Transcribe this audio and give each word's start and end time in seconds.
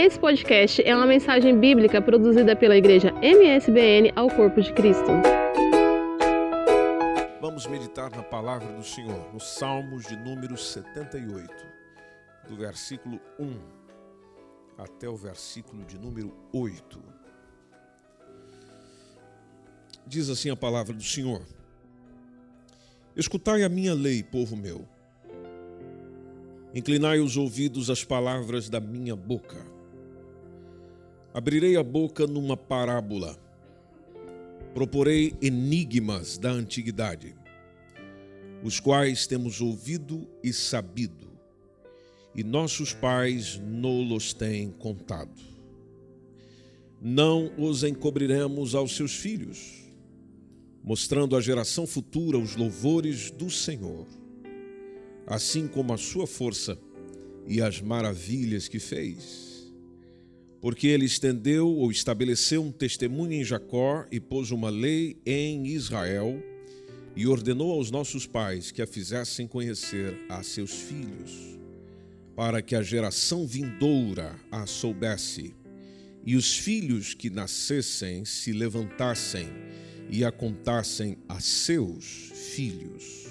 Esse 0.00 0.16
podcast 0.16 0.80
é 0.86 0.94
uma 0.94 1.08
mensagem 1.08 1.58
bíblica 1.58 2.00
produzida 2.00 2.54
pela 2.54 2.76
igreja 2.76 3.12
MSBN 3.20 4.12
ao 4.14 4.30
Corpo 4.30 4.62
de 4.62 4.72
Cristo. 4.72 5.10
Vamos 7.40 7.66
meditar 7.66 8.08
na 8.12 8.22
palavra 8.22 8.72
do 8.74 8.84
Senhor, 8.84 9.28
nos 9.34 9.42
Salmos 9.42 10.06
de 10.06 10.14
número 10.14 10.56
78, 10.56 11.52
do 12.48 12.54
versículo 12.54 13.20
1 13.40 13.58
até 14.78 15.08
o 15.08 15.16
versículo 15.16 15.84
de 15.84 15.98
número 15.98 16.32
8. 16.52 17.02
Diz 20.06 20.28
assim 20.28 20.48
a 20.48 20.56
palavra 20.56 20.94
do 20.94 21.02
Senhor: 21.02 21.42
Escutai 23.16 23.64
a 23.64 23.68
minha 23.68 23.94
lei, 23.94 24.22
povo 24.22 24.56
meu. 24.56 24.86
Inclinai 26.72 27.18
os 27.18 27.36
ouvidos 27.36 27.90
às 27.90 28.04
palavras 28.04 28.70
da 28.70 28.78
minha 28.78 29.16
boca. 29.16 29.76
Abrirei 31.38 31.76
a 31.76 31.84
boca 31.84 32.26
numa 32.26 32.56
parábola. 32.56 33.38
Proporei 34.74 35.36
enigmas 35.40 36.36
da 36.36 36.50
antiguidade, 36.50 37.32
os 38.60 38.80
quais 38.80 39.24
temos 39.24 39.60
ouvido 39.60 40.28
e 40.42 40.52
sabido, 40.52 41.30
e 42.34 42.42
nossos 42.42 42.92
pais 42.92 43.56
nos 43.64 44.34
têm 44.34 44.72
contado. 44.72 45.40
Não 47.00 47.52
os 47.56 47.84
encobriremos 47.84 48.74
aos 48.74 48.96
seus 48.96 49.14
filhos, 49.14 49.84
mostrando 50.82 51.36
à 51.36 51.40
geração 51.40 51.86
futura 51.86 52.36
os 52.36 52.56
louvores 52.56 53.30
do 53.30 53.48
Senhor, 53.48 54.08
assim 55.24 55.68
como 55.68 55.92
a 55.92 55.96
sua 55.96 56.26
força 56.26 56.76
e 57.46 57.62
as 57.62 57.80
maravilhas 57.80 58.66
que 58.66 58.80
fez. 58.80 59.47
Porque 60.60 60.88
ele 60.88 61.04
estendeu 61.04 61.68
ou 61.68 61.90
estabeleceu 61.90 62.62
um 62.62 62.72
testemunho 62.72 63.32
em 63.32 63.44
Jacó 63.44 64.04
e 64.10 64.18
pôs 64.18 64.50
uma 64.50 64.70
lei 64.70 65.16
em 65.24 65.66
Israel 65.68 66.42
e 67.14 67.26
ordenou 67.26 67.72
aos 67.72 67.90
nossos 67.90 68.26
pais 68.26 68.70
que 68.70 68.82
a 68.82 68.86
fizessem 68.86 69.46
conhecer 69.46 70.16
a 70.28 70.42
seus 70.42 70.72
filhos, 70.72 71.58
para 72.36 72.62
que 72.62 72.74
a 72.76 72.82
geração 72.82 73.46
vindoura 73.46 74.38
a 74.50 74.66
soubesse, 74.66 75.54
e 76.24 76.36
os 76.36 76.56
filhos 76.56 77.14
que 77.14 77.30
nascessem 77.30 78.24
se 78.24 78.52
levantassem 78.52 79.48
e 80.10 80.24
a 80.24 80.30
contassem 80.30 81.18
a 81.28 81.40
seus 81.40 82.30
filhos, 82.54 83.26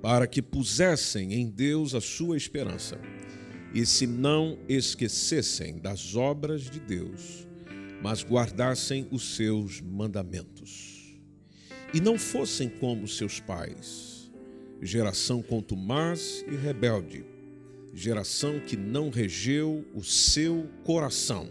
para 0.00 0.26
que 0.26 0.42
pusessem 0.42 1.34
em 1.34 1.48
Deus 1.48 1.94
a 1.94 2.00
sua 2.00 2.36
esperança 2.36 3.00
e 3.74 3.84
se 3.84 4.06
não 4.06 4.56
esquecessem 4.68 5.78
das 5.78 6.14
obras 6.14 6.70
de 6.70 6.78
Deus, 6.78 7.46
mas 8.00 8.22
guardassem 8.22 9.08
os 9.10 9.34
seus 9.34 9.80
mandamentos. 9.80 11.18
E 11.92 12.00
não 12.00 12.16
fossem 12.16 12.68
como 12.68 13.08
seus 13.08 13.40
pais, 13.40 14.30
geração 14.80 15.42
contumaz 15.42 16.44
e 16.46 16.54
rebelde, 16.54 17.24
geração 17.92 18.60
que 18.60 18.76
não 18.76 19.10
regeu 19.10 19.84
o 19.92 20.02
seu 20.04 20.68
coração 20.84 21.48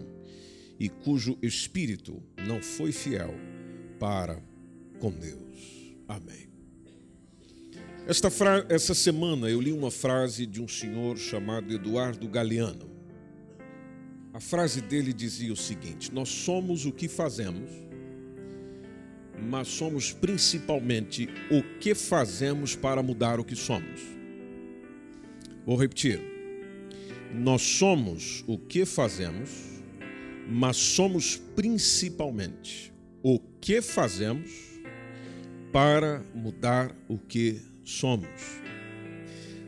e 0.80 0.90
cujo 0.90 1.38
espírito 1.42 2.22
não 2.46 2.62
foi 2.62 2.92
fiel 2.92 3.34
para 4.00 4.42
com 5.00 5.12
Deus. 5.12 5.96
Amém. 6.08 6.53
Esta, 8.06 8.30
fra... 8.30 8.66
Essa 8.68 8.94
semana 8.94 9.50
eu 9.50 9.62
li 9.62 9.72
uma 9.72 9.90
frase 9.90 10.46
de 10.46 10.62
um 10.62 10.68
senhor 10.68 11.18
chamado 11.18 11.74
Eduardo 11.74 12.28
Galeano. 12.28 12.92
A 14.34 14.42
frase 14.42 14.82
dele 14.82 15.14
dizia 15.14 15.54
o 15.54 15.56
seguinte: 15.56 16.14
Nós 16.14 16.28
somos 16.28 16.86
o 16.86 16.92
que 16.92 17.08
fazemos, 17.08 17.72
mas 19.42 19.70
somos 19.70 20.12
principalmente 20.12 21.30
o 21.50 21.64
que 21.80 21.96
fazemos 21.96 22.76
para 22.76 23.02
mudar 23.02 23.40
o 23.40 23.46
que 23.46 23.56
somos. 23.56 24.02
Vou 25.66 25.78
repetir. 25.78 26.22
Nós 27.34 27.62
somos 27.62 28.44
o 28.46 28.58
que 28.58 28.86
fazemos, 28.86 29.50
mas 30.50 30.76
somos 30.76 31.38
principalmente 31.56 32.94
o 33.24 33.40
que 33.62 33.82
fazemos 33.82 34.52
para 35.72 36.22
mudar 36.36 36.94
o 37.08 37.18
que 37.18 37.54
somos. 37.54 37.73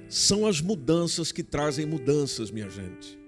São 0.08 0.48
as 0.48 0.62
mudanças 0.62 1.32
que 1.32 1.44
trazem 1.44 1.86
mudanças, 1.86 2.52
minha 2.52 2.70
gente. 2.70 3.20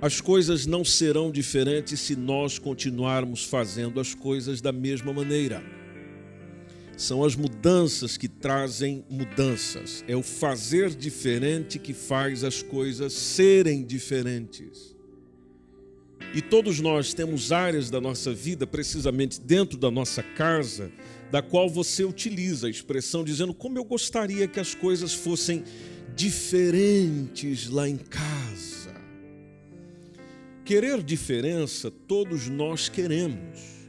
As 0.00 0.20
coisas 0.20 0.64
não 0.64 0.82
serão 0.82 1.30
diferentes 1.30 2.00
se 2.00 2.16
nós 2.16 2.58
continuarmos 2.58 3.44
fazendo 3.44 4.00
as 4.00 4.14
coisas 4.14 4.60
da 4.60 4.72
mesma 4.72 5.12
maneira. 5.12 5.62
São 6.96 7.22
as 7.22 7.36
mudanças 7.36 8.16
que 8.16 8.26
trazem 8.28 9.04
mudanças. 9.10 10.02
É 10.08 10.16
o 10.16 10.22
fazer 10.22 10.90
diferente 10.90 11.78
que 11.78 11.92
faz 11.92 12.44
as 12.44 12.62
coisas 12.62 13.12
serem 13.12 13.84
diferentes. 13.84 14.96
E 16.34 16.40
todos 16.40 16.80
nós 16.80 17.12
temos 17.12 17.52
áreas 17.52 17.90
da 17.90 18.00
nossa 18.00 18.32
vida, 18.32 18.66
precisamente 18.66 19.40
dentro 19.40 19.76
da 19.76 19.90
nossa 19.90 20.22
casa, 20.22 20.92
da 21.30 21.40
qual 21.40 21.68
você 21.68 22.04
utiliza 22.04 22.66
a 22.66 22.70
expressão 22.70 23.24
dizendo 23.24 23.54
como 23.54 23.78
eu 23.78 23.84
gostaria 23.84 24.48
que 24.48 24.58
as 24.58 24.74
coisas 24.74 25.12
fossem 25.12 25.64
diferentes 26.14 27.68
lá 27.68 27.88
em 27.88 27.96
casa. 27.96 28.94
Querer 30.64 31.02
diferença, 31.02 31.90
todos 31.90 32.48
nós 32.48 32.88
queremos. 32.88 33.80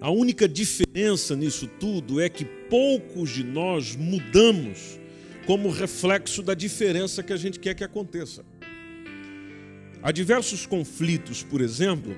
A 0.00 0.10
única 0.10 0.48
diferença 0.48 1.36
nisso 1.36 1.66
tudo 1.78 2.20
é 2.20 2.28
que 2.28 2.44
poucos 2.44 3.30
de 3.30 3.44
nós 3.44 3.94
mudamos 3.94 4.98
como 5.46 5.70
reflexo 5.70 6.42
da 6.42 6.54
diferença 6.54 7.22
que 7.22 7.32
a 7.32 7.36
gente 7.36 7.58
quer 7.58 7.74
que 7.74 7.84
aconteça. 7.84 8.44
Há 10.02 10.10
diversos 10.10 10.66
conflitos, 10.66 11.42
por 11.42 11.60
exemplo, 11.60 12.16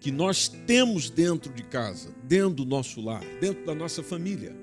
que 0.00 0.10
nós 0.10 0.48
temos 0.48 1.10
dentro 1.10 1.52
de 1.52 1.62
casa, 1.62 2.14
dentro 2.24 2.56
do 2.56 2.64
nosso 2.64 3.00
lar, 3.00 3.24
dentro 3.40 3.64
da 3.64 3.74
nossa 3.74 4.02
família. 4.02 4.54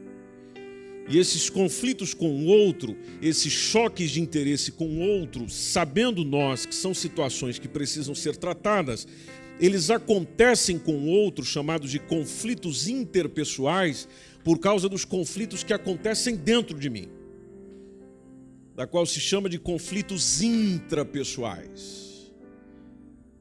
E 1.07 1.19
esses 1.19 1.50
conflitos 1.50 2.13
com 2.13 2.29
o 2.29 2.46
outro, 2.46 2.97
esses 3.22 3.53
choques 3.53 4.09
de 4.12 4.22
interesse 4.22 4.72
com 4.72 4.88
o 4.88 5.00
outro, 5.00 5.47
sabendo 5.50 6.24
nós 6.24 6.66
que 6.66 6.74
são 6.74 6.94
situações 6.94 7.59
que 7.59 7.68
precisam 7.68 8.16
ser 8.16 8.35
tratadas, 8.38 9.07
eles 9.59 9.90
acontecem 9.90 10.79
com 10.79 10.94
o 10.94 11.07
outro, 11.07 11.45
chamados 11.45 11.91
de 11.91 12.00
conflitos 12.00 12.88
interpessoais, 12.88 14.07
por 14.44 14.59
causa 14.59 14.90
dos 14.90 15.06
conflitos 15.06 15.63
que 15.63 15.74
acontecem 15.74 16.35
dentro 16.35 16.78
de 16.78 16.90
mim, 16.90 17.09
da 18.75 18.85
qual 18.85 19.06
se 19.06 19.19
chama 19.19 19.50
de 19.50 19.59
conflitos 19.59 20.41
intrapessoais. 20.41 22.15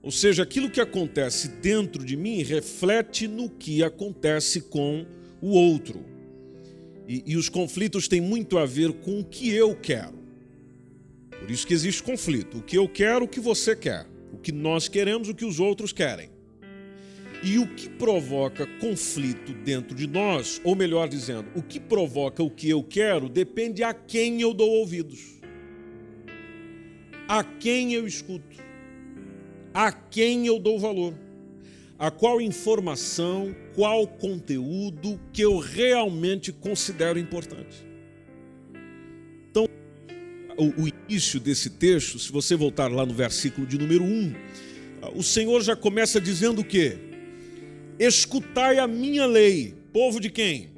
Ou 0.04 0.10
seja, 0.10 0.42
aquilo 0.42 0.69
que 0.69 0.82
acontece 0.82 1.48
dentro 1.48 2.04
de 2.04 2.15
mim 2.15 2.42
reflete 2.42 3.26
no 3.26 3.48
que 3.48 3.82
acontece 3.82 4.60
com 4.60 5.06
o 5.41 5.48
outro. 5.53 6.04
E, 7.09 7.22
e, 7.26 7.37
os 7.38 7.48
conflitos 7.48 8.06
têm 8.06 8.20
muito 8.20 8.59
a 8.59 8.66
ver 8.66 8.92
com 8.92 9.20
o 9.20 9.25
que 9.25 9.48
eu 9.48 9.75
quero. 9.75 10.22
Por 11.41 11.50
isso 11.50 11.66
que 11.66 11.72
existe 11.72 12.03
conflito. 12.03 12.59
O 12.59 12.62
que 12.62 12.76
eu 12.76 12.87
quero, 12.87 13.25
o 13.25 13.28
que 13.28 13.41
você 13.41 13.75
quer. 13.75 14.06
O 14.31 14.37
que 14.37 14.53
nós 14.53 14.88
queremos, 14.88 15.31
o 15.31 15.34
que 15.34 15.44
os 15.44 15.59
outros 15.59 15.91
querem. 15.91 16.28
E 17.42 17.59
o 17.59 17.66
que 17.75 17.88
provoca 17.88 18.66
conflito 18.78 19.54
dentro 19.65 19.94
de 19.94 20.06
nós, 20.06 20.60
ou 20.65 20.76
melhor 20.76 21.09
dizendo, 21.09 21.48
o 21.54 21.62
que 21.62 21.81
provoca 21.81 22.42
o 22.42 22.50
que 22.50 22.69
eu 22.69 22.82
quero, 22.82 23.26
depende 23.26 23.82
a 23.82 23.94
quem 23.94 24.42
eu 24.42 24.53
dou 24.53 24.71
ouvidos. 24.71 25.41
A 27.26 27.42
quem 27.42 27.95
eu 27.95 28.07
escuto 28.07 28.64
a 29.74 29.91
quem 29.91 30.47
eu 30.47 30.60
dou 30.60 30.78
valor, 30.78 31.12
a 31.98 32.09
qual 32.09 32.41
informação, 32.41 33.54
qual 33.74 34.06
conteúdo 34.06 35.21
que 35.32 35.42
eu 35.42 35.59
realmente 35.59 36.53
considero 36.53 37.18
importante. 37.18 37.84
Então, 39.50 39.66
o, 40.56 40.88
início 40.88 41.41
desse 41.41 41.71
texto, 41.71 42.21
se 42.21 42.30
você 42.30 42.54
voltar 42.54 42.86
lá 42.91 43.04
no 43.04 43.12
versículo 43.12 43.66
de 43.66 43.76
número 43.76 44.04
1, 44.04 44.34
o 45.16 45.22
Senhor 45.24 45.60
já 45.60 45.74
começa 45.74 46.21
dizendo 46.21 46.60
o 46.60 46.65
quê? 46.65 46.97
Escutai 47.98 48.78
a 48.78 48.86
minha 48.86 49.26
lei, 49.26 49.74
povo 49.92 50.21
de 50.21 50.30
quem? 50.30 50.71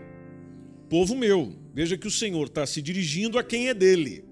Povo 0.89 1.15
meu. 1.15 1.55
Veja 1.75 1.99
que 1.99 2.07
o 2.07 2.11
Senhor 2.11 2.47
está 2.47 2.67
se 2.67 2.81
dirigindo 2.81 3.39
a 3.39 3.45
quem 3.45 3.69
é 3.69 3.75
dele. 3.75 4.25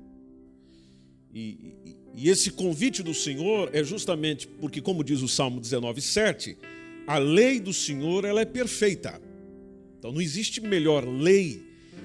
E, 1.34 1.74
e 2.16 2.28
esse 2.28 2.50
convite 2.50 3.02
do 3.02 3.12
Senhor 3.12 3.70
é 3.72 3.82
justamente 3.82 4.46
porque, 4.46 4.80
como 4.80 5.02
diz 5.02 5.20
o 5.20 5.28
Salmo 5.28 5.60
19,7, 5.60 6.56
a 7.06 7.18
lei 7.18 7.58
do 7.58 7.72
Senhor 7.72 8.24
ela 8.24 8.40
é 8.40 8.44
perfeita. 8.44 9.20
Então 9.98 10.12
não 10.12 10.20
existe 10.20 10.60
melhor 10.60 11.06
lei, 11.06 11.62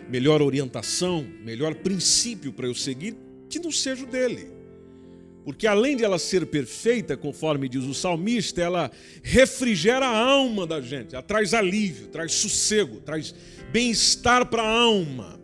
melhor 0.09 0.41
orientação, 0.41 1.25
melhor 1.43 1.75
princípio 1.75 2.51
para 2.51 2.65
eu 2.65 2.73
seguir 2.73 3.15
que 3.49 3.59
não 3.59 3.71
seja 3.71 4.03
o 4.03 4.07
dele. 4.07 4.51
Porque 5.43 5.65
além 5.65 5.95
de 5.95 6.03
ela 6.03 6.19
ser 6.19 6.45
perfeita, 6.45 7.15
conforme 7.15 7.69
diz 7.69 7.83
o 7.83 7.93
salmista, 7.93 8.61
ela 8.61 8.91
refrigera 9.23 10.05
a 10.05 10.17
alma 10.17 10.67
da 10.67 10.81
gente, 10.81 11.15
ela 11.15 11.23
traz 11.23 11.53
alívio, 11.53 12.07
traz 12.07 12.33
sossego, 12.33 12.99
traz 12.99 13.33
bem-estar 13.71 14.45
para 14.45 14.61
a 14.61 14.69
alma. 14.69 15.39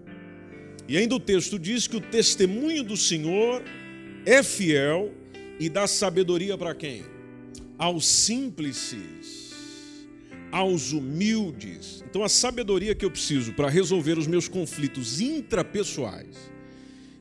E 0.88 0.98
ainda 0.98 1.16
o 1.16 1.20
texto 1.20 1.58
diz 1.58 1.88
que 1.88 1.98
o 1.98 2.02
testemunho 2.02 2.84
do 2.84 2.96
Senhor 2.96 3.64
é 4.26 4.42
fiel 4.42 5.12
e 5.60 5.70
dá 5.70 5.88
sabedoria 5.88 6.58
para 6.58 6.74
quem? 6.74 7.04
Aos 7.78 8.06
simples, 8.06 9.54
aos 10.52 10.92
humildes. 10.92 12.04
Então 12.10 12.24
a 12.24 12.30
sabedoria 12.30 12.96
que 12.96 13.06
eu 13.06 13.12
preciso 13.12 13.54
para 13.54 13.70
resolver 13.70 14.18
os 14.18 14.28
meus 14.28 14.48
conflitos 14.48 15.22
intrapessoais 15.22 16.56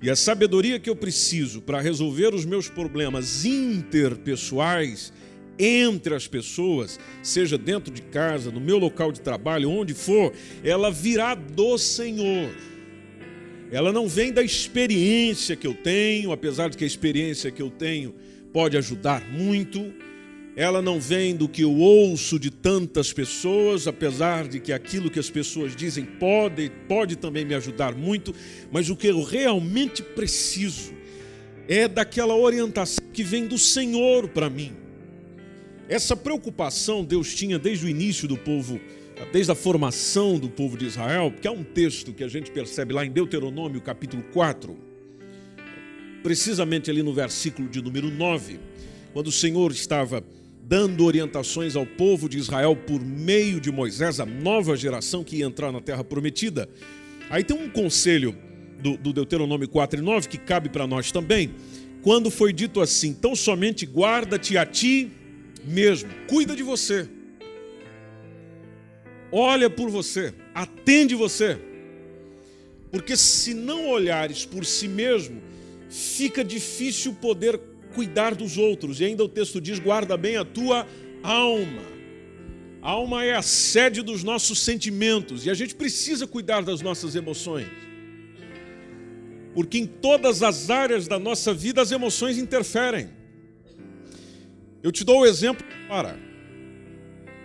e 0.04 0.10
a 0.10 0.16
sabedoria 0.16 0.78
que 0.78 0.90
eu 0.90 0.94
preciso 0.94 1.62
para 1.62 1.80
resolver 1.80 2.34
os 2.34 2.44
meus 2.44 2.68
problemas 2.68 3.44
interpessoais 3.44 5.12
entre 5.58 6.14
as 6.14 6.26
pessoas, 6.26 7.00
seja 7.22 7.56
dentro 7.56 7.92
de 7.92 8.02
casa, 8.02 8.50
no 8.50 8.60
meu 8.60 8.76
local 8.76 9.10
de 9.10 9.20
trabalho, 9.20 9.70
onde 9.70 9.94
for, 9.94 10.32
ela 10.62 10.90
virá 10.90 11.34
do 11.34 11.78
Senhor. 11.78 12.50
Ela 13.70 13.92
não 13.92 14.06
vem 14.06 14.32
da 14.32 14.42
experiência 14.42 15.56
que 15.56 15.66
eu 15.66 15.74
tenho, 15.74 16.32
apesar 16.32 16.68
de 16.68 16.76
que 16.76 16.84
a 16.84 16.86
experiência 16.86 17.50
que 17.50 17.62
eu 17.62 17.70
tenho 17.70 18.14
pode 18.52 18.76
ajudar 18.76 19.28
muito. 19.30 19.92
Ela 20.56 20.80
não 20.80 21.00
vem 21.00 21.34
do 21.34 21.48
que 21.48 21.62
eu 21.62 21.74
ouço 21.74 22.38
de 22.38 22.50
tantas 22.50 23.12
pessoas, 23.12 23.88
apesar 23.88 24.46
de 24.46 24.60
que 24.60 24.72
aquilo 24.72 25.10
que 25.10 25.18
as 25.18 25.28
pessoas 25.28 25.74
dizem 25.74 26.04
pode, 26.04 26.70
pode 26.88 27.16
também 27.16 27.44
me 27.44 27.54
ajudar 27.54 27.94
muito, 27.94 28.32
mas 28.70 28.88
o 28.88 28.94
que 28.94 29.08
eu 29.08 29.22
realmente 29.22 30.02
preciso 30.02 30.94
é 31.66 31.88
daquela 31.88 32.36
orientação 32.36 33.04
que 33.12 33.24
vem 33.24 33.46
do 33.46 33.58
Senhor 33.58 34.28
para 34.28 34.48
mim. 34.48 34.83
Essa 35.88 36.16
preocupação 36.16 37.04
Deus 37.04 37.34
tinha 37.34 37.58
desde 37.58 37.86
o 37.86 37.88
início 37.88 38.26
do 38.26 38.36
povo 38.36 38.80
desde 39.32 39.52
a 39.52 39.54
formação 39.54 40.38
do 40.38 40.48
povo 40.48 40.76
de 40.76 40.86
Israel, 40.86 41.30
porque 41.30 41.46
há 41.46 41.52
um 41.52 41.62
texto 41.62 42.12
que 42.12 42.24
a 42.24 42.28
gente 42.28 42.50
percebe 42.50 42.92
lá 42.92 43.04
em 43.04 43.10
Deuteronômio, 43.10 43.80
capítulo 43.80 44.22
4, 44.32 44.76
precisamente 46.22 46.90
ali 46.90 47.02
no 47.02 47.12
versículo 47.12 47.68
de 47.68 47.80
número 47.80 48.10
9, 48.10 48.58
quando 49.12 49.28
o 49.28 49.32
Senhor 49.32 49.70
estava 49.70 50.24
dando 50.62 51.04
orientações 51.04 51.76
ao 51.76 51.86
povo 51.86 52.28
de 52.28 52.38
Israel 52.38 52.74
por 52.74 53.04
meio 53.04 53.60
de 53.60 53.70
Moisés, 53.70 54.18
a 54.18 54.26
nova 54.26 54.76
geração 54.76 55.22
que 55.22 55.36
ia 55.36 55.44
entrar 55.44 55.70
na 55.70 55.80
terra 55.80 56.02
prometida. 56.02 56.68
Aí 57.30 57.44
tem 57.44 57.56
um 57.56 57.68
conselho 57.68 58.34
do, 58.80 58.96
do 58.96 59.12
Deuteronômio 59.12 59.68
4 59.68 60.00
e 60.00 60.02
9 60.02 60.28
que 60.28 60.38
cabe 60.38 60.68
para 60.68 60.86
nós 60.86 61.12
também, 61.12 61.54
quando 62.02 62.30
foi 62.30 62.52
dito 62.52 62.80
assim: 62.80 63.12
tão 63.12 63.36
somente 63.36 63.86
guarda-te 63.86 64.56
a 64.56 64.66
ti 64.66 65.10
mesmo, 65.64 66.10
cuida 66.28 66.54
de 66.54 66.62
você 66.62 67.08
olha 69.34 69.68
por 69.68 69.90
você, 69.90 70.32
atende 70.54 71.16
você. 71.16 71.58
Porque 72.92 73.16
se 73.16 73.52
não 73.52 73.88
olhares 73.88 74.46
por 74.46 74.64
si 74.64 74.86
mesmo, 74.86 75.42
fica 75.90 76.44
difícil 76.44 77.12
poder 77.14 77.58
cuidar 77.92 78.36
dos 78.36 78.56
outros. 78.56 79.00
E 79.00 79.04
ainda 79.04 79.24
o 79.24 79.28
texto 79.28 79.60
diz: 79.60 79.80
guarda 79.80 80.16
bem 80.16 80.36
a 80.36 80.44
tua 80.44 80.86
alma. 81.20 81.82
A 82.80 82.90
alma 82.90 83.24
é 83.24 83.34
a 83.34 83.42
sede 83.42 84.02
dos 84.02 84.22
nossos 84.22 84.60
sentimentos 84.60 85.46
e 85.46 85.50
a 85.50 85.54
gente 85.54 85.74
precisa 85.74 86.26
cuidar 86.26 86.62
das 86.62 86.80
nossas 86.80 87.16
emoções. 87.16 87.66
Porque 89.54 89.78
em 89.78 89.86
todas 89.86 90.42
as 90.42 90.70
áreas 90.70 91.08
da 91.08 91.18
nossa 91.18 91.52
vida 91.52 91.80
as 91.82 91.90
emoções 91.90 92.38
interferem. 92.38 93.08
Eu 94.84 94.92
te 94.92 95.02
dou 95.02 95.20
o 95.20 95.26
exemplo 95.26 95.66
para 95.88 96.14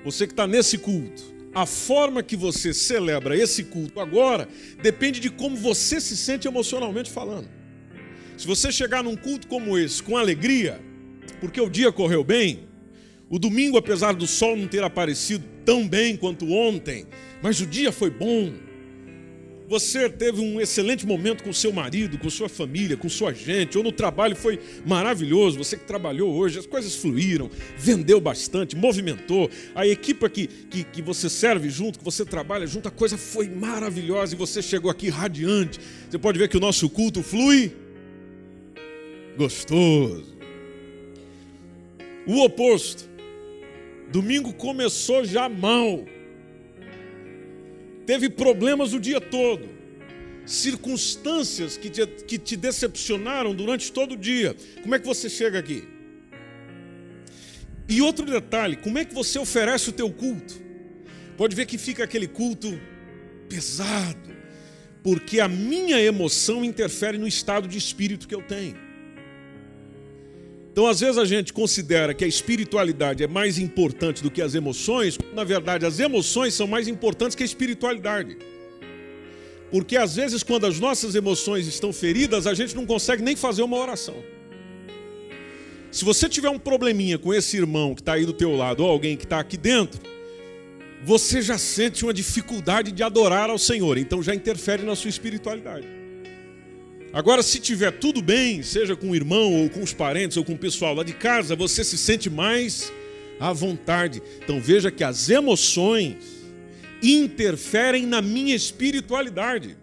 você 0.03 0.27
que 0.27 0.33
está 0.33 0.45
nesse 0.45 0.77
culto 0.77 1.39
a 1.55 1.65
forma 1.65 2.21
que 2.21 2.35
você 2.35 2.73
celebra 2.73 3.35
esse 3.35 3.63
culto 3.63 4.01
agora 4.01 4.45
depende 4.83 5.21
de 5.21 5.29
como 5.29 5.55
você 5.55 6.01
se 6.01 6.17
sente 6.17 6.49
emocionalmente 6.49 7.09
falando. 7.09 7.49
Se 8.37 8.45
você 8.45 8.73
chegar 8.73 9.01
num 9.01 9.15
culto 9.15 9.47
como 9.47 9.77
esse 9.77 10.03
com 10.03 10.17
alegria, 10.17 10.81
porque 11.39 11.61
o 11.61 11.69
dia 11.69 11.93
correu 11.93 12.25
bem, 12.25 12.67
o 13.29 13.39
domingo, 13.39 13.77
apesar 13.77 14.13
do 14.13 14.27
sol 14.27 14.57
não 14.57 14.67
ter 14.67 14.83
aparecido 14.83 15.45
tão 15.63 15.87
bem 15.87 16.17
quanto 16.17 16.51
ontem, 16.51 17.07
mas 17.41 17.61
o 17.61 17.65
dia 17.65 17.91
foi 17.91 18.09
bom, 18.09 18.51
você 19.69 20.09
teve 20.09 20.41
um 20.41 20.59
excelente 20.59 21.05
momento 21.05 21.43
com 21.43 21.53
seu 21.53 21.71
marido, 21.71 22.17
com 22.17 22.27
sua 22.27 22.49
família, 22.49 22.97
com 22.97 23.07
sua 23.07 23.31
gente, 23.31 23.77
ou 23.77 23.83
no 23.83 23.91
trabalho 23.91 24.35
foi 24.35 24.59
maravilhoso, 24.83 25.59
você 25.59 25.77
que 25.77 25.85
trabalhou 25.85 26.33
hoje, 26.33 26.57
as 26.57 26.65
coisas 26.65 26.95
fluíram, 26.95 27.51
vendeu 27.77 28.19
bastante, 28.19 28.75
movimentou, 28.75 29.47
a 29.75 29.85
equipe 29.85 30.27
que, 30.27 30.47
que, 30.47 30.83
que 30.83 31.01
você 31.03 31.29
serve 31.29 31.69
junto, 31.69 31.99
que 31.99 32.05
você 32.05 32.25
trabalha 32.25 32.65
junto, 32.65 32.87
a 32.87 32.91
coisa 32.91 33.15
foi 33.15 33.47
maravilhosa 33.47 34.33
e 34.33 34.37
você 34.37 34.59
chegou 34.59 34.89
aqui 34.89 35.07
radiante. 35.07 35.79
Você 36.09 36.17
pode 36.17 36.39
ver 36.39 36.49
que 36.49 36.57
o 36.57 36.59
nosso 36.59 36.89
culto 36.89 37.21
flui 37.21 37.71
gostoso. 39.37 40.35
O 42.25 42.43
oposto. 42.43 43.07
Domingo 44.11 44.51
começou 44.51 45.23
já 45.23 45.47
mal 45.47 46.03
teve 48.09 48.27
problemas 48.27 48.91
o 48.91 48.99
dia 48.99 49.21
todo, 49.21 49.69
circunstâncias 50.43 51.77
que 51.77 51.91
te, 51.91 52.07
que 52.07 52.39
te 52.39 52.57
decepcionaram 52.57 53.53
durante 53.53 53.91
todo 53.91 54.13
o 54.13 54.17
dia. 54.17 54.55
Como 54.81 54.95
é 54.95 54.99
que 54.99 55.05
você 55.05 55.29
chega 55.29 55.59
aqui? 55.59 55.87
E 57.87 58.01
outro 58.01 58.25
detalhe, 58.25 58.77
como 58.77 58.97
é 58.97 59.05
que 59.05 59.13
você 59.13 59.37
oferece 59.37 59.91
o 59.91 59.93
teu 59.93 60.09
culto? 60.09 60.59
Pode 61.37 61.55
ver 61.55 61.67
que 61.67 61.77
fica 61.77 62.03
aquele 62.03 62.27
culto 62.27 62.81
pesado, 63.47 64.35
porque 65.03 65.39
a 65.39 65.47
minha 65.47 66.01
emoção 66.01 66.65
interfere 66.65 67.19
no 67.19 67.27
estado 67.27 67.67
de 67.67 67.77
espírito 67.77 68.27
que 68.27 68.33
eu 68.33 68.41
tenho. 68.41 68.88
Então, 70.71 70.85
às 70.87 70.99
vezes 70.99 71.17
a 71.17 71.25
gente 71.25 71.51
considera 71.51 72.13
que 72.13 72.23
a 72.23 72.27
espiritualidade 72.27 73.23
é 73.23 73.27
mais 73.27 73.57
importante 73.57 74.21
do 74.21 74.29
que 74.29 74.41
as 74.41 74.55
emoções, 74.55 75.17
na 75.33 75.43
verdade, 75.43 75.85
as 75.85 75.99
emoções 75.99 76.53
são 76.53 76.67
mais 76.67 76.87
importantes 76.87 77.35
que 77.35 77.43
a 77.43 77.45
espiritualidade. 77.45 78.37
Porque 79.71 79.97
às 79.97 80.15
vezes, 80.15 80.43
quando 80.43 80.65
as 80.65 80.79
nossas 80.79 81.15
emoções 81.15 81.67
estão 81.67 81.91
feridas, 81.91 82.47
a 82.47 82.53
gente 82.53 82.75
não 82.75 82.85
consegue 82.85 83.21
nem 83.21 83.35
fazer 83.35 83.61
uma 83.61 83.77
oração. 83.77 84.15
Se 85.91 86.05
você 86.05 86.29
tiver 86.29 86.49
um 86.49 86.59
probleminha 86.59 87.17
com 87.17 87.33
esse 87.33 87.57
irmão 87.57 87.95
que 87.95 88.01
está 88.01 88.13
aí 88.13 88.25
do 88.25 88.33
teu 88.33 88.55
lado, 88.55 88.83
ou 88.83 88.89
alguém 88.89 89.17
que 89.17 89.25
está 89.25 89.39
aqui 89.39 89.57
dentro, 89.57 89.99
você 91.03 91.41
já 91.41 91.57
sente 91.57 92.03
uma 92.03 92.13
dificuldade 92.13 92.91
de 92.91 93.01
adorar 93.01 93.49
ao 93.49 93.57
Senhor, 93.57 93.97
então 93.97 94.21
já 94.21 94.35
interfere 94.35 94.83
na 94.83 94.95
sua 94.95 95.09
espiritualidade. 95.09 95.98
Agora, 97.11 97.41
se 97.41 97.59
tiver 97.59 97.91
tudo 97.91 98.21
bem, 98.21 98.61
seja 98.61 98.95
com 98.95 99.09
o 99.09 99.15
irmão, 99.15 99.53
ou 99.53 99.69
com 99.69 99.81
os 99.81 99.93
parentes, 99.93 100.37
ou 100.37 100.45
com 100.45 100.53
o 100.53 100.57
pessoal 100.57 100.93
lá 100.93 101.03
de 101.03 101.13
casa, 101.13 101.55
você 101.55 101.83
se 101.83 101.97
sente 101.97 102.29
mais 102.29 102.93
à 103.39 103.51
vontade. 103.51 104.21
Então 104.43 104.61
veja 104.61 104.91
que 104.91 105.03
as 105.03 105.29
emoções 105.29 106.17
interferem 107.01 108.05
na 108.05 108.21
minha 108.21 108.55
espiritualidade. 108.55 109.75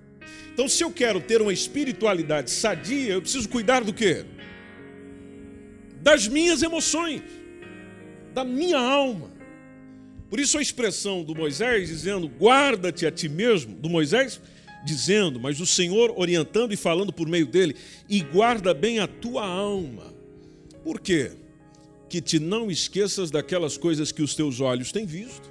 Então, 0.53 0.69
se 0.69 0.83
eu 0.85 0.91
quero 0.91 1.21
ter 1.21 1.43
uma 1.43 1.53
espiritualidade 1.53 2.51
sadia, 2.51 3.13
eu 3.15 3.21
preciso 3.21 3.49
cuidar 3.49 3.83
do 3.83 3.93
quê? 3.93 4.25
Das 6.01 6.29
minhas 6.29 6.63
emoções, 6.63 7.23
da 8.33 8.45
minha 8.45 8.79
alma. 8.79 9.33
Por 10.31 10.39
isso 10.39 10.59
a 10.59 10.63
expressão 10.63 11.25
do 11.25 11.35
Moisés 11.35 11.89
dizendo: 11.89 12.29
"Guarda-te 12.29 13.05
a 13.05 13.11
ti 13.11 13.29
mesmo", 13.29 13.75
do 13.75 13.91
Moisés 13.91 14.41
dizendo, 14.87 15.41
mas 15.41 15.61
o 15.61 15.67
Senhor 15.67 16.15
orientando 16.17 16.73
e 16.73 16.77
falando 16.77 17.13
por 17.13 17.29
meio 17.29 17.47
dele, 17.47 17.75
e 18.09 18.21
guarda 18.21 18.73
bem 18.73 19.01
a 19.01 19.07
tua 19.07 19.45
alma. 19.45 20.15
Por 20.85 21.01
quê? 21.01 21.33
Que 22.09 22.21
te 22.21 22.39
não 22.39 22.71
esqueças 22.71 23.31
daquelas 23.31 23.77
coisas 23.77 24.13
que 24.13 24.23
os 24.23 24.35
teus 24.35 24.61
olhos 24.61 24.93
têm 24.93 25.05
visto. 25.05 25.51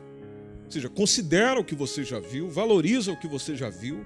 Ou 0.65 0.71
seja, 0.71 0.89
considera 0.89 1.59
o 1.59 1.63
que 1.63 1.75
você 1.75 2.03
já 2.03 2.19
viu, 2.19 2.49
valoriza 2.49 3.11
o 3.11 3.19
que 3.19 3.27
você 3.27 3.55
já 3.55 3.69
viu, 3.69 4.05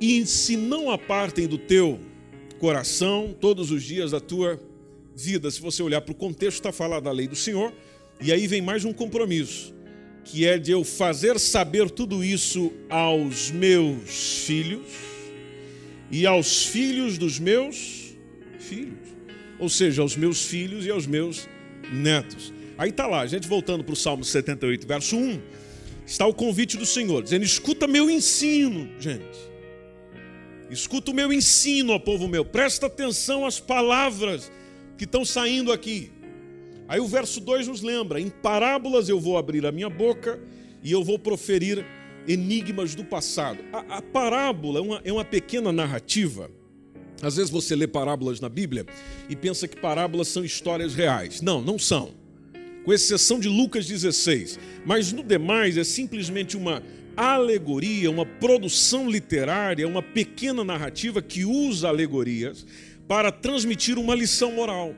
e 0.00 0.24
se 0.26 0.56
não 0.56 0.90
apartem 0.90 1.48
do 1.48 1.58
teu 1.58 1.98
coração 2.60 3.34
todos 3.40 3.70
os 3.70 3.82
dias 3.82 4.12
da 4.12 4.20
tua 4.20 4.60
vida. 5.16 5.50
Se 5.50 5.60
você 5.60 5.82
olhar 5.82 6.02
para 6.02 6.12
o 6.12 6.14
contexto, 6.14 6.58
está 6.58 6.70
falado 6.70 7.04
da 7.04 7.10
lei 7.10 7.26
do 7.26 7.34
Senhor, 7.34 7.72
e 8.20 8.30
aí 8.30 8.46
vem 8.46 8.60
mais 8.60 8.84
um 8.84 8.92
compromisso 8.92 9.77
que 10.30 10.46
é 10.46 10.58
de 10.58 10.70
eu 10.70 10.84
fazer 10.84 11.38
saber 11.40 11.90
tudo 11.90 12.22
isso 12.22 12.70
aos 12.90 13.50
meus 13.50 14.44
filhos 14.44 14.86
e 16.10 16.26
aos 16.26 16.66
filhos 16.66 17.16
dos 17.16 17.38
meus 17.38 18.14
filhos, 18.58 19.08
ou 19.58 19.70
seja, 19.70 20.02
aos 20.02 20.16
meus 20.16 20.44
filhos 20.44 20.84
e 20.84 20.90
aos 20.90 21.06
meus 21.06 21.48
netos. 21.90 22.52
Aí 22.76 22.90
está 22.90 23.06
lá, 23.06 23.22
a 23.22 23.26
gente 23.26 23.48
voltando 23.48 23.82
para 23.82 23.94
o 23.94 23.96
Salmo 23.96 24.22
78, 24.22 24.86
verso 24.86 25.16
1, 25.16 25.40
está 26.06 26.26
o 26.26 26.34
convite 26.34 26.76
do 26.76 26.84
Senhor, 26.84 27.22
dizendo: 27.22 27.44
escuta 27.44 27.86
meu 27.86 28.10
ensino, 28.10 28.86
gente. 29.00 29.48
Escuta 30.70 31.10
o 31.10 31.14
meu 31.14 31.32
ensino, 31.32 31.94
ó 31.94 31.98
povo 31.98 32.28
meu. 32.28 32.44
Presta 32.44 32.86
atenção 32.86 33.46
às 33.46 33.58
palavras 33.58 34.52
que 34.98 35.04
estão 35.04 35.24
saindo 35.24 35.72
aqui. 35.72 36.12
Aí 36.88 36.98
o 36.98 37.06
verso 37.06 37.40
2 37.40 37.68
nos 37.68 37.82
lembra: 37.82 38.18
em 38.18 38.30
parábolas 38.30 39.08
eu 39.08 39.20
vou 39.20 39.36
abrir 39.36 39.66
a 39.66 39.70
minha 39.70 39.90
boca 39.90 40.40
e 40.82 40.90
eu 40.90 41.04
vou 41.04 41.18
proferir 41.18 41.84
enigmas 42.26 42.94
do 42.94 43.04
passado. 43.04 43.58
A, 43.72 43.98
a 43.98 44.02
parábola 44.02 44.78
é 44.78 44.82
uma, 44.82 45.00
é 45.04 45.12
uma 45.12 45.24
pequena 45.24 45.70
narrativa. 45.70 46.50
Às 47.20 47.36
vezes 47.36 47.50
você 47.50 47.74
lê 47.74 47.86
parábolas 47.86 48.40
na 48.40 48.48
Bíblia 48.48 48.86
e 49.28 49.36
pensa 49.36 49.66
que 49.66 49.76
parábolas 49.76 50.28
são 50.28 50.44
histórias 50.44 50.94
reais. 50.94 51.42
Não, 51.42 51.60
não 51.60 51.78
são. 51.78 52.14
Com 52.84 52.92
exceção 52.92 53.40
de 53.40 53.48
Lucas 53.48 53.86
16. 53.86 54.58
Mas 54.86 55.12
no 55.12 55.22
demais 55.22 55.76
é 55.76 55.84
simplesmente 55.84 56.56
uma 56.56 56.82
alegoria, 57.16 58.10
uma 58.10 58.24
produção 58.24 59.10
literária, 59.10 59.88
uma 59.88 60.02
pequena 60.02 60.62
narrativa 60.62 61.20
que 61.20 61.44
usa 61.44 61.88
alegorias 61.88 62.64
para 63.08 63.32
transmitir 63.32 63.98
uma 63.98 64.14
lição 64.14 64.52
moral. 64.52 64.94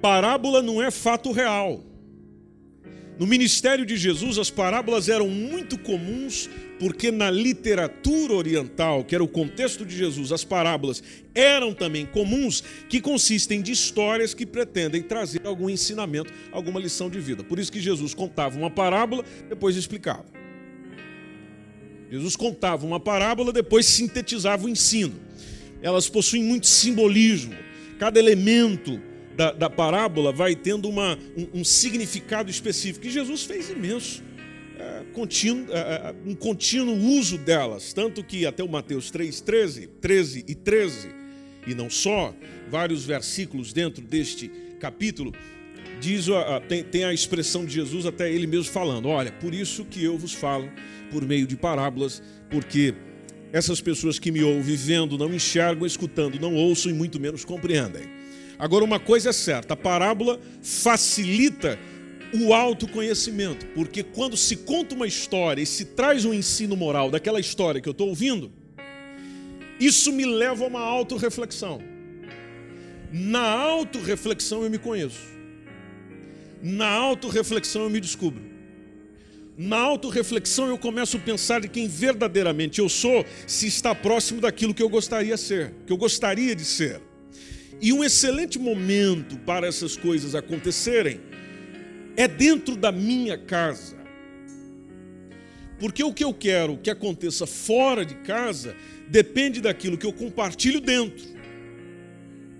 Parábola 0.00 0.62
não 0.62 0.82
é 0.82 0.90
fato 0.90 1.32
real. 1.32 1.82
No 3.18 3.26
ministério 3.26 3.86
de 3.86 3.96
Jesus, 3.96 4.36
as 4.36 4.50
parábolas 4.50 5.08
eram 5.08 5.26
muito 5.28 5.78
comuns, 5.78 6.50
porque 6.78 7.10
na 7.10 7.30
literatura 7.30 8.34
oriental, 8.34 9.02
que 9.04 9.14
era 9.14 9.24
o 9.24 9.28
contexto 9.28 9.86
de 9.86 9.96
Jesus, 9.96 10.32
as 10.32 10.44
parábolas 10.44 11.02
eram 11.34 11.72
também 11.72 12.04
comuns, 12.04 12.62
que 12.90 13.00
consistem 13.00 13.62
de 13.62 13.72
histórias 13.72 14.34
que 14.34 14.44
pretendem 14.44 15.02
trazer 15.02 15.40
algum 15.46 15.70
ensinamento, 15.70 16.30
alguma 16.52 16.78
lição 16.78 17.08
de 17.08 17.18
vida. 17.18 17.42
Por 17.42 17.58
isso 17.58 17.72
que 17.72 17.80
Jesus 17.80 18.12
contava 18.12 18.58
uma 18.58 18.70
parábola, 18.70 19.24
depois 19.48 19.76
explicava. 19.76 20.26
Jesus 22.10 22.36
contava 22.36 22.84
uma 22.84 23.00
parábola, 23.00 23.50
depois 23.50 23.86
sintetizava 23.86 24.66
o 24.66 24.68
ensino. 24.68 25.14
Elas 25.80 26.06
possuem 26.06 26.44
muito 26.44 26.66
simbolismo. 26.66 27.54
Cada 27.98 28.18
elemento 28.18 29.00
da, 29.36 29.52
da 29.52 29.70
parábola 29.70 30.32
vai 30.32 30.56
tendo 30.56 30.88
uma, 30.88 31.18
um, 31.36 31.60
um, 31.60 31.64
significado 31.64 32.50
específico. 32.50 33.06
E 33.06 33.10
Jesus 33.10 33.44
fez 33.44 33.68
imenso, 33.68 34.22
é, 34.78 35.04
contínuo, 35.12 35.66
é, 35.70 35.78
é, 35.78 36.14
um 36.24 36.34
contínuo 36.34 36.96
uso 36.96 37.36
delas. 37.36 37.92
Tanto 37.92 38.24
que 38.24 38.46
até 38.46 38.64
o 38.64 38.68
Mateus 38.68 39.10
3, 39.10 39.40
13, 39.42 39.86
13 40.00 40.44
e 40.48 40.54
13, 40.54 41.08
e 41.66 41.74
não 41.74 41.90
só, 41.90 42.34
vários 42.70 43.04
versículos 43.04 43.72
dentro 43.72 44.02
deste 44.02 44.50
capítulo, 44.80 45.32
diz, 46.00 46.26
tem, 46.68 46.82
tem 46.82 47.04
a 47.04 47.12
expressão 47.12 47.64
de 47.64 47.74
Jesus, 47.74 48.06
até 48.06 48.32
ele 48.32 48.46
mesmo 48.46 48.72
falando: 48.72 49.08
Olha, 49.08 49.32
por 49.32 49.52
isso 49.52 49.84
que 49.84 50.02
eu 50.02 50.16
vos 50.16 50.32
falo 50.32 50.70
por 51.10 51.24
meio 51.26 51.46
de 51.46 51.56
parábolas, 51.56 52.22
porque 52.50 52.94
essas 53.52 53.80
pessoas 53.80 54.18
que 54.18 54.30
me 54.30 54.42
ouvem 54.42 54.76
vendo 54.76 55.18
não 55.18 55.32
enxergam, 55.32 55.86
escutando 55.86 56.38
não 56.40 56.54
ouçam 56.54 56.90
e 56.90 56.94
muito 56.94 57.18
menos 57.20 57.44
compreendem. 57.44 58.15
Agora, 58.58 58.84
uma 58.84 58.98
coisa 58.98 59.30
é 59.30 59.32
certa: 59.32 59.74
a 59.74 59.76
parábola 59.76 60.40
facilita 60.62 61.78
o 62.34 62.52
autoconhecimento, 62.52 63.66
porque 63.68 64.02
quando 64.02 64.36
se 64.36 64.56
conta 64.56 64.94
uma 64.94 65.06
história 65.06 65.62
e 65.62 65.66
se 65.66 65.84
traz 65.84 66.24
um 66.24 66.34
ensino 66.34 66.76
moral 66.76 67.10
daquela 67.10 67.40
história 67.40 67.80
que 67.80 67.88
eu 67.88 67.92
estou 67.92 68.08
ouvindo, 68.08 68.50
isso 69.78 70.12
me 70.12 70.24
leva 70.24 70.64
a 70.64 70.68
uma 70.68 70.80
autorreflexão. 70.80 71.80
Na 73.12 73.48
autorreflexão 73.48 74.62
eu 74.62 74.70
me 74.70 74.78
conheço. 74.78 75.20
Na 76.62 76.88
autorreflexão 76.88 77.82
eu 77.82 77.90
me 77.90 78.00
descubro. 78.00 78.42
Na 79.56 79.78
autorreflexão 79.78 80.68
eu 80.68 80.76
começo 80.76 81.16
a 81.16 81.20
pensar 81.20 81.60
de 81.60 81.68
quem 81.68 81.88
verdadeiramente 81.88 82.78
eu 82.78 82.88
sou, 82.88 83.24
se 83.46 83.66
está 83.66 83.94
próximo 83.94 84.40
daquilo 84.40 84.74
que 84.74 84.82
eu 84.82 84.88
gostaria 84.88 85.36
ser, 85.36 85.72
que 85.86 85.92
eu 85.92 85.96
gostaria 85.96 86.54
de 86.54 86.64
ser. 86.64 87.00
E 87.80 87.92
um 87.92 88.02
excelente 88.02 88.58
momento 88.58 89.36
para 89.38 89.66
essas 89.66 89.96
coisas 89.96 90.34
acontecerem 90.34 91.20
é 92.16 92.26
dentro 92.26 92.76
da 92.76 92.90
minha 92.90 93.36
casa. 93.36 93.96
Porque 95.78 96.02
o 96.02 96.12
que 96.12 96.24
eu 96.24 96.32
quero 96.32 96.78
que 96.78 96.88
aconteça 96.88 97.46
fora 97.46 98.04
de 98.04 98.14
casa 98.16 98.74
depende 99.08 99.60
daquilo 99.60 99.98
que 99.98 100.06
eu 100.06 100.12
compartilho 100.12 100.80
dentro. 100.80 101.36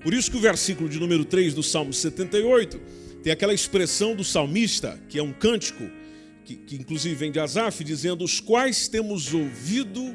Por 0.02 0.12
isso 0.12 0.30
que 0.30 0.36
o 0.36 0.40
versículo 0.40 0.88
de 0.88 1.00
número 1.00 1.24
3 1.24 1.54
do 1.54 1.62
Salmo 1.62 1.92
78 1.92 2.78
tem 3.22 3.32
aquela 3.32 3.54
expressão 3.54 4.14
do 4.14 4.22
salmista, 4.22 5.00
que 5.08 5.18
é 5.18 5.22
um 5.22 5.32
cântico, 5.32 5.82
que, 6.44 6.54
que 6.54 6.76
inclusive 6.76 7.14
vem 7.14 7.32
de 7.32 7.40
Asaf, 7.40 7.82
dizendo: 7.82 8.22
Os 8.22 8.38
quais 8.38 8.86
temos 8.86 9.32
ouvido 9.34 10.14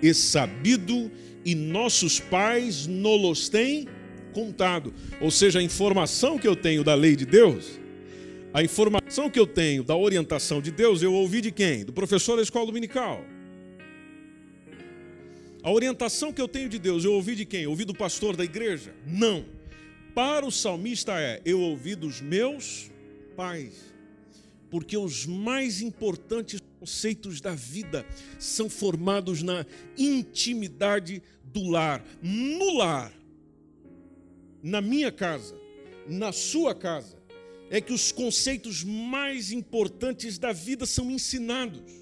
e 0.00 0.14
sabido, 0.14 1.10
e 1.44 1.54
nossos 1.54 2.18
pais 2.18 2.86
nos 2.86 3.48
têm 3.48 3.86
contado. 4.36 4.92
Ou 5.18 5.30
seja, 5.30 5.60
a 5.60 5.62
informação 5.62 6.38
que 6.38 6.46
eu 6.46 6.54
tenho 6.54 6.84
da 6.84 6.94
lei 6.94 7.16
de 7.16 7.24
Deus, 7.24 7.80
a 8.52 8.62
informação 8.62 9.30
que 9.30 9.40
eu 9.40 9.46
tenho 9.46 9.82
da 9.82 9.96
orientação 9.96 10.60
de 10.60 10.70
Deus, 10.70 11.00
eu 11.00 11.14
ouvi 11.14 11.40
de 11.40 11.50
quem? 11.50 11.86
Do 11.86 11.92
professor 11.92 12.36
da 12.36 12.42
escola 12.42 12.66
dominical. 12.66 13.24
A 15.62 15.72
orientação 15.72 16.34
que 16.34 16.40
eu 16.40 16.46
tenho 16.46 16.68
de 16.68 16.78
Deus, 16.78 17.02
eu 17.02 17.14
ouvi 17.14 17.34
de 17.34 17.46
quem? 17.46 17.62
Eu 17.62 17.70
ouvi 17.70 17.86
do 17.86 17.94
pastor 17.94 18.36
da 18.36 18.44
igreja? 18.44 18.94
Não. 19.06 19.46
Para 20.14 20.44
o 20.44 20.52
salmista 20.52 21.18
é: 21.18 21.40
eu 21.42 21.58
ouvi 21.58 21.94
dos 21.94 22.20
meus 22.20 22.90
pais. 23.34 23.94
Porque 24.70 24.98
os 24.98 25.24
mais 25.24 25.80
importantes 25.80 26.60
conceitos 26.78 27.40
da 27.40 27.54
vida 27.54 28.04
são 28.38 28.68
formados 28.68 29.42
na 29.42 29.64
intimidade 29.96 31.22
do 31.42 31.70
lar. 31.70 32.04
No 32.20 32.76
lar, 32.76 33.12
na 34.62 34.80
minha 34.80 35.12
casa, 35.12 35.58
na 36.08 36.32
sua 36.32 36.74
casa, 36.74 37.16
é 37.70 37.80
que 37.80 37.92
os 37.92 38.12
conceitos 38.12 38.84
mais 38.84 39.50
importantes 39.50 40.38
da 40.38 40.52
vida 40.52 40.86
são 40.86 41.10
ensinados. 41.10 41.92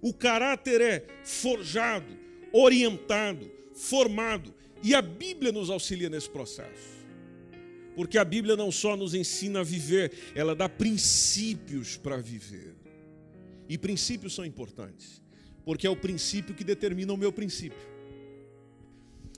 O 0.00 0.12
caráter 0.12 0.80
é 0.80 1.06
forjado, 1.24 2.16
orientado, 2.52 3.50
formado, 3.74 4.54
e 4.82 4.94
a 4.94 5.02
Bíblia 5.02 5.52
nos 5.52 5.70
auxilia 5.70 6.08
nesse 6.08 6.28
processo. 6.28 6.96
Porque 7.94 8.18
a 8.18 8.24
Bíblia 8.24 8.56
não 8.56 8.70
só 8.70 8.96
nos 8.96 9.14
ensina 9.14 9.60
a 9.60 9.64
viver, 9.64 10.12
ela 10.34 10.54
dá 10.54 10.68
princípios 10.68 11.96
para 11.96 12.18
viver. 12.18 12.74
E 13.68 13.78
princípios 13.78 14.34
são 14.34 14.44
importantes, 14.44 15.22
porque 15.64 15.86
é 15.86 15.90
o 15.90 15.96
princípio 15.96 16.54
que 16.54 16.62
determina 16.62 17.12
o 17.12 17.16
meu 17.16 17.32
princípio 17.32 17.95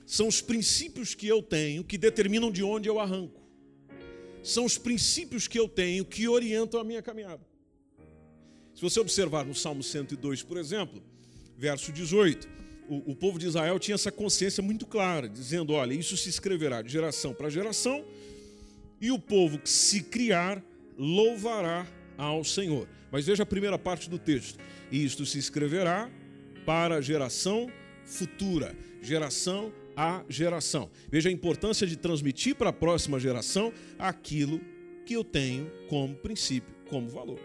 são 0.09 0.27
os 0.27 0.41
princípios 0.41 1.13
que 1.13 1.27
eu 1.27 1.39
tenho 1.39 1.83
que 1.83 1.95
determinam 1.95 2.51
de 2.51 2.63
onde 2.63 2.89
eu 2.89 2.99
arranco. 2.99 3.39
São 4.41 4.65
os 4.65 4.75
princípios 4.75 5.47
que 5.47 5.59
eu 5.59 5.69
tenho 5.69 6.03
que 6.03 6.27
orientam 6.27 6.79
a 6.79 6.83
minha 6.83 6.99
caminhada. 6.99 7.45
Se 8.73 8.81
você 8.81 8.99
observar 8.99 9.45
no 9.45 9.53
Salmo 9.53 9.83
102, 9.83 10.41
por 10.41 10.57
exemplo, 10.57 10.99
verso 11.55 11.91
18, 11.91 12.49
o, 12.89 13.11
o 13.11 13.15
povo 13.15 13.37
de 13.37 13.45
Israel 13.45 13.77
tinha 13.77 13.93
essa 13.93 14.11
consciência 14.11 14.63
muito 14.63 14.87
clara, 14.87 15.29
dizendo: 15.29 15.73
olha, 15.73 15.93
isso 15.93 16.17
se 16.17 16.27
escreverá 16.27 16.81
de 16.81 16.91
geração 16.91 17.31
para 17.31 17.47
geração, 17.47 18.03
e 18.99 19.11
o 19.11 19.19
povo 19.19 19.59
que 19.59 19.69
se 19.69 20.01
criar 20.01 20.59
louvará 20.97 21.85
ao 22.17 22.43
Senhor. 22.43 22.89
Mas 23.11 23.27
veja 23.27 23.43
a 23.43 23.45
primeira 23.45 23.77
parte 23.77 24.09
do 24.09 24.17
texto: 24.17 24.57
isto 24.91 25.23
se 25.23 25.37
escreverá 25.37 26.09
para 26.65 26.95
a 26.95 27.01
geração 27.01 27.71
futura, 28.03 28.75
geração 29.03 29.71
a 29.99 30.23
geração. 30.29 30.89
Veja 31.11 31.27
a 31.27 31.31
importância 31.31 31.85
de 31.85 31.97
transmitir 31.97 32.55
para 32.55 32.69
a 32.69 32.73
próxima 32.73 33.19
geração 33.19 33.73
aquilo 33.97 34.61
que 35.05 35.13
eu 35.13 35.25
tenho 35.25 35.69
como 35.89 36.15
princípio, 36.15 36.73
como 36.89 37.09
valor. 37.09 37.37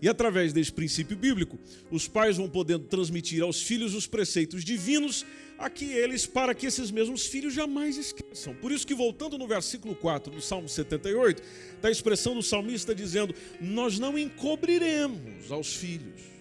E 0.00 0.08
através 0.08 0.50
desse 0.54 0.72
princípio 0.72 1.14
bíblico, 1.14 1.58
os 1.90 2.08
pais 2.08 2.38
vão 2.38 2.48
podendo 2.48 2.86
transmitir 2.86 3.42
aos 3.42 3.60
filhos 3.60 3.94
os 3.94 4.06
preceitos 4.06 4.64
divinos 4.64 5.26
a 5.58 5.68
que 5.68 5.92
eles, 5.92 6.24
para 6.24 6.54
que 6.54 6.64
esses 6.64 6.90
mesmos 6.90 7.26
filhos 7.26 7.52
jamais 7.52 7.98
esqueçam. 7.98 8.54
Por 8.54 8.72
isso 8.72 8.86
que 8.86 8.94
voltando 8.94 9.36
no 9.36 9.46
versículo 9.46 9.94
4 9.94 10.32
do 10.32 10.40
Salmo 10.40 10.70
78, 10.70 11.42
está 11.74 11.88
a 11.88 11.90
expressão 11.90 12.34
do 12.34 12.42
salmista 12.42 12.94
dizendo: 12.94 13.34
"Nós 13.60 13.98
não 13.98 14.16
encobriremos 14.16 15.52
aos 15.52 15.74
filhos 15.74 16.37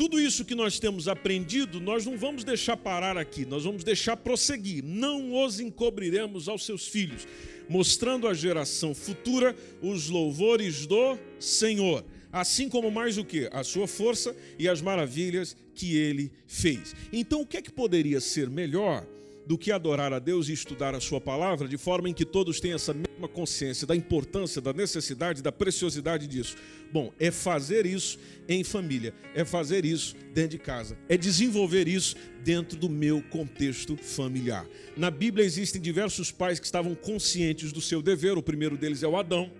tudo 0.00 0.18
isso 0.18 0.46
que 0.46 0.54
nós 0.54 0.78
temos 0.78 1.08
aprendido, 1.08 1.78
nós 1.78 2.06
não 2.06 2.16
vamos 2.16 2.42
deixar 2.42 2.74
parar 2.74 3.18
aqui, 3.18 3.44
nós 3.44 3.64
vamos 3.64 3.84
deixar 3.84 4.16
prosseguir. 4.16 4.82
Não 4.82 5.44
os 5.44 5.60
encobriremos 5.60 6.48
aos 6.48 6.64
seus 6.64 6.88
filhos, 6.88 7.28
mostrando 7.68 8.26
à 8.26 8.32
geração 8.32 8.94
futura 8.94 9.54
os 9.82 10.08
louvores 10.08 10.86
do 10.86 11.18
Senhor, 11.38 12.02
assim 12.32 12.66
como 12.66 12.90
mais 12.90 13.18
o 13.18 13.24
que? 13.26 13.50
A 13.52 13.62
sua 13.62 13.86
força 13.86 14.34
e 14.58 14.66
as 14.66 14.80
maravilhas 14.80 15.54
que 15.74 15.94
ele 15.94 16.32
fez. 16.46 16.96
Então, 17.12 17.42
o 17.42 17.46
que 17.46 17.58
é 17.58 17.62
que 17.62 17.70
poderia 17.70 18.22
ser 18.22 18.48
melhor 18.48 19.06
do 19.50 19.58
que 19.58 19.72
adorar 19.72 20.12
a 20.12 20.20
Deus 20.20 20.48
e 20.48 20.52
estudar 20.52 20.94
a 20.94 21.00
Sua 21.00 21.20
palavra, 21.20 21.66
de 21.66 21.76
forma 21.76 22.08
em 22.08 22.14
que 22.14 22.24
todos 22.24 22.60
tenham 22.60 22.76
essa 22.76 22.94
mesma 22.94 23.26
consciência 23.26 23.84
da 23.84 23.96
importância, 23.96 24.62
da 24.62 24.72
necessidade, 24.72 25.42
da 25.42 25.50
preciosidade 25.50 26.28
disso? 26.28 26.54
Bom, 26.92 27.12
é 27.18 27.32
fazer 27.32 27.84
isso 27.84 28.16
em 28.48 28.62
família, 28.62 29.12
é 29.34 29.44
fazer 29.44 29.84
isso 29.84 30.14
dentro 30.32 30.50
de 30.50 30.58
casa, 30.60 30.96
é 31.08 31.16
desenvolver 31.16 31.88
isso 31.88 32.14
dentro 32.44 32.78
do 32.78 32.88
meu 32.88 33.20
contexto 33.24 33.96
familiar. 33.96 34.68
Na 34.96 35.10
Bíblia 35.10 35.44
existem 35.44 35.82
diversos 35.82 36.30
pais 36.30 36.60
que 36.60 36.66
estavam 36.66 36.94
conscientes 36.94 37.72
do 37.72 37.80
seu 37.80 38.00
dever, 38.00 38.38
o 38.38 38.42
primeiro 38.44 38.78
deles 38.78 39.02
é 39.02 39.08
o 39.08 39.16
Adão. 39.16 39.50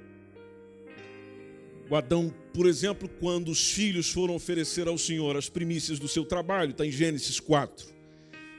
O 1.91 1.97
Adão, 1.97 2.33
por 2.55 2.69
exemplo, 2.69 3.09
quando 3.19 3.49
os 3.49 3.73
filhos 3.73 4.09
foram 4.09 4.37
oferecer 4.37 4.87
ao 4.87 4.97
Senhor 4.97 5.37
as 5.37 5.49
primícias 5.49 5.99
do 5.99 6.07
seu 6.07 6.25
trabalho, 6.25 6.71
está 6.71 6.87
em 6.87 6.93
Gênesis 6.93 7.41
4, 7.41 7.99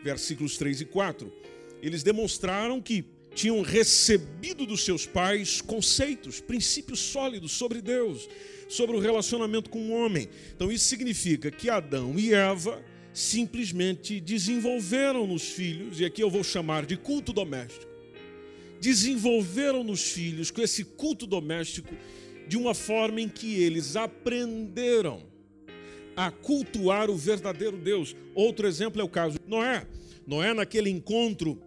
versículos 0.04 0.58
3 0.58 0.82
e 0.82 0.86
4, 0.86 1.32
eles 1.82 2.04
demonstraram 2.04 2.82
que 2.82 3.06
tinham 3.34 3.62
recebido 3.62 4.66
dos 4.66 4.84
seus 4.84 5.06
pais 5.06 5.62
conceitos, 5.62 6.42
princípios 6.42 7.00
sólidos 7.00 7.54
sobre 7.54 7.82
Deus, 7.82 8.28
sobre 8.68 8.96
o 8.96 9.00
relacionamento 9.00 9.70
com 9.70 9.80
o 9.80 9.92
homem. 9.92 10.28
Então 10.56 10.72
isso 10.72 10.86
significa 10.86 11.50
que 11.50 11.70
Adão 11.70 12.18
e 12.18 12.34
Eva 12.34 12.84
simplesmente 13.14 14.20
desenvolveram 14.20 15.28
nos 15.28 15.44
filhos, 15.44 16.00
e 16.00 16.06
aqui 16.06 16.22
eu 16.22 16.30
vou 16.30 16.44
chamar 16.44 16.86
de 16.86 16.96
culto 16.96 17.34
doméstico, 17.34 17.92
desenvolveram 18.80 19.84
nos 19.84 20.04
filhos 20.04 20.50
com 20.50 20.62
esse 20.62 20.84
culto 20.84 21.28
doméstico 21.28 21.94
de 22.48 22.58
uma 22.58 22.74
forma 22.74 23.22
em 23.22 23.30
que 23.30 23.62
eles 23.62 23.96
aprenderam 23.96 25.31
a 26.16 26.32
cultuar 26.32 27.10
o 27.10 27.16
verdadeiro 27.16 27.78
Deus. 27.78 28.16
Outro 28.36 28.68
exemplo 28.68 29.02
é 29.02 29.04
o 29.04 29.10
caso 29.10 29.38
de 29.40 29.50
Noé. 29.50 29.86
Noé, 30.26 30.54
naquele 30.54 30.90
encontro 30.90 31.62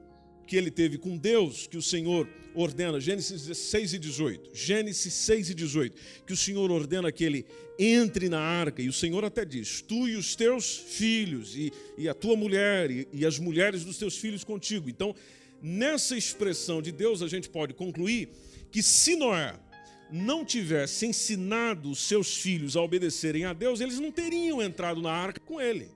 que 0.47 0.57
ele 0.57 0.71
teve 0.71 0.99
com 0.99 1.17
Deus, 1.17 1.67
que 1.67 1.77
o 1.77 1.83
Senhor 1.83 2.29
ordena, 2.55 3.01
Gênesis 3.01 3.57
6 3.57 3.95
e 3.95 3.99
18, 3.99 4.51
Gênesis 4.55 5.13
6 5.13 5.51
e 5.51 5.55
18, 5.55 5.97
que 6.27 6.33
o 6.33 6.37
Senhor 6.37 6.71
ordena 6.71 7.11
que 7.11 7.25
ele 7.25 7.47
entre 7.79 8.29
na 8.29 8.39
arca, 8.39 8.81
e 8.81 8.89
o 8.89 8.93
Senhor 8.93 9.25
até 9.25 9.45
diz: 9.45 9.83
Tu 9.83 10.09
e 10.09 10.17
os 10.17 10.37
teus 10.37 10.77
filhos, 10.77 11.57
e, 11.57 11.73
e 11.99 12.09
a 12.09 12.15
tua 12.15 12.37
mulher, 12.37 12.91
e, 12.91 13.09
e 13.13 13.27
as 13.27 13.39
mulheres 13.39 13.85
dos 13.85 13.99
teus 13.99 14.17
filhos 14.17 14.45
contigo. 14.45 14.89
Então, 14.89 15.15
nessa 15.61 16.17
expressão 16.17 16.81
de 16.81 16.93
Deus, 16.93 17.23
a 17.23 17.29
gente 17.29 17.49
pode 17.49 17.75
concluir 17.75 18.29
que 18.71 18.83
se 18.83 19.17
Noé 19.17 19.55
não 20.11 20.45
tivesse 20.45 21.07
ensinado 21.07 21.91
os 21.91 22.01
seus 22.01 22.37
filhos 22.37 22.77
a 22.77 22.83
obedecerem 22.83 23.45
a 23.45 23.53
Deus, 23.53 23.81
eles 23.81 23.99
não 23.99 24.11
teriam 24.11 24.63
entrado 24.63 25.03
na 25.03 25.11
arca 25.11 25.41
com 25.41 25.61
ele. 25.61 25.91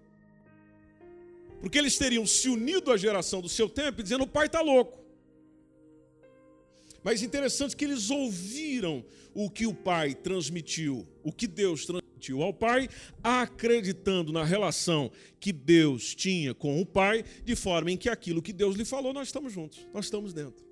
Porque 1.61 1.79
eles 1.79 1.97
teriam 1.97 2.27
se 2.27 2.49
unido 2.49 2.93
à 2.93 2.97
geração 2.97 3.41
do 3.41 3.49
seu 3.49 3.69
tempo 3.69 4.03
dizendo: 4.03 4.25
o 4.25 4.29
pai 4.29 4.47
está 4.47 4.61
louco. 4.61 4.99
Mas 7.03 7.23
interessante 7.23 7.77
que 7.77 7.85
eles 7.85 8.11
ouviram 8.11 9.05
o 9.35 9.49
que 9.49 9.67
o 9.67 9.75
pai 9.75 10.15
transmitiu, 10.15 11.07
o 11.23 11.33
que 11.33 11.47
Deus 11.47 11.87
transmitiu 11.87 12.43
ao 12.43 12.53
pai, 12.53 12.89
acreditando 13.23 14.33
na 14.33 14.45
relação 14.45 15.11
que 15.39 15.53
Deus 15.53 16.15
tinha 16.15 16.53
com 16.53 16.81
o 16.81 16.85
pai, 16.85 17.25
de 17.45 17.55
forma 17.55 17.91
em 17.93 17.97
que 17.97 18.09
aquilo 18.09 18.43
que 18.43 18.53
Deus 18.53 18.75
lhe 18.75 18.85
falou, 18.85 19.13
nós 19.13 19.29
estamos 19.29 19.53
juntos, 19.53 19.87
nós 19.95 20.07
estamos 20.07 20.33
dentro. 20.33 20.68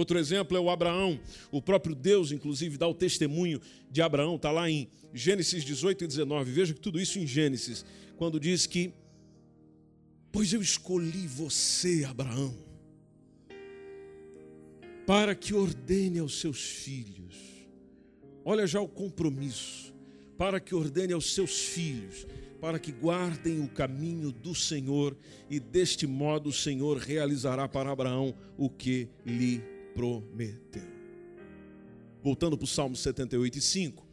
Outro 0.00 0.18
exemplo 0.18 0.56
é 0.56 0.60
o 0.60 0.70
Abraão. 0.70 1.20
O 1.50 1.60
próprio 1.60 1.94
Deus, 1.94 2.32
inclusive, 2.32 2.78
dá 2.78 2.88
o 2.88 2.94
testemunho 2.94 3.60
de 3.90 4.00
Abraão, 4.00 4.36
está 4.36 4.50
lá 4.50 4.68
em 4.70 4.88
Gênesis 5.12 5.62
18 5.62 6.04
e 6.04 6.06
19. 6.06 6.50
Veja 6.50 6.72
que 6.72 6.80
tudo 6.80 6.98
isso 6.98 7.18
em 7.18 7.26
Gênesis, 7.26 7.84
quando 8.16 8.40
diz 8.40 8.64
que, 8.64 8.94
pois 10.32 10.54
eu 10.54 10.62
escolhi 10.62 11.26
você, 11.26 12.04
Abraão, 12.04 12.56
para 15.06 15.34
que 15.34 15.52
ordene 15.52 16.18
aos 16.18 16.40
seus 16.40 16.62
filhos. 16.62 17.36
Olha 18.42 18.66
já 18.66 18.80
o 18.80 18.88
compromisso, 18.88 19.92
para 20.38 20.58
que 20.58 20.74
ordene 20.74 21.12
aos 21.12 21.34
seus 21.34 21.58
filhos, 21.58 22.26
para 22.58 22.78
que 22.78 22.90
guardem 22.90 23.60
o 23.60 23.68
caminho 23.68 24.32
do 24.32 24.54
Senhor, 24.54 25.14
e 25.50 25.60
deste 25.60 26.06
modo 26.06 26.48
o 26.48 26.54
Senhor 26.54 26.96
realizará 26.96 27.68
para 27.68 27.90
Abraão 27.90 28.34
o 28.56 28.70
que 28.70 29.06
lhe 29.26 29.62
prometeu. 29.94 30.88
Voltando 32.22 32.56
para 32.56 32.64
o 32.64 32.68
Salmo 32.68 32.96
78 32.96 33.58
e 33.58 33.60
5, 33.60 34.06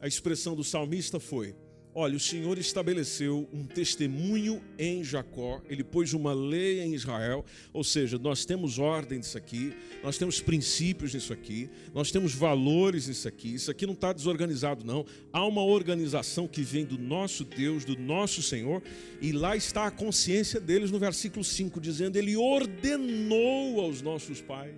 a 0.00 0.06
expressão 0.06 0.54
do 0.54 0.64
salmista 0.64 1.18
foi: 1.18 1.54
Olha, 1.94 2.16
o 2.16 2.20
Senhor 2.20 2.56
estabeleceu 2.56 3.46
um 3.52 3.66
testemunho 3.66 4.62
em 4.78 5.04
Jacó, 5.04 5.60
ele 5.68 5.84
pôs 5.84 6.14
uma 6.14 6.32
lei 6.32 6.80
em 6.80 6.94
Israel, 6.94 7.44
ou 7.70 7.84
seja, 7.84 8.18
nós 8.18 8.46
temos 8.46 8.78
ordem 8.78 9.18
nisso 9.18 9.36
aqui, 9.36 9.74
nós 10.02 10.16
temos 10.16 10.40
princípios 10.40 11.12
nisso 11.12 11.34
aqui, 11.34 11.68
nós 11.92 12.10
temos 12.10 12.34
valores 12.34 13.08
nisso 13.08 13.28
aqui, 13.28 13.54
isso 13.56 13.70
aqui 13.70 13.84
não 13.84 13.92
está 13.92 14.10
desorganizado, 14.10 14.86
não. 14.86 15.04
Há 15.30 15.44
uma 15.44 15.62
organização 15.62 16.48
que 16.48 16.62
vem 16.62 16.86
do 16.86 16.96
nosso 16.96 17.44
Deus, 17.44 17.84
do 17.84 17.98
nosso 17.98 18.42
Senhor, 18.42 18.82
e 19.20 19.30
lá 19.30 19.54
está 19.54 19.86
a 19.86 19.90
consciência 19.90 20.58
deles 20.58 20.90
no 20.90 20.98
versículo 20.98 21.44
5, 21.44 21.78
dizendo: 21.78 22.16
Ele 22.16 22.34
ordenou 22.38 23.82
aos 23.82 24.00
nossos 24.00 24.40
pais. 24.40 24.72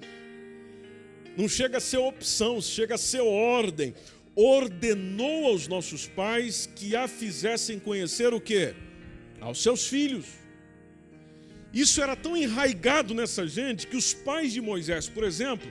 Não 1.36 1.48
chega 1.48 1.78
a 1.78 1.80
ser 1.80 1.98
opção, 1.98 2.60
chega 2.60 2.94
a 2.94 2.98
ser 2.98 3.20
ordem 3.20 3.92
ordenou 4.36 5.46
aos 5.46 5.68
nossos 5.68 6.06
pais 6.06 6.68
que 6.74 6.96
a 6.96 7.06
fizessem 7.06 7.78
conhecer 7.78 8.34
o 8.34 8.40
que? 8.40 8.74
Aos 9.40 9.62
seus 9.62 9.86
filhos. 9.86 10.26
Isso 11.72 12.00
era 12.02 12.14
tão 12.14 12.36
enraigado 12.36 13.14
nessa 13.14 13.46
gente 13.46 13.86
que 13.86 13.96
os 13.96 14.14
pais 14.14 14.52
de 14.52 14.60
Moisés, 14.60 15.08
por 15.08 15.24
exemplo, 15.24 15.70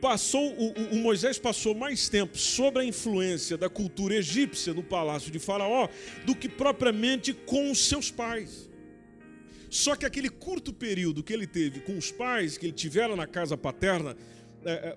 passou, 0.00 0.54
o, 0.58 0.72
o, 0.94 0.96
Moisés 0.96 1.38
passou 1.38 1.74
mais 1.74 2.08
tempo 2.08 2.38
sob 2.38 2.80
a 2.80 2.84
influência 2.84 3.56
da 3.56 3.68
cultura 3.68 4.14
egípcia 4.14 4.72
no 4.72 4.82
palácio 4.82 5.30
de 5.30 5.38
Faraó 5.38 5.88
do 6.24 6.34
que 6.34 6.48
propriamente 6.48 7.32
com 7.32 7.70
os 7.70 7.86
seus 7.86 8.10
pais. 8.10 8.68
Só 9.68 9.94
que 9.94 10.04
aquele 10.04 10.28
curto 10.28 10.72
período 10.72 11.22
que 11.22 11.32
ele 11.32 11.46
teve 11.46 11.80
com 11.80 11.96
os 11.96 12.10
pais, 12.10 12.58
que 12.58 12.66
ele 12.66 12.72
tivera 12.72 13.14
na 13.14 13.26
casa 13.26 13.56
paterna, 13.56 14.16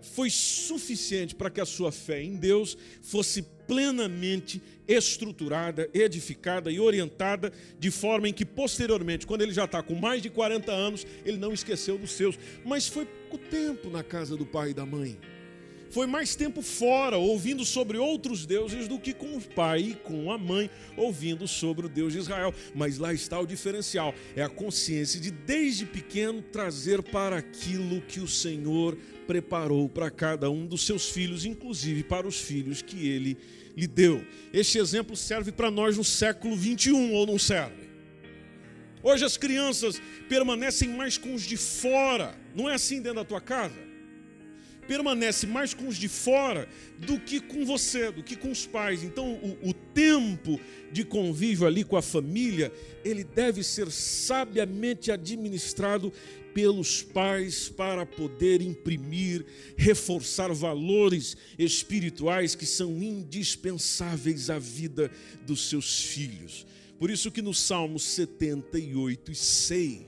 foi 0.01 0.29
suficiente 0.29 1.35
para 1.35 1.49
que 1.49 1.61
a 1.61 1.65
sua 1.65 1.91
fé 1.91 2.21
em 2.21 2.35
Deus 2.35 2.77
fosse 3.01 3.41
plenamente 3.67 4.61
estruturada, 4.87 5.89
edificada 5.93 6.69
e 6.71 6.79
orientada, 6.79 7.51
de 7.79 7.89
forma 7.89 8.27
em 8.27 8.33
que, 8.33 8.45
posteriormente, 8.45 9.25
quando 9.25 9.41
ele 9.41 9.53
já 9.53 9.65
está 9.65 9.81
com 9.81 9.95
mais 9.95 10.21
de 10.21 10.29
40 10.29 10.71
anos, 10.71 11.07
ele 11.25 11.37
não 11.37 11.53
esqueceu 11.53 11.97
dos 11.97 12.11
seus. 12.11 12.37
Mas 12.65 12.87
foi 12.87 13.05
pouco 13.05 13.37
tempo 13.49 13.89
na 13.89 14.03
casa 14.03 14.35
do 14.35 14.45
pai 14.45 14.71
e 14.71 14.73
da 14.73 14.85
mãe 14.85 15.17
foi 15.93 16.07
mais 16.07 16.35
tempo 16.35 16.63
fora, 16.63 17.17
ouvindo 17.17 17.63
sobre 17.63 17.99
outros 17.99 18.47
deuses, 18.47 18.87
do 18.87 18.97
que 18.97 19.13
com 19.13 19.37
o 19.37 19.41
pai 19.41 19.79
e 19.79 19.93
com 19.93 20.31
a 20.31 20.39
mãe, 20.39 20.67
ouvindo 20.97 21.47
sobre 21.47 21.85
o 21.85 21.89
Deus 21.89 22.13
de 22.13 22.19
Israel. 22.19 22.51
Mas 22.73 22.97
lá 22.97 23.13
está 23.13 23.39
o 23.39 23.45
diferencial: 23.45 24.11
é 24.35 24.41
a 24.41 24.49
consciência 24.49 25.19
de, 25.19 25.29
desde 25.29 25.85
pequeno, 25.85 26.41
trazer 26.41 27.03
para 27.03 27.37
aquilo 27.37 28.01
que 28.01 28.19
o 28.19 28.27
Senhor 28.27 28.97
preparou 29.27 29.87
para 29.87 30.09
cada 30.09 30.49
um 30.49 30.65
dos 30.65 30.83
seus 30.83 31.09
filhos, 31.09 31.45
inclusive 31.45 32.03
para 32.03 32.27
os 32.27 32.41
filhos 32.41 32.81
que 32.81 33.07
ele 33.07 33.37
lhe 33.77 33.85
deu. 33.85 34.25
Este 34.51 34.79
exemplo 34.79 35.15
serve 35.15 35.51
para 35.51 35.69
nós 35.69 35.95
no 35.95 36.03
século 36.03 36.55
21 36.55 37.13
ou 37.13 37.27
não 37.27 37.37
serve? 37.37 37.83
Hoje 39.03 39.23
as 39.23 39.37
crianças 39.37 40.01
permanecem 40.27 40.89
mais 40.89 41.19
com 41.19 41.35
os 41.35 41.43
de 41.43 41.55
fora, 41.55 42.35
não 42.55 42.67
é 42.67 42.73
assim 42.73 42.95
dentro 42.95 43.19
da 43.19 43.25
tua 43.25 43.41
casa? 43.41 43.92
Permanece 44.87 45.47
mais 45.47 45.73
com 45.73 45.87
os 45.87 45.97
de 45.97 46.07
fora 46.07 46.67
do 46.99 47.19
que 47.19 47.39
com 47.39 47.65
você, 47.65 48.11
do 48.11 48.23
que 48.23 48.35
com 48.35 48.51
os 48.51 48.65
pais. 48.65 49.03
Então, 49.03 49.33
o, 49.33 49.69
o, 49.69 49.73
tempo 49.73 50.59
de 50.91 51.03
convívio 51.03 51.67
ali 51.67 51.83
com 51.83 51.97
a 51.97 52.01
família, 52.01 52.71
ele 53.03 53.23
deve 53.23 53.63
ser 53.63 53.91
sabiamente 53.91 55.11
administrado 55.11 56.11
pelos 56.53 57.01
pais 57.01 57.67
para 57.67 58.05
poder 58.05 58.61
imprimir, 58.61 59.45
reforçar 59.75 60.53
valores 60.53 61.35
espirituais 61.57 62.55
que 62.55 62.65
são 62.65 63.01
indispensáveis 63.01 64.49
à 64.49 64.59
vida 64.59 65.09
dos 65.45 65.69
seus 65.69 66.01
filhos. 66.03 66.65
Por 66.99 67.09
isso 67.09 67.31
que 67.31 67.41
no 67.41 67.53
Salmo 67.53 67.99
78 67.99 69.31
e 69.31 69.35
6, 69.35 70.01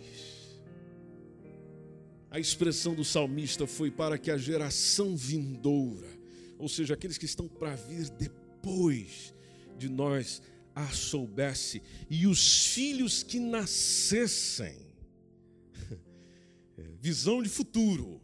a 2.36 2.40
expressão 2.40 2.94
do 2.94 3.06
salmista 3.06 3.66
foi 3.66 3.90
para 3.90 4.18
que 4.18 4.30
a 4.30 4.38
geração 4.38 5.16
vindoura, 5.16 6.10
ou 6.60 6.68
seja, 6.68 6.94
aqueles 6.94 7.18
que 7.18 7.24
estão 7.24 7.48
para 7.48 7.74
vir 7.78 8.10
depois 8.10 9.34
de 9.78 9.88
nós, 9.88 10.42
a 10.76 10.86
soubesse, 10.90 11.82
e 12.10 12.28
os 12.28 12.66
filhos 12.68 13.24
que 13.24 13.40
nascessem, 13.40 14.76
visão 17.00 17.42
de 17.42 17.48
futuro, 17.48 18.20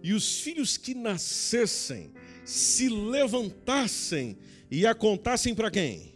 e 0.00 0.12
os 0.12 0.38
filhos 0.38 0.76
que 0.76 0.94
nascessem 0.94 2.12
se 2.44 2.88
levantassem 2.88 4.38
e 4.70 4.86
a 4.86 4.94
contassem 4.94 5.56
para 5.56 5.72
quem? 5.72 6.14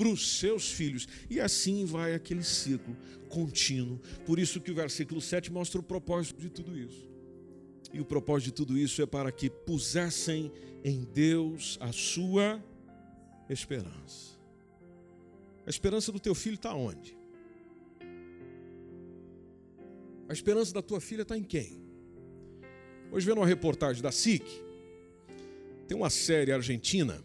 para 0.00 0.08
os 0.08 0.38
seus 0.38 0.70
filhos. 0.70 1.06
E 1.28 1.38
assim 1.38 1.84
vai 1.84 2.14
aquele 2.14 2.42
ciclo 2.42 2.96
contínuo. 3.30 3.98
Por 4.26 4.38
isso 4.38 4.60
que 4.60 4.70
o 4.70 4.74
versículo 4.74 5.20
7 5.20 5.50
mostra 5.50 5.80
o 5.80 5.82
propósito 5.82 6.38
de 6.38 6.50
tudo 6.50 6.76
isso. 6.76 7.08
E 7.92 8.00
o 8.00 8.04
propósito 8.04 8.46
de 8.46 8.52
tudo 8.52 8.76
isso 8.76 9.00
é 9.00 9.06
para 9.06 9.32
que 9.32 9.48
pusessem 9.48 10.52
em 10.84 11.04
Deus 11.04 11.78
a 11.80 11.92
sua 11.92 12.62
esperança. 13.48 14.38
A 15.66 15.70
esperança 15.70 16.12
do 16.12 16.20
teu 16.20 16.34
filho 16.34 16.56
está 16.56 16.74
onde? 16.74 17.16
A 20.28 20.32
esperança 20.32 20.72
da 20.72 20.82
tua 20.82 21.00
filha 21.00 21.22
está 21.22 21.36
em 21.36 21.42
quem? 21.42 21.80
Hoje, 23.10 23.26
vendo 23.26 23.38
uma 23.38 23.46
reportagem 23.46 24.02
da 24.02 24.12
SIC, 24.12 24.44
tem 25.88 25.96
uma 25.96 26.10
série 26.10 26.52
argentina, 26.52 27.24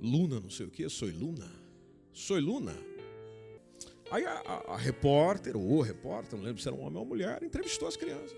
Luna, 0.00 0.40
não 0.40 0.50
sei 0.50 0.66
o 0.66 0.70
que, 0.70 0.88
Soy 0.88 1.10
Luna. 1.10 1.50
Soy 2.12 2.40
Luna. 2.40 2.74
Aí 4.14 4.24
a, 4.26 4.42
a, 4.46 4.74
a 4.74 4.76
repórter, 4.76 5.56
ou 5.56 5.80
repórter, 5.80 6.38
não 6.38 6.44
lembro 6.44 6.62
se 6.62 6.68
era 6.68 6.76
um 6.76 6.82
homem 6.82 6.98
ou 6.98 7.02
uma 7.02 7.08
mulher, 7.08 7.42
entrevistou 7.42 7.88
as 7.88 7.96
crianças. 7.96 8.30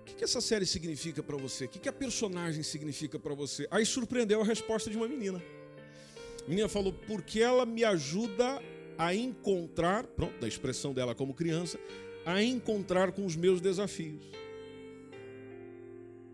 O 0.00 0.04
que, 0.06 0.14
que 0.14 0.24
essa 0.24 0.40
série 0.40 0.64
significa 0.64 1.22
para 1.22 1.36
você? 1.36 1.66
O 1.66 1.68
que, 1.68 1.78
que 1.78 1.90
a 1.90 1.92
personagem 1.92 2.62
significa 2.62 3.18
para 3.18 3.34
você? 3.34 3.68
Aí 3.70 3.84
surpreendeu 3.84 4.40
a 4.40 4.44
resposta 4.44 4.88
de 4.88 4.96
uma 4.96 5.06
menina. 5.06 5.42
A 6.42 6.48
menina 6.48 6.70
falou, 6.70 6.94
porque 7.06 7.42
ela 7.42 7.66
me 7.66 7.84
ajuda 7.84 8.62
a 8.96 9.14
encontrar, 9.14 10.06
pronto, 10.06 10.40
da 10.40 10.48
expressão 10.48 10.94
dela 10.94 11.14
como 11.14 11.34
criança, 11.34 11.78
a 12.24 12.42
encontrar 12.42 13.12
com 13.12 13.26
os 13.26 13.36
meus 13.36 13.60
desafios. 13.60 14.24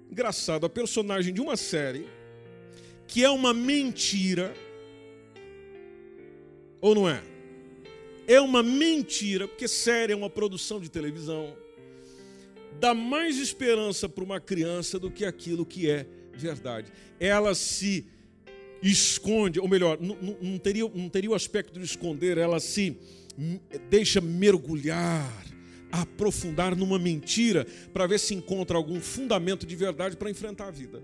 Engraçado, 0.09 0.65
a 0.65 0.71
personagem 0.71 1.35
de 1.35 1.41
uma 1.41 1.57
série 1.57 2.09
que 3.09 3.25
é 3.25 3.31
uma 3.31 3.53
mentira, 3.53 4.55
ou 6.81 6.95
não 6.95 7.09
é? 7.09 7.34
É 8.27 8.41
uma 8.41 8.63
mentira, 8.63 9.47
porque 9.47 9.69
série 9.69 10.13
é 10.13 10.17
uma 10.17 10.31
produção 10.31 10.81
de 10.81 10.91
televisão, 10.91 11.57
dá 12.81 12.95
mais 12.95 13.39
esperança 13.39 14.09
para 14.09 14.25
uma 14.25 14.41
criança 14.41 14.99
do 14.99 15.11
que 15.11 15.25
aquilo 15.25 15.67
que 15.67 15.91
é 15.91 16.07
verdade. 16.33 16.91
Ela 17.21 17.55
se 17.55 18.07
esconde, 18.83 19.61
ou 19.61 19.69
melhor, 19.69 19.99
não, 20.01 20.17
não, 20.41 20.59
teria, 20.59 20.89
não 20.89 21.09
teria 21.09 21.31
o 21.31 21.35
aspecto 21.35 21.79
de 21.79 21.85
esconder, 21.85 22.39
ela 22.39 22.61
se 22.61 22.97
deixa 23.91 24.21
mergulhar 24.21 25.45
aprofundar 26.01 26.75
numa 26.75 26.99
mentira 26.99 27.67
para 27.93 28.07
ver 28.07 28.19
se 28.19 28.35
encontra 28.35 28.77
algum 28.77 29.01
fundamento 29.01 29.65
de 29.65 29.77
verdade 29.77 30.17
para 30.17 30.31
enfrentar 30.31 30.67
a 30.67 30.71
vida. 30.71 31.03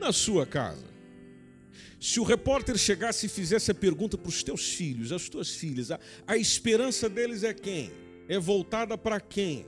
Na 0.00 0.12
sua 0.12 0.46
casa, 0.46 0.86
se 2.00 2.20
o 2.20 2.22
repórter 2.22 2.76
chegasse 2.76 3.26
e 3.26 3.28
fizesse 3.28 3.70
a 3.70 3.74
pergunta 3.74 4.16
para 4.18 4.28
os 4.28 4.42
teus 4.42 4.68
filhos, 4.74 5.12
as 5.12 5.28
tuas 5.28 5.50
filhas, 5.50 5.90
a, 5.90 5.98
a 6.26 6.36
esperança 6.36 7.08
deles 7.08 7.42
é 7.42 7.54
quem? 7.54 7.90
É 8.28 8.38
voltada 8.38 8.96
para 8.96 9.20
quem? 9.20 9.66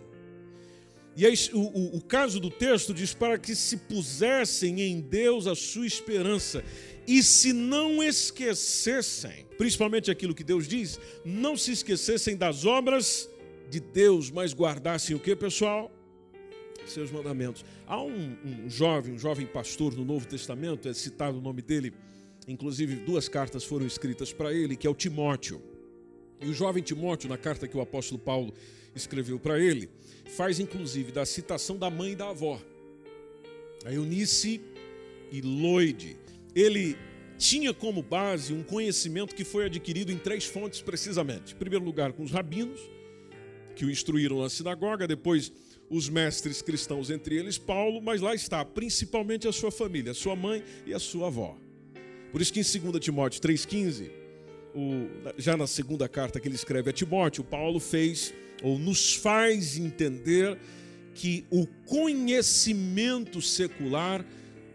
E 1.16 1.24
aí, 1.24 1.34
o, 1.54 1.96
o, 1.96 2.00
caso 2.02 2.38
do 2.38 2.50
texto 2.50 2.92
diz 2.92 3.14
para 3.14 3.38
que 3.38 3.54
se 3.54 3.78
pusessem 3.78 4.82
em 4.82 5.00
Deus 5.00 5.46
a 5.46 5.54
sua 5.54 5.86
esperança 5.86 6.62
e 7.08 7.22
se 7.22 7.54
não 7.54 8.02
esquecessem, 8.02 9.46
principalmente 9.56 10.10
aquilo 10.10 10.34
que 10.34 10.44
Deus 10.44 10.68
diz, 10.68 11.00
não 11.24 11.56
se 11.56 11.72
esquecessem 11.72 12.36
das 12.36 12.66
obras 12.66 13.30
de 13.70 13.80
Deus, 13.80 14.30
mas 14.30 14.52
guardassem 14.52 15.16
o 15.16 15.18
que, 15.18 15.34
pessoal? 15.34 15.90
Seus 16.86 17.10
mandamentos. 17.10 17.64
Há 17.86 18.02
um, 18.02 18.36
um 18.44 18.70
jovem, 18.70 19.14
um 19.14 19.18
jovem 19.18 19.46
pastor 19.46 19.94
no 19.94 20.04
Novo 20.04 20.26
Testamento, 20.26 20.88
é 20.88 20.94
citado 20.94 21.38
o 21.38 21.40
nome 21.40 21.62
dele, 21.62 21.92
inclusive 22.46 22.96
duas 22.96 23.28
cartas 23.28 23.64
foram 23.64 23.86
escritas 23.86 24.32
para 24.32 24.52
ele, 24.52 24.76
que 24.76 24.86
é 24.86 24.90
o 24.90 24.94
Timóteo. 24.94 25.62
E 26.40 26.48
o 26.48 26.54
jovem 26.54 26.82
Timóteo, 26.82 27.28
na 27.28 27.38
carta 27.38 27.66
que 27.66 27.76
o 27.76 27.80
apóstolo 27.80 28.20
Paulo 28.20 28.52
escreveu 28.94 29.38
para 29.38 29.58
ele, 29.58 29.88
faz 30.36 30.60
inclusive 30.60 31.12
da 31.12 31.24
citação 31.24 31.76
da 31.76 31.90
mãe 31.90 32.12
e 32.12 32.16
da 32.16 32.30
avó, 32.30 32.60
a 33.84 33.92
Eunice 33.92 34.60
e 35.30 35.40
Loide. 35.40 36.16
Ele 36.54 36.96
tinha 37.38 37.72
como 37.74 38.02
base 38.02 38.52
um 38.52 38.62
conhecimento 38.62 39.34
que 39.34 39.44
foi 39.44 39.66
adquirido 39.66 40.10
em 40.10 40.18
três 40.18 40.44
fontes 40.44 40.80
precisamente. 40.80 41.54
Em 41.54 41.56
primeiro 41.56 41.84
lugar, 41.84 42.12
com 42.12 42.22
os 42.22 42.30
rabinos, 42.30 42.80
que 43.74 43.84
o 43.84 43.90
instruíram 43.90 44.40
na 44.40 44.48
sinagoga, 44.48 45.06
depois 45.06 45.52
os 45.88 46.08
mestres 46.08 46.62
cristãos, 46.62 47.10
entre 47.10 47.36
eles 47.36 47.58
Paulo, 47.58 48.00
mas 48.00 48.20
lá 48.20 48.34
está 48.34 48.64
principalmente 48.64 49.46
a 49.46 49.52
sua 49.52 49.70
família, 49.70 50.12
a 50.12 50.14
sua 50.14 50.34
mãe 50.34 50.62
e 50.86 50.92
a 50.92 50.98
sua 50.98 51.28
avó. 51.28 51.56
Por 52.32 52.40
isso 52.40 52.52
que 52.52 52.60
em 52.60 52.90
2 52.90 53.04
Timóteo 53.04 53.40
3,15, 53.40 54.10
já 55.38 55.56
na 55.56 55.66
segunda 55.66 56.08
carta 56.08 56.38
que 56.38 56.48
ele 56.48 56.54
escreve 56.54 56.90
a 56.90 56.92
Timóteo, 56.92 57.44
Paulo 57.44 57.80
fez 57.80 58.34
ou 58.62 58.78
nos 58.78 59.14
faz 59.14 59.78
entender 59.78 60.58
que 61.14 61.46
o 61.50 61.66
conhecimento 61.86 63.40
secular 63.40 64.24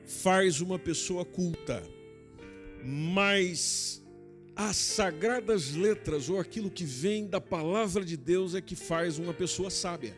faz 0.06 0.60
uma 0.60 0.80
pessoa 0.80 1.24
culta, 1.24 1.84
mas 2.84 4.02
as 4.56 4.76
sagradas 4.76 5.74
letras 5.74 6.30
ou 6.30 6.40
aquilo 6.40 6.70
que 6.70 6.84
vem 6.84 7.28
da 7.28 7.40
palavra 7.40 8.04
de 8.04 8.18
Deus 8.18 8.56
é 8.56 8.62
que 8.62 8.76
faz 8.76 9.20
uma 9.20 9.34
pessoa 9.34 9.70
sábia. 9.70 10.16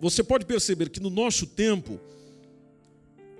Você 0.00 0.24
pode 0.24 0.46
perceber 0.46 0.88
que 0.88 0.98
no 0.98 1.10
nosso 1.10 1.46
tempo, 1.46 2.00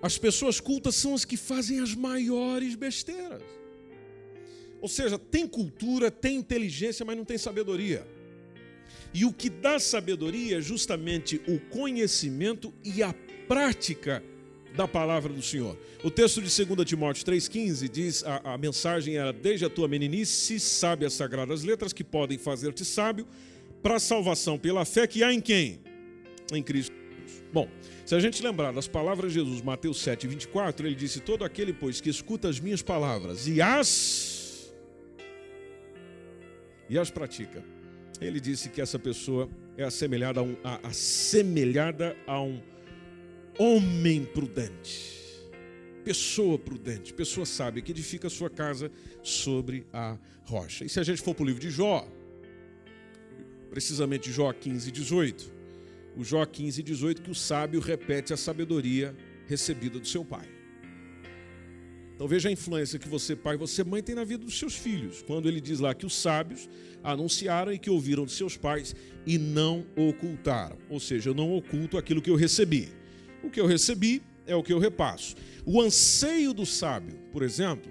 as 0.02 0.18
pessoas 0.18 0.60
cultas 0.60 0.94
são 0.94 1.14
as 1.14 1.24
que 1.24 1.36
fazem 1.36 1.80
as 1.80 1.94
maiores 1.94 2.74
besteiras. 2.74 3.42
Ou 4.80 4.88
seja, 4.88 5.18
tem 5.18 5.46
cultura, 5.46 6.10
tem 6.10 6.36
inteligência, 6.36 7.04
mas 7.04 7.16
não 7.16 7.24
tem 7.24 7.38
sabedoria. 7.38 8.06
E 9.12 9.24
o 9.24 9.32
que 9.32 9.48
dá 9.48 9.78
sabedoria 9.78 10.58
é 10.58 10.60
justamente 10.60 11.40
o 11.48 11.58
conhecimento 11.58 12.72
e 12.84 13.02
a 13.02 13.14
prática 13.48 14.22
da 14.76 14.86
palavra 14.86 15.32
do 15.32 15.42
Senhor. 15.42 15.76
O 16.04 16.10
texto 16.10 16.40
de 16.40 16.64
2 16.64 16.88
Timóteo 16.88 17.24
3,15 17.24 17.88
diz: 17.88 18.24
a, 18.24 18.54
a 18.54 18.58
mensagem 18.58 19.16
era: 19.16 19.32
Desde 19.32 19.64
a 19.64 19.70
tua 19.70 19.88
meninice, 19.88 20.60
sabe 20.60 21.04
as 21.04 21.14
sagradas 21.14 21.64
letras 21.64 21.92
que 21.92 22.04
podem 22.04 22.38
fazer-te 22.38 22.84
sábio 22.84 23.26
para 23.82 23.96
a 23.96 24.00
salvação 24.00 24.58
pela 24.58 24.84
fé 24.84 25.06
que 25.06 25.22
há 25.22 25.32
em 25.32 25.40
quem? 25.40 25.80
Em 26.52 26.62
Cristo. 26.62 26.94
Bom, 27.52 27.68
se 28.04 28.14
a 28.14 28.20
gente 28.20 28.42
lembrar 28.42 28.72
das 28.72 28.86
palavras 28.86 29.32
de 29.32 29.40
Jesus, 29.40 29.60
Mateus 29.62 30.00
7, 30.00 30.26
24, 30.26 30.86
ele 30.86 30.94
disse: 30.94 31.20
Todo 31.20 31.44
aquele, 31.44 31.72
pois, 31.72 32.00
que 32.00 32.08
escuta 32.08 32.48
as 32.48 32.60
minhas 32.60 32.82
palavras 32.82 33.48
e 33.48 33.60
as 33.60 34.72
e 36.88 36.98
as 36.98 37.10
pratica. 37.10 37.64
Ele 38.20 38.40
disse 38.40 38.68
que 38.68 38.80
essa 38.80 38.98
pessoa 38.98 39.48
é 39.76 39.84
assemelhada 39.84 40.40
a 40.40 40.42
um, 40.42 40.56
a, 40.62 40.88
assemelhada 40.88 42.16
a 42.26 42.42
um 42.42 42.60
homem 43.58 44.24
prudente. 44.24 45.20
Pessoa 46.04 46.58
prudente, 46.58 47.14
pessoa 47.14 47.46
sábia, 47.46 47.82
que 47.82 47.92
edifica 47.92 48.26
a 48.26 48.30
sua 48.30 48.50
casa 48.50 48.90
sobre 49.22 49.86
a 49.92 50.18
rocha. 50.44 50.84
E 50.84 50.88
se 50.88 50.98
a 50.98 51.02
gente 51.02 51.22
for 51.22 51.34
para 51.34 51.44
o 51.44 51.46
livro 51.46 51.60
de 51.60 51.70
Jó, 51.70 52.06
precisamente 53.70 54.32
Jó 54.32 54.52
15, 54.52 54.90
18, 54.90 55.52
o 56.16 56.24
Jó 56.24 56.44
15, 56.44 56.82
18, 56.82 57.22
que 57.22 57.30
o 57.30 57.34
sábio 57.34 57.80
repete 57.80 58.32
a 58.32 58.36
sabedoria 58.36 59.16
recebida 59.46 59.98
do 59.98 60.06
seu 60.06 60.24
pai. 60.24 60.46
Então 62.14 62.28
veja 62.28 62.50
a 62.50 62.52
influência 62.52 62.98
que 62.98 63.08
você, 63.08 63.34
pai, 63.34 63.56
você, 63.56 63.82
mãe, 63.82 64.02
tem 64.02 64.14
na 64.14 64.24
vida 64.24 64.44
dos 64.44 64.58
seus 64.58 64.74
filhos. 64.74 65.22
Quando 65.22 65.48
ele 65.48 65.58
diz 65.58 65.80
lá 65.80 65.94
que 65.94 66.04
os 66.04 66.14
sábios 66.14 66.68
anunciaram 67.02 67.72
e 67.72 67.78
que 67.78 67.88
ouviram 67.88 68.26
de 68.26 68.32
seus 68.32 68.58
pais 68.58 68.94
e 69.24 69.38
não 69.38 69.86
ocultaram. 69.96 70.76
Ou 70.90 71.00
seja, 71.00 71.30
eu 71.30 71.34
não 71.34 71.56
oculto 71.56 71.96
aquilo 71.96 72.20
que 72.20 72.28
eu 72.28 72.36
recebi. 72.36 72.90
O 73.42 73.48
que 73.48 73.58
eu 73.58 73.66
recebi 73.66 74.20
é 74.46 74.54
o 74.54 74.62
que 74.62 74.70
eu 74.70 74.78
repasso. 74.78 75.34
O 75.64 75.80
anseio 75.80 76.52
do 76.52 76.66
sábio, 76.66 77.16
por 77.32 77.42
exemplo, 77.42 77.90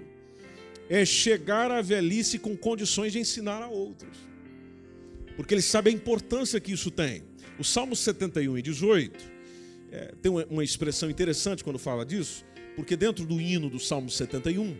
é 0.88 1.04
chegar 1.04 1.70
à 1.72 1.82
velhice 1.82 2.38
com 2.38 2.56
condições 2.56 3.12
de 3.12 3.18
ensinar 3.18 3.62
a 3.62 3.68
outros. 3.68 4.29
Porque 5.42 5.54
ele 5.54 5.62
sabe 5.62 5.90
a 5.90 5.92
importância 5.92 6.60
que 6.60 6.72
isso 6.72 6.90
tem. 6.90 7.22
O 7.58 7.64
Salmo 7.64 7.96
71 7.96 8.58
e 8.58 8.62
18 8.62 9.24
é, 9.90 10.14
tem 10.20 10.30
uma, 10.30 10.44
uma 10.46 10.64
expressão 10.64 11.08
interessante 11.10 11.64
quando 11.64 11.78
fala 11.78 12.04
disso 12.04 12.44
porque 12.80 12.96
dentro 12.96 13.26
do 13.26 13.38
hino 13.40 13.68
do 13.68 13.78
Salmo 13.78 14.08
71 14.08 14.76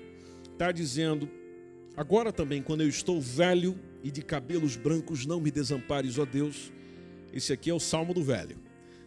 está 0.52 0.72
dizendo: 0.72 1.28
Agora 1.96 2.32
também, 2.32 2.62
quando 2.62 2.82
eu 2.82 2.88
estou 2.88 3.20
velho 3.20 3.78
e 4.02 4.10
de 4.10 4.22
cabelos 4.22 4.74
brancos, 4.76 5.26
não 5.26 5.40
me 5.40 5.50
desampares, 5.50 6.18
ó 6.18 6.24
Deus. 6.24 6.72
Esse 7.32 7.52
aqui 7.52 7.70
é 7.70 7.74
o 7.74 7.78
Salmo 7.78 8.14
do 8.14 8.22
Velho. 8.22 8.56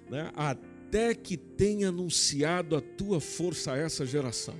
Né? 0.10 0.32
Até 0.36 1.14
que 1.14 1.36
tenha 1.36 1.90
anunciado 1.90 2.76
a 2.76 2.82
tua 2.82 3.20
força 3.20 3.74
a 3.74 3.78
essa 3.78 4.06
geração. 4.06 4.56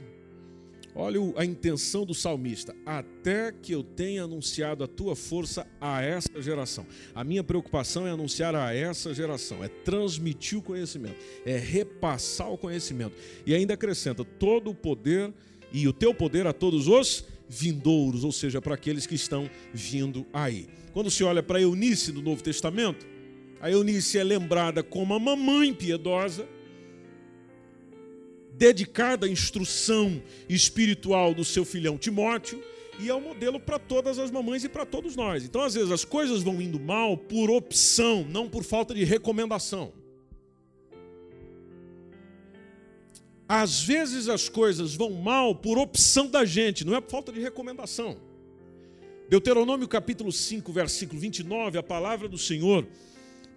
Olha 0.96 1.20
a 1.38 1.46
intenção 1.46 2.06
do 2.06 2.14
salmista: 2.14 2.76
até 2.86 3.52
que 3.52 3.72
eu 3.72 3.84
tenha 3.84 4.24
anunciado 4.24 4.84
a 4.84 4.88
tua 4.88 5.16
força 5.16 5.68
a 5.82 6.02
essa 6.02 6.42
geração. 6.42 6.86
A 7.16 7.24
minha 7.24 7.44
preocupação 7.44 8.06
é 8.06 8.12
anunciar 8.12 8.56
a 8.56 8.74
essa 8.74 9.14
geração, 9.14 9.64
é 9.64 9.68
transmitir 9.68 10.60
o 10.60 10.62
conhecimento, 10.62 11.16
é 11.46 11.58
repassar 11.58 12.52
o 12.52 12.58
conhecimento. 12.58 13.16
E 13.46 13.56
ainda 13.56 13.74
acrescenta 13.74 14.24
todo 14.24 14.70
o 14.70 14.76
poder 14.76 15.34
e 15.72 15.88
o 15.88 15.94
teu 15.94 16.14
poder 16.14 16.46
a 16.46 16.54
todos 16.54 16.88
os 16.88 17.26
vindouros, 17.50 18.24
ou 18.24 18.32
seja, 18.32 18.62
para 18.62 18.76
aqueles 18.76 19.06
que 19.06 19.16
estão 19.16 19.50
vindo 19.74 20.26
aí. 20.32 20.68
Quando 20.94 21.10
se 21.10 21.24
olha 21.24 21.42
para 21.42 21.62
Eunice 21.62 22.12
do 22.12 22.22
Novo 22.22 22.44
Testamento, 22.44 23.06
a 23.60 23.72
Eunice 23.72 24.18
é 24.18 24.24
lembrada 24.24 24.84
como 24.84 25.14
a 25.14 25.20
mamãe 25.20 25.74
piedosa 25.74 26.48
dedicada 28.54 29.26
à 29.26 29.30
instrução 29.30 30.22
espiritual 30.48 31.34
do 31.34 31.44
seu 31.44 31.66
filhão 31.66 31.98
Timóteo 31.98 32.64
e 33.00 33.10
é 33.10 33.16
um 33.16 33.22
modelo 33.22 33.60
para 33.60 33.80
todas 33.80 34.20
as 34.20 34.30
mamães 34.30 34.64
e 34.64 34.70
para 34.70 34.86
todos 34.86 35.16
nós. 35.16 35.44
Então, 35.44 35.62
às 35.62 35.74
vezes, 35.74 35.92
as 35.92 36.06
coisas 36.06 36.44
vão 36.44 36.62
indo 36.62 36.80
mal 36.80 37.18
por 37.18 37.50
opção, 37.50 38.26
não 38.30 38.48
por 38.48 38.64
falta 38.64 38.94
de 38.94 39.04
recomendação. 39.04 39.92
Às 43.48 43.84
vezes 43.84 44.30
as 44.30 44.48
coisas 44.48 44.96
vão 44.96 45.12
mal 45.12 45.54
por 45.54 45.78
opção 45.78 46.28
da 46.28 46.46
gente, 46.46 46.86
não 46.86 46.96
é 46.96 47.02
por 47.02 47.12
falta 47.12 47.32
de 47.32 47.40
recomendação. 47.40 48.18
Deuteronômio 49.30 49.88
capítulo 49.88 50.32
5, 50.32 50.72
versículo 50.72 51.20
29, 51.20 51.78
a 51.78 51.84
palavra 51.84 52.28
do 52.28 52.38
Senhor 52.38 52.88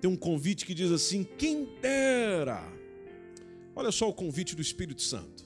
tem 0.00 0.10
um 0.10 0.16
convite 0.16 0.66
que 0.66 0.74
diz 0.74 0.90
assim: 0.90 1.24
Quem 1.38 1.68
dera 1.80 2.62
Olha 3.76 3.92
só 3.92 4.08
o 4.08 4.14
convite 4.14 4.56
do 4.56 4.62
Espírito 4.62 5.02
Santo. 5.02 5.44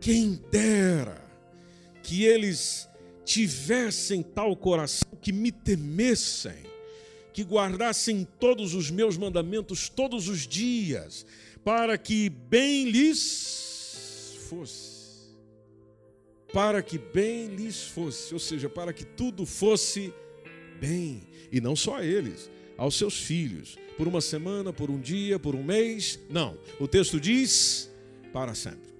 Quem 0.00 0.34
dera 0.50 1.24
que 2.02 2.24
eles 2.24 2.88
tivessem 3.24 4.20
tal 4.20 4.56
coração 4.56 5.08
que 5.20 5.32
me 5.32 5.52
temessem, 5.52 6.64
que 7.32 7.44
guardassem 7.44 8.26
todos 8.40 8.74
os 8.74 8.90
meus 8.90 9.16
mandamentos 9.16 9.88
todos 9.88 10.28
os 10.28 10.40
dias, 10.46 11.24
para 11.64 11.96
que 11.96 12.28
bem 12.28 12.90
lhes 12.90 14.36
fosse. 14.48 14.92
Para 16.52 16.82
que 16.82 16.98
bem 16.98 17.46
lhes 17.46 17.84
fosse, 17.84 18.34
ou 18.34 18.40
seja, 18.40 18.68
para 18.68 18.92
que 18.92 19.04
tudo 19.04 19.46
fosse 19.46 20.12
bem, 20.80 21.22
e 21.50 21.60
não 21.60 21.76
só 21.76 22.02
eles, 22.02 22.50
aos 22.82 22.96
seus 22.96 23.16
filhos, 23.16 23.78
por 23.96 24.08
uma 24.08 24.20
semana, 24.20 24.72
por 24.72 24.90
um 24.90 24.98
dia, 24.98 25.38
por 25.38 25.54
um 25.54 25.62
mês. 25.62 26.18
Não. 26.28 26.58
O 26.80 26.88
texto 26.88 27.20
diz 27.20 27.88
para 28.32 28.56
sempre. 28.56 28.92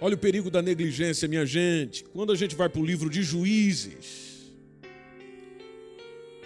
Olha 0.00 0.14
o 0.14 0.18
perigo 0.18 0.48
da 0.48 0.62
negligência, 0.62 1.26
minha 1.26 1.44
gente. 1.44 2.04
Quando 2.04 2.30
a 2.30 2.36
gente 2.36 2.54
vai 2.54 2.68
para 2.68 2.80
o 2.80 2.86
livro 2.86 3.10
de 3.10 3.20
Juízes, 3.20 4.52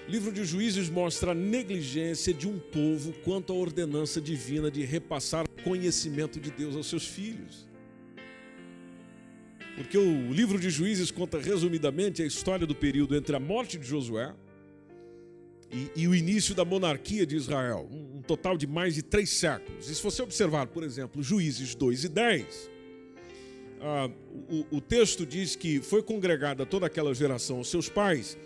o 0.09 0.11
livro 0.11 0.33
de 0.33 0.43
Juízes 0.43 0.89
mostra 0.89 1.33
a 1.33 1.35
negligência 1.35 2.33
de 2.33 2.49
um 2.49 2.59
povo 2.59 3.13
quanto 3.23 3.53
à 3.53 3.57
ordenança 3.57 4.23
divina 4.23 4.71
de 4.71 4.83
repassar 4.87 5.47
conhecimento 5.63 6.41
de 6.41 6.51
Deus 6.51 6.77
aos 6.77 6.87
seus 6.87 7.05
filhos. 7.05 7.69
Porque 9.77 9.99
o 9.99 10.33
livro 10.33 10.59
de 10.59 10.71
Juízes 10.71 11.11
conta 11.11 11.39
resumidamente 11.39 12.23
a 12.23 12.27
história 12.27 12.67
do 12.67 12.75
período 12.75 13.15
entre 13.15 13.37
a 13.37 13.41
morte 13.41 13.77
de 13.77 13.87
Josué 13.87 14.35
e, 15.73 15.91
e, 16.03 16.09
o 16.09 16.15
início 16.15 16.55
da 16.55 16.65
monarquia 16.65 17.25
de 17.25 17.37
Israel, 17.37 17.89
um, 17.91 18.19
um, 18.19 18.23
total 18.23 18.57
de 18.57 18.67
mais 18.67 18.95
de 18.95 19.03
três 19.03 19.31
séculos. 19.31 19.89
E 19.89 19.95
se 19.95 20.03
você 20.03 20.21
observar, 20.21 20.67
por 20.67 20.83
exemplo, 20.83 21.23
Juízes 21.23 21.75
2 21.75 22.05
e 22.05 22.09
10, 22.09 22.71
ah, 23.81 24.11
o, 24.49 24.77
o 24.77 24.81
texto 24.81 25.25
diz 25.25 25.55
que 25.55 25.81
foi 25.81 26.03
congregada 26.03 26.67
toda 26.67 26.87
aquela 26.87 27.15
geração 27.15 27.59
aos 27.59 27.71
seus 27.71 27.89
pais, 27.89 28.37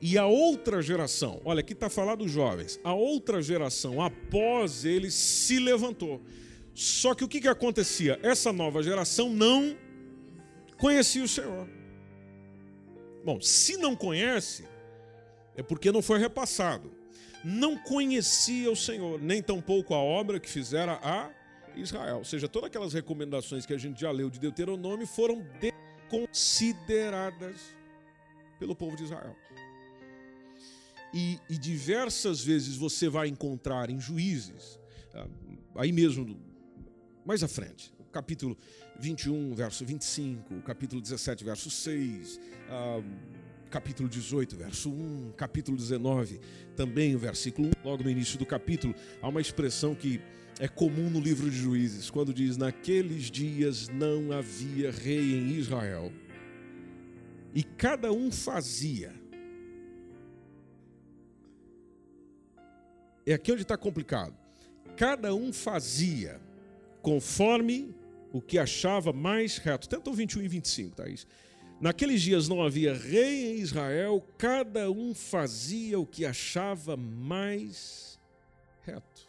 e 0.00 0.16
a 0.16 0.26
outra 0.26 0.80
geração, 0.80 1.40
olha, 1.44 1.60
aqui 1.60 1.72
está 1.72 1.90
falando 1.90 2.20
dos 2.20 2.30
jovens, 2.30 2.78
a 2.84 2.94
outra 2.94 3.42
geração 3.42 4.00
após 4.00 4.84
eles 4.84 5.14
se 5.14 5.58
levantou. 5.58 6.22
Só 6.74 7.12
que 7.12 7.24
o 7.24 7.28
que, 7.28 7.40
que 7.40 7.48
acontecia? 7.48 8.20
Essa 8.22 8.52
nova 8.52 8.82
geração 8.84 9.28
não 9.28 9.76
conhecia 10.76 11.24
o 11.24 11.28
Senhor. 11.28 11.68
Bom, 13.24 13.40
se 13.40 13.76
não 13.76 13.96
conhece, 13.96 14.64
é 15.58 15.62
porque 15.62 15.90
não 15.90 16.00
foi 16.00 16.20
repassado. 16.20 16.92
Não 17.42 17.76
conhecia 17.76 18.70
o 18.70 18.76
Senhor, 18.76 19.20
nem 19.20 19.42
tampouco 19.42 19.92
a 19.92 19.98
obra 19.98 20.38
que 20.38 20.48
fizera 20.48 21.00
a 21.02 21.32
Israel. 21.74 22.18
Ou 22.18 22.24
seja, 22.24 22.48
todas 22.48 22.68
aquelas 22.68 22.92
recomendações 22.92 23.66
que 23.66 23.74
a 23.74 23.78
gente 23.78 24.00
já 24.00 24.12
leu 24.12 24.30
de 24.30 24.38
Deuteronômio 24.38 25.04
foram 25.04 25.44
desconsideradas 25.60 27.74
pelo 28.60 28.76
povo 28.76 28.96
de 28.96 29.02
Israel. 29.02 29.34
E, 31.12 31.40
e 31.50 31.58
diversas 31.58 32.40
vezes 32.40 32.76
você 32.76 33.08
vai 33.08 33.26
encontrar 33.26 33.90
em 33.90 34.00
juízes, 34.00 34.78
ah, 35.12 35.26
aí 35.76 35.90
mesmo, 35.90 36.40
mais 37.24 37.42
à 37.42 37.48
frente, 37.48 37.92
capítulo 38.12 38.56
21, 39.00 39.54
verso 39.54 39.84
25, 39.84 40.62
capítulo 40.62 41.02
17, 41.02 41.44
verso 41.44 41.68
6, 41.68 42.38
capítulo 43.68 44.08
18, 44.08 44.56
verso 44.56 44.90
1, 44.90 45.32
capítulo 45.36 45.76
19, 45.76 46.40
também 46.74 47.14
o 47.14 47.18
versículo 47.18 47.68
1, 47.68 47.88
logo 47.88 48.02
no 48.02 48.10
início 48.10 48.38
do 48.38 48.46
capítulo, 48.46 48.94
há 49.20 49.28
uma 49.28 49.40
expressão 49.40 49.94
que 49.94 50.20
é 50.58 50.66
comum 50.66 51.08
no 51.08 51.20
livro 51.20 51.48
de 51.50 51.56
Juízes, 51.56 52.10
quando 52.10 52.34
diz: 52.34 52.56
Naqueles 52.56 53.30
dias 53.30 53.88
não 53.88 54.32
havia 54.32 54.90
rei 54.90 55.34
em 55.34 55.52
Israel, 55.52 56.12
e 57.54 57.62
cada 57.62 58.10
um 58.12 58.32
fazia. 58.32 59.14
É 63.26 63.34
aqui 63.34 63.52
onde 63.52 63.62
está 63.62 63.76
complicado. 63.76 64.34
Cada 64.96 65.34
um 65.34 65.52
fazia 65.52 66.40
conforme 67.02 67.94
o 68.32 68.40
que 68.40 68.58
achava 68.58 69.12
mais 69.12 69.58
reto. 69.58 69.88
Tenta 69.88 70.10
o 70.10 70.14
21 70.14 70.42
e 70.42 70.48
25, 70.48 70.96
Thaís. 70.96 71.24
Tá 71.24 71.30
Naqueles 71.80 72.22
dias 72.22 72.48
não 72.48 72.62
havia 72.62 72.92
rei 72.92 73.52
em 73.52 73.60
Israel, 73.60 74.20
cada 74.36 74.90
um 74.90 75.14
fazia 75.14 75.98
o 75.98 76.06
que 76.06 76.26
achava 76.26 76.96
mais 76.96 78.18
reto. 78.82 79.28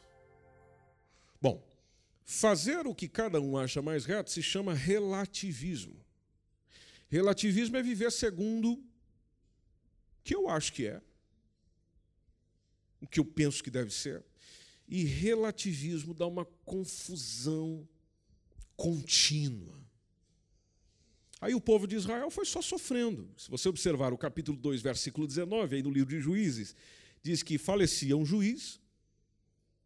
Bom, 1.39 1.63
fazer 2.25 2.87
o 2.87 2.95
que 2.95 3.07
cada 3.07 3.39
um 3.39 3.55
acha 3.55 3.81
mais 3.81 4.05
reto 4.05 4.31
se 4.31 4.41
chama 4.41 4.73
relativismo. 4.73 5.95
Relativismo 7.07 7.77
é 7.77 7.83
viver 7.83 8.11
segundo 8.11 8.73
o 8.73 8.83
que 10.23 10.35
eu 10.35 10.49
acho 10.49 10.73
que 10.73 10.87
é, 10.87 11.01
o 12.99 13.07
que 13.07 13.19
eu 13.19 13.25
penso 13.25 13.63
que 13.63 13.69
deve 13.69 13.91
ser. 13.91 14.23
E 14.87 15.03
relativismo 15.03 16.15
dá 16.15 16.25
uma 16.25 16.45
confusão 16.65 17.87
contínua. 18.75 19.88
Aí 21.41 21.55
o 21.55 21.61
povo 21.61 21.87
de 21.87 21.95
Israel 21.95 22.29
foi 22.29 22.45
só 22.45 22.61
sofrendo. 22.61 23.29
Se 23.37 23.49
você 23.49 23.69
observar 23.69 24.11
o 24.11 24.17
capítulo 24.17 24.57
2, 24.57 24.81
versículo 24.81 25.25
19, 25.25 25.77
aí 25.77 25.83
no 25.83 25.89
livro 25.89 26.09
de 26.09 26.19
Juízes, 26.19 26.75
diz 27.23 27.41
que 27.41 27.57
falecia 27.57 28.17
um 28.17 28.25
juiz, 28.25 28.79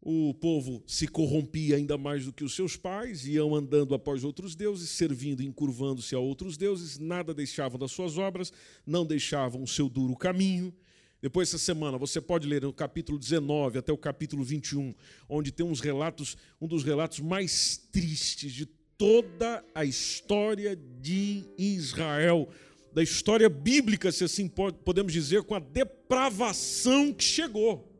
o 0.00 0.34
povo 0.34 0.82
se 0.86 1.08
corrompia 1.08 1.76
ainda 1.76 1.96
mais 1.96 2.26
do 2.26 2.32
que 2.32 2.44
os 2.44 2.54
seus 2.54 2.76
pais, 2.76 3.26
iam 3.26 3.54
andando 3.54 3.94
após 3.94 4.22
outros 4.22 4.54
deuses, 4.54 4.90
servindo 4.90 5.42
e 5.42 5.46
encurvando-se 5.46 6.14
a 6.14 6.18
outros 6.18 6.56
deuses, 6.56 6.98
nada 6.98 7.32
deixavam 7.32 7.78
das 7.78 7.92
suas 7.92 8.18
obras, 8.18 8.52
não 8.86 9.06
deixavam 9.06 9.62
o 9.62 9.68
seu 9.68 9.88
duro 9.88 10.14
caminho. 10.14 10.74
Depois, 11.22 11.48
essa 11.48 11.56
semana, 11.56 11.96
você 11.96 12.20
pode 12.20 12.46
ler 12.46 12.60
no 12.60 12.72
capítulo 12.72 13.18
19 13.18 13.78
até 13.78 13.90
o 13.90 13.96
capítulo 13.96 14.44
21, 14.44 14.94
onde 15.26 15.50
tem 15.50 15.64
uns 15.64 15.80
relatos, 15.80 16.36
um 16.60 16.68
dos 16.68 16.84
relatos 16.84 17.20
mais 17.20 17.78
tristes 17.90 18.52
de 18.52 18.68
toda 18.96 19.64
a 19.74 19.84
história 19.84 20.76
de 20.76 21.44
Israel, 21.58 22.48
da 22.92 23.02
história 23.02 23.48
bíblica, 23.48 24.12
se 24.12 24.24
assim 24.24 24.48
podemos 24.48 25.12
dizer, 25.12 25.42
com 25.42 25.54
a 25.54 25.58
depravação 25.58 27.12
que 27.12 27.24
chegou. 27.24 27.90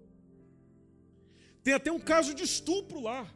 Tem 1.63 1.75
até 1.75 1.91
um 1.91 1.99
caso 1.99 2.35
de 2.35 2.43
estupro 2.43 3.01
lá. 3.01 3.33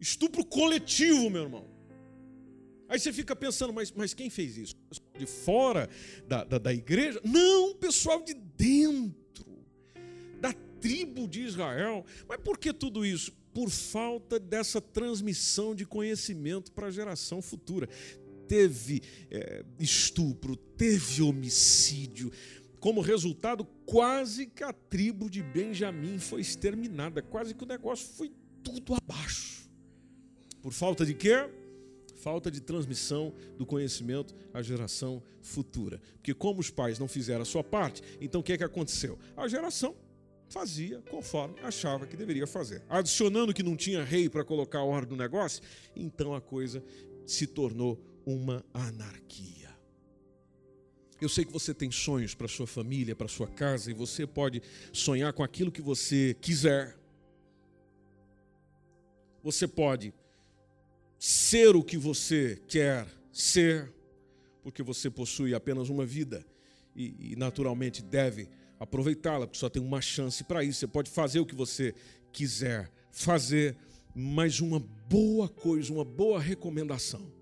Estupro 0.00 0.44
coletivo, 0.44 1.30
meu 1.30 1.44
irmão. 1.44 1.76
Aí 2.88 3.00
você 3.00 3.12
fica 3.12 3.34
pensando, 3.34 3.72
mas, 3.72 3.90
mas 3.90 4.14
quem 4.14 4.30
fez 4.30 4.56
isso? 4.56 4.74
De 5.18 5.26
fora 5.26 5.88
da, 6.28 6.44
da, 6.44 6.58
da 6.58 6.72
igreja? 6.72 7.20
Não, 7.24 7.74
pessoal 7.74 8.22
de 8.22 8.34
dentro, 8.34 9.46
da 10.40 10.52
tribo 10.80 11.26
de 11.26 11.40
Israel. 11.42 12.04
Mas 12.28 12.38
por 12.40 12.58
que 12.58 12.72
tudo 12.72 13.04
isso? 13.04 13.32
Por 13.56 13.70
falta 13.70 14.38
dessa 14.38 14.82
transmissão 14.82 15.74
de 15.74 15.86
conhecimento 15.86 16.70
para 16.72 16.88
a 16.88 16.90
geração 16.90 17.40
futura. 17.40 17.88
Teve 18.46 19.00
é, 19.30 19.64
estupro, 19.80 20.54
teve 20.54 21.22
homicídio. 21.22 22.30
Como 22.78 23.00
resultado, 23.00 23.64
quase 23.86 24.44
que 24.44 24.62
a 24.62 24.74
tribo 24.74 25.30
de 25.30 25.42
Benjamim 25.42 26.18
foi 26.18 26.42
exterminada, 26.42 27.22
quase 27.22 27.54
que 27.54 27.64
o 27.64 27.66
negócio 27.66 28.06
foi 28.14 28.30
tudo 28.62 28.94
abaixo. 28.94 29.70
Por 30.60 30.74
falta 30.74 31.06
de 31.06 31.14
quê? 31.14 31.48
falta 32.16 32.50
de 32.50 32.60
transmissão 32.60 33.32
do 33.56 33.64
conhecimento 33.64 34.34
à 34.52 34.60
geração 34.60 35.22
futura. 35.40 36.00
Porque 36.14 36.34
como 36.34 36.60
os 36.60 36.70
pais 36.70 36.98
não 36.98 37.06
fizeram 37.06 37.42
a 37.42 37.44
sua 37.44 37.62
parte, 37.62 38.02
então 38.20 38.40
o 38.40 38.44
que 38.44 38.52
é 38.52 38.58
que 38.58 38.64
aconteceu? 38.64 39.16
A 39.36 39.46
geração 39.46 39.94
fazia 40.48 41.02
conforme 41.10 41.60
achava 41.60 42.06
que 42.06 42.16
deveria 42.16 42.46
fazer. 42.46 42.82
Adicionando 42.88 43.52
que 43.52 43.62
não 43.62 43.76
tinha 43.76 44.04
rei 44.04 44.28
para 44.28 44.44
colocar 44.44 44.78
a 44.78 44.84
ordem 44.84 45.16
no 45.16 45.22
negócio, 45.22 45.62
então 45.94 46.34
a 46.34 46.40
coisa 46.40 46.82
se 47.24 47.46
tornou 47.46 48.00
uma 48.24 48.64
anarquia. 48.72 49.66
Eu 51.20 51.28
sei 51.28 51.44
que 51.44 51.52
você 51.52 51.72
tem 51.72 51.90
sonhos 51.90 52.34
para 52.34 52.46
sua 52.46 52.66
família, 52.66 53.16
para 53.16 53.28
sua 53.28 53.46
casa, 53.46 53.90
e 53.90 53.94
você 53.94 54.26
pode 54.26 54.62
sonhar 54.92 55.32
com 55.32 55.42
aquilo 55.42 55.72
que 55.72 55.80
você 55.80 56.36
quiser. 56.40 56.96
Você 59.42 59.66
pode 59.66 60.12
ser 61.18 61.74
o 61.74 61.82
que 61.82 61.96
você 61.96 62.60
quer 62.68 63.06
ser, 63.32 63.90
porque 64.62 64.82
você 64.82 65.08
possui 65.08 65.54
apenas 65.54 65.88
uma 65.88 66.04
vida 66.04 66.44
e, 66.94 67.32
e 67.32 67.36
naturalmente 67.36 68.02
deve 68.02 68.48
aproveitá-la, 68.78 69.46
porque 69.46 69.58
só 69.58 69.68
tem 69.68 69.82
uma 69.82 70.00
chance 70.00 70.44
para 70.44 70.62
isso. 70.62 70.80
Você 70.80 70.86
pode 70.86 71.10
fazer 71.10 71.40
o 71.40 71.46
que 71.46 71.54
você 71.54 71.94
quiser 72.32 72.90
fazer, 73.10 73.76
mas 74.14 74.60
uma 74.60 74.80
boa 75.08 75.48
coisa, 75.48 75.92
uma 75.92 76.04
boa 76.04 76.40
recomendação 76.40 77.32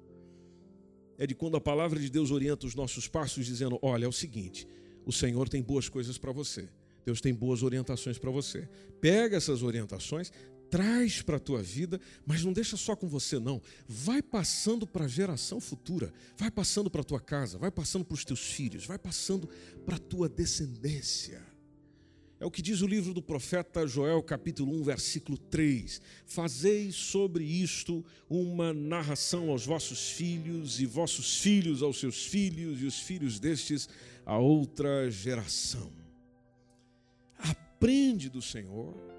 é 1.19 1.27
de 1.27 1.35
quando 1.35 1.57
a 1.57 1.61
palavra 1.61 1.99
de 1.99 2.11
Deus 2.11 2.31
orienta 2.31 2.67
os 2.67 2.75
nossos 2.75 3.07
passos, 3.09 3.47
dizendo: 3.47 3.79
Olha, 3.83 4.05
é 4.05 4.09
o 4.09 4.13
seguinte, 4.13 4.67
o 5.05 5.13
Senhor 5.13 5.49
tem 5.49 5.63
boas 5.63 5.89
coisas 5.89 6.19
para 6.19 6.33
você. 6.33 6.69
Deus 7.05 7.21
tem 7.21 7.35
boas 7.35 7.63
orientações 7.63 8.19
para 8.19 8.31
você. 8.31 8.69
Pega 9.01 9.37
essas 9.37 9.63
orientações, 9.63 10.33
traz 10.75 11.23
para 11.23 11.37
a 11.37 11.41
tua 11.41 11.63
vida, 11.63 12.01
mas 12.27 12.43
não 12.43 12.53
deixa 12.53 12.77
só 12.77 12.97
com 12.97 13.07
você 13.07 13.39
não. 13.39 13.63
Vai 13.87 14.21
passando 14.21 14.85
para 14.85 15.05
a 15.05 15.09
geração 15.09 15.61
futura, 15.61 16.13
vai 16.37 16.51
passando 16.51 16.91
para 16.91 17.01
a 17.01 17.05
tua 17.05 17.21
casa, 17.21 17.57
vai 17.57 17.71
passando 17.71 18.05
para 18.05 18.17
os 18.17 18.25
teus 18.25 18.41
filhos, 18.41 18.85
vai 18.85 18.99
passando 18.99 19.49
para 19.87 19.95
a 19.95 20.01
tua 20.01 20.29
descendência. 20.29 21.41
É 22.41 22.45
o 22.45 22.51
que 22.51 22.61
diz 22.61 22.83
o 22.83 22.89
livro 22.89 23.15
do 23.15 23.23
profeta 23.23 23.87
Joel, 23.87 24.21
capítulo 24.21 24.75
1, 24.81 24.83
versículo 24.83 25.39
3. 25.39 26.03
Fazei 26.27 26.91
sobre 26.91 27.45
isto 27.45 28.05
uma 28.29 28.75
narração 28.75 29.51
aos 29.51 29.65
vossos 29.65 30.11
filhos, 30.11 30.81
e 30.81 30.87
vossos 30.87 31.39
filhos 31.39 31.85
aos 31.85 32.01
seus 32.01 32.27
filhos, 32.27 32.83
e 32.83 32.85
os 32.85 32.99
filhos 32.99 33.39
destes 33.39 33.89
a 34.27 34.39
outra 34.39 35.09
geração. 35.09 35.93
Aprende 37.39 38.29
do 38.29 38.43
Senhor. 38.43 39.14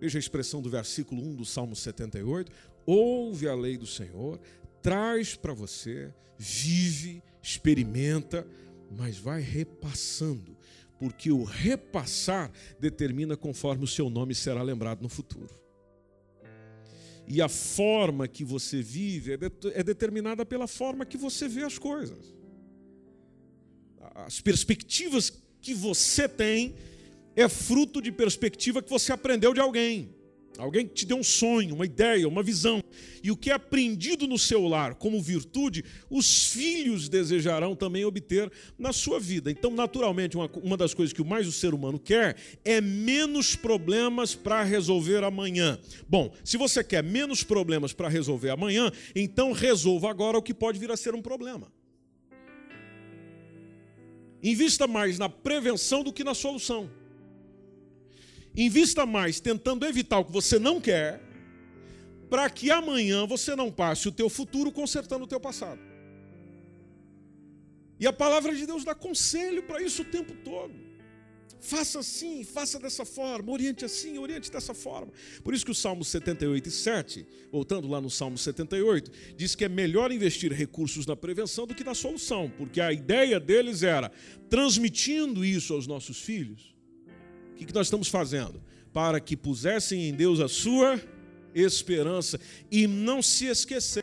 Veja 0.00 0.18
a 0.18 0.20
expressão 0.20 0.60
do 0.60 0.68
versículo 0.70 1.22
1 1.22 1.36
do 1.36 1.44
Salmo 1.44 1.74
78. 1.74 2.50
Ouve 2.84 3.48
a 3.48 3.54
lei 3.54 3.76
do 3.76 3.86
Senhor, 3.86 4.40
traz 4.82 5.34
para 5.34 5.52
você, 5.52 6.12
vive, 6.38 7.22
experimenta, 7.42 8.46
mas 8.90 9.18
vai 9.18 9.40
repassando 9.40 10.56
porque 10.98 11.30
o 11.30 11.44
repassar 11.44 12.50
determina 12.80 13.36
conforme 13.36 13.84
o 13.84 13.88
seu 13.88 14.08
nome 14.08 14.34
será 14.34 14.62
lembrado 14.62 15.02
no 15.02 15.08
futuro. 15.08 15.54
E 17.28 17.42
a 17.42 17.48
forma 17.48 18.28
que 18.28 18.44
você 18.44 18.80
vive 18.80 19.32
é, 19.32 19.38
é 19.74 19.82
determinada 19.82 20.46
pela 20.46 20.66
forma 20.66 21.04
que 21.04 21.16
você 21.16 21.48
vê 21.48 21.64
as 21.64 21.76
coisas. 21.76 22.34
As 24.14 24.40
perspectivas 24.40 25.32
que 25.60 25.74
você 25.74 26.28
tem 26.28 26.76
é 27.36 27.48
fruto 27.48 28.00
de 28.00 28.10
perspectiva 28.10 28.82
que 28.82 28.90
você 28.90 29.12
aprendeu 29.12 29.52
de 29.52 29.60
alguém. 29.60 30.16
Alguém 30.58 30.86
que 30.86 30.94
te 30.94 31.06
deu 31.06 31.18
um 31.18 31.22
sonho, 31.22 31.74
uma 31.74 31.84
ideia, 31.84 32.26
uma 32.26 32.42
visão. 32.42 32.82
E 33.22 33.30
o 33.30 33.36
que 33.36 33.50
é 33.50 33.54
aprendido 33.54 34.26
no 34.26 34.38
seu 34.38 34.66
lar 34.66 34.94
como 34.94 35.20
virtude, 35.20 35.84
os 36.08 36.46
filhos 36.46 37.08
desejarão 37.08 37.76
também 37.76 38.04
obter 38.04 38.50
na 38.78 38.92
sua 38.92 39.20
vida. 39.20 39.50
Então, 39.50 39.70
naturalmente, 39.70 40.36
uma, 40.36 40.50
uma 40.62 40.76
das 40.76 40.94
coisas 40.94 41.12
que 41.12 41.22
mais 41.22 41.46
o 41.46 41.52
ser 41.52 41.74
humano 41.74 41.98
quer 41.98 42.36
é 42.64 42.80
menos 42.80 43.54
problemas 43.54 44.34
para 44.34 44.62
resolver 44.62 45.22
amanhã. 45.24 45.78
Bom, 46.08 46.32
se 46.42 46.56
você 46.56 46.82
quer 46.82 47.02
menos 47.02 47.42
problemas 47.42 47.92
para 47.92 48.08
resolver 48.08 48.50
amanhã, 48.50 48.90
então 49.14 49.52
resolva 49.52 50.08
agora 50.08 50.38
o 50.38 50.42
que 50.42 50.54
pode 50.54 50.78
vir 50.78 50.90
a 50.90 50.96
ser 50.96 51.14
um 51.14 51.20
problema. 51.20 51.70
Invista 54.42 54.86
mais 54.86 55.18
na 55.18 55.28
prevenção 55.28 56.02
do 56.02 56.12
que 56.12 56.24
na 56.24 56.32
solução. 56.32 56.88
Invista 58.56 59.04
mais 59.04 59.38
tentando 59.38 59.84
evitar 59.84 60.18
o 60.18 60.24
que 60.24 60.32
você 60.32 60.58
não 60.58 60.80
quer, 60.80 61.20
para 62.30 62.48
que 62.48 62.70
amanhã 62.70 63.26
você 63.26 63.54
não 63.54 63.70
passe 63.70 64.08
o 64.08 64.12
teu 64.12 64.28
futuro 64.28 64.72
consertando 64.72 65.24
o 65.24 65.28
teu 65.28 65.38
passado. 65.38 65.80
E 67.98 68.06
a 68.06 68.12
palavra 68.12 68.54
de 68.54 68.66
Deus 68.66 68.84
dá 68.84 68.94
conselho 68.94 69.62
para 69.62 69.82
isso 69.82 70.02
o 70.02 70.04
tempo 70.04 70.34
todo. 70.44 70.86
Faça 71.58 72.00
assim, 72.00 72.44
faça 72.44 72.78
dessa 72.78 73.04
forma, 73.04 73.50
oriente 73.50 73.84
assim, 73.84 74.18
oriente 74.18 74.52
dessa 74.52 74.74
forma. 74.74 75.10
Por 75.42 75.54
isso 75.54 75.64
que 75.64 75.70
o 75.70 75.74
Salmo 75.74 76.04
78 76.04 76.68
e 76.68 76.70
7, 76.70 77.26
voltando 77.50 77.88
lá 77.88 78.00
no 78.00 78.10
Salmo 78.10 78.36
78, 78.36 79.10
diz 79.36 79.54
que 79.54 79.64
é 79.64 79.68
melhor 79.68 80.12
investir 80.12 80.52
recursos 80.52 81.06
na 81.06 81.16
prevenção 81.16 81.66
do 81.66 81.74
que 81.74 81.82
na 81.82 81.94
solução, 81.94 82.52
porque 82.56 82.80
a 82.80 82.92
ideia 82.92 83.40
deles 83.40 83.82
era, 83.82 84.12
transmitindo 84.50 85.44
isso 85.44 85.72
aos 85.72 85.86
nossos 85.86 86.20
filhos, 86.20 86.75
o 87.64 87.66
que 87.66 87.74
nós 87.74 87.86
estamos 87.86 88.08
fazendo? 88.08 88.62
Para 88.92 89.20
que 89.20 89.36
pusessem 89.36 90.08
em 90.08 90.14
Deus 90.14 90.40
a 90.40 90.48
sua 90.48 91.00
esperança 91.54 92.38
e 92.70 92.86
não 92.86 93.22
se 93.22 93.46
esquecessem. 93.46 94.02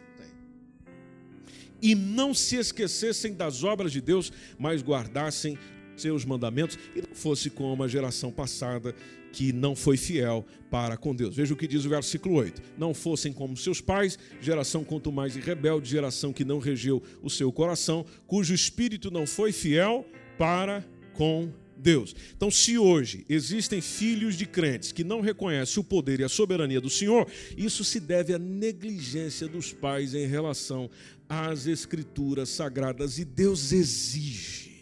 E 1.82 1.96
não 1.96 2.34
se 2.34 2.56
esquecessem 2.56 3.34
das 3.34 3.64
obras 3.64 3.92
de 3.92 4.00
Deus, 4.00 4.32
mas 4.58 4.82
guardassem 4.82 5.58
seus 5.96 6.26
mandamentos 6.26 6.78
e 6.96 7.02
não 7.02 7.14
fosse 7.14 7.50
como 7.50 7.84
a 7.84 7.88
geração 7.88 8.32
passada 8.32 8.96
que 9.34 9.52
não 9.52 9.76
foi 9.76 9.98
fiel 9.98 10.46
para 10.70 10.96
com 10.96 11.14
Deus. 11.14 11.36
Veja 11.36 11.54
o 11.54 11.58
que 11.58 11.68
diz 11.68 11.84
o 11.86 11.90
versículo 11.90 12.36
8: 12.36 12.62
Não 12.78 12.94
fossem 12.94 13.34
como 13.34 13.58
seus 13.58 13.82
pais, 13.82 14.18
geração 14.40 14.84
quanto 14.84 15.12
mais 15.12 15.36
rebelde, 15.36 15.90
geração 15.90 16.32
que 16.32 16.46
não 16.46 16.60
regeu 16.60 17.02
o 17.22 17.30
seu 17.30 17.52
coração, 17.52 18.06
cujo 18.28 18.54
espírito 18.54 19.12
não 19.12 19.28
foi 19.28 19.52
fiel 19.52 20.06
para 20.38 20.86
com 21.14 21.52
Deus. 21.78 22.16
Então, 22.36 22.50
se 22.50 22.78
hoje 22.78 23.26
existem 23.28 23.82
filhos 23.82 24.36
de 24.36 24.46
crentes 24.46 24.92
que 24.92 25.04
não 25.04 25.22
reconhecem 25.22 25.82
o 25.82 25.84
poder 25.84 26.20
e 26.20 26.24
a 26.24 26.30
soberania 26.30 26.80
do 26.80 26.90
Senhor, 26.90 27.28
isso 27.58 27.84
se 27.84 28.00
deve 28.00 28.34
à 28.34 28.40
negligência 28.40 29.48
dos 29.48 29.74
pais 29.74 30.14
em 30.14 30.26
relação 30.26 30.90
às 31.28 31.66
escrituras 31.68 32.50
sagradas 32.50 33.18
e 33.18 33.26
Deus 33.26 33.72
exige. 33.72 34.82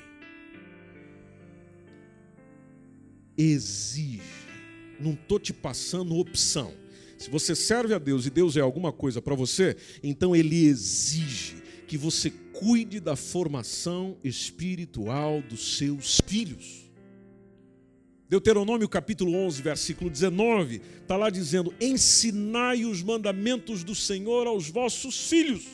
Exige. 3.38 4.22
Não 5.00 5.14
estou 5.14 5.40
te 5.40 5.54
passando 5.54 6.16
opção. 6.16 6.74
Se 7.18 7.30
você 7.30 7.56
serve 7.56 7.94
a 7.94 8.00
Deus 8.00 8.26
e 8.26 8.30
Deus 8.30 8.58
é 8.58 8.62
alguma 8.62 8.92
coisa 8.92 9.22
para 9.22 9.36
você, 9.36 9.78
então 10.04 10.36
Ele 10.36 10.66
exige 10.66 11.61
que 11.92 11.98
você 11.98 12.32
cuide 12.54 13.02
da 13.02 13.18
formação 13.18 14.16
espiritual 14.24 15.42
dos 15.42 15.76
seus 15.76 16.22
filhos. 16.26 16.90
Deuteronômio 18.30 18.88
capítulo 18.88 19.36
11, 19.36 19.62
versículo 19.62 20.10
19, 20.10 20.82
está 21.02 21.18
lá 21.18 21.30
dizendo: 21.30 21.74
Ensinai 21.82 22.86
os 22.86 23.04
mandamentos 23.04 23.84
do 23.84 23.94
Senhor 23.94 24.48
aos 24.48 24.70
vossos 24.70 25.28
filhos, 25.28 25.66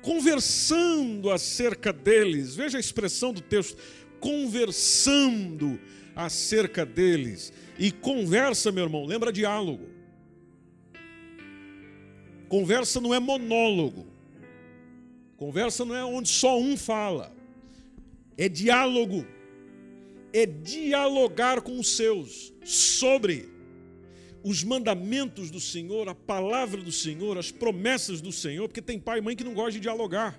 conversando 0.00 1.32
acerca 1.32 1.92
deles. 1.92 2.54
Veja 2.54 2.78
a 2.78 2.80
expressão 2.80 3.32
do 3.32 3.40
texto: 3.40 3.76
conversando 4.20 5.76
acerca 6.14 6.86
deles. 6.86 7.52
E 7.80 7.90
conversa, 7.90 8.70
meu 8.70 8.84
irmão, 8.84 9.06
lembra 9.06 9.32
diálogo. 9.32 9.88
Conversa 12.48 13.00
não 13.00 13.12
é 13.12 13.18
monólogo. 13.18 14.14
Conversa 15.36 15.84
não 15.84 15.94
é 15.94 16.04
onde 16.04 16.28
só 16.28 16.58
um 16.58 16.76
fala. 16.76 17.34
É 18.36 18.48
diálogo 18.48 19.26
é 20.32 20.44
dialogar 20.44 21.62
com 21.62 21.78
os 21.78 21.96
seus 21.96 22.52
sobre 22.62 23.48
os 24.44 24.62
mandamentos 24.62 25.50
do 25.50 25.58
Senhor, 25.58 26.08
a 26.08 26.14
palavra 26.14 26.82
do 26.82 26.92
Senhor, 26.92 27.38
as 27.38 27.50
promessas 27.50 28.20
do 28.20 28.30
Senhor, 28.30 28.68
porque 28.68 28.82
tem 28.82 29.00
pai 29.00 29.18
e 29.18 29.22
mãe 29.22 29.34
que 29.34 29.42
não 29.42 29.54
gostam 29.54 29.72
de 29.72 29.80
dialogar. 29.80 30.38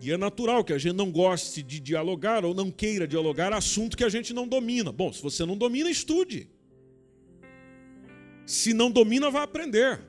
E 0.00 0.10
é 0.10 0.16
natural 0.16 0.64
que 0.64 0.72
a 0.72 0.78
gente 0.78 0.94
não 0.94 1.10
goste 1.10 1.62
de 1.62 1.80
dialogar 1.80 2.44
ou 2.44 2.54
não 2.54 2.70
queira 2.70 3.06
dialogar 3.06 3.52
assunto 3.52 3.96
que 3.96 4.04
a 4.04 4.08
gente 4.08 4.32
não 4.32 4.46
domina. 4.46 4.90
Bom, 4.90 5.12
se 5.12 5.20
você 5.20 5.44
não 5.44 5.56
domina, 5.56 5.90
estude. 5.90 6.48
Se 8.46 8.72
não 8.72 8.90
domina, 8.90 9.30
vá 9.30 9.42
aprender. 9.42 10.00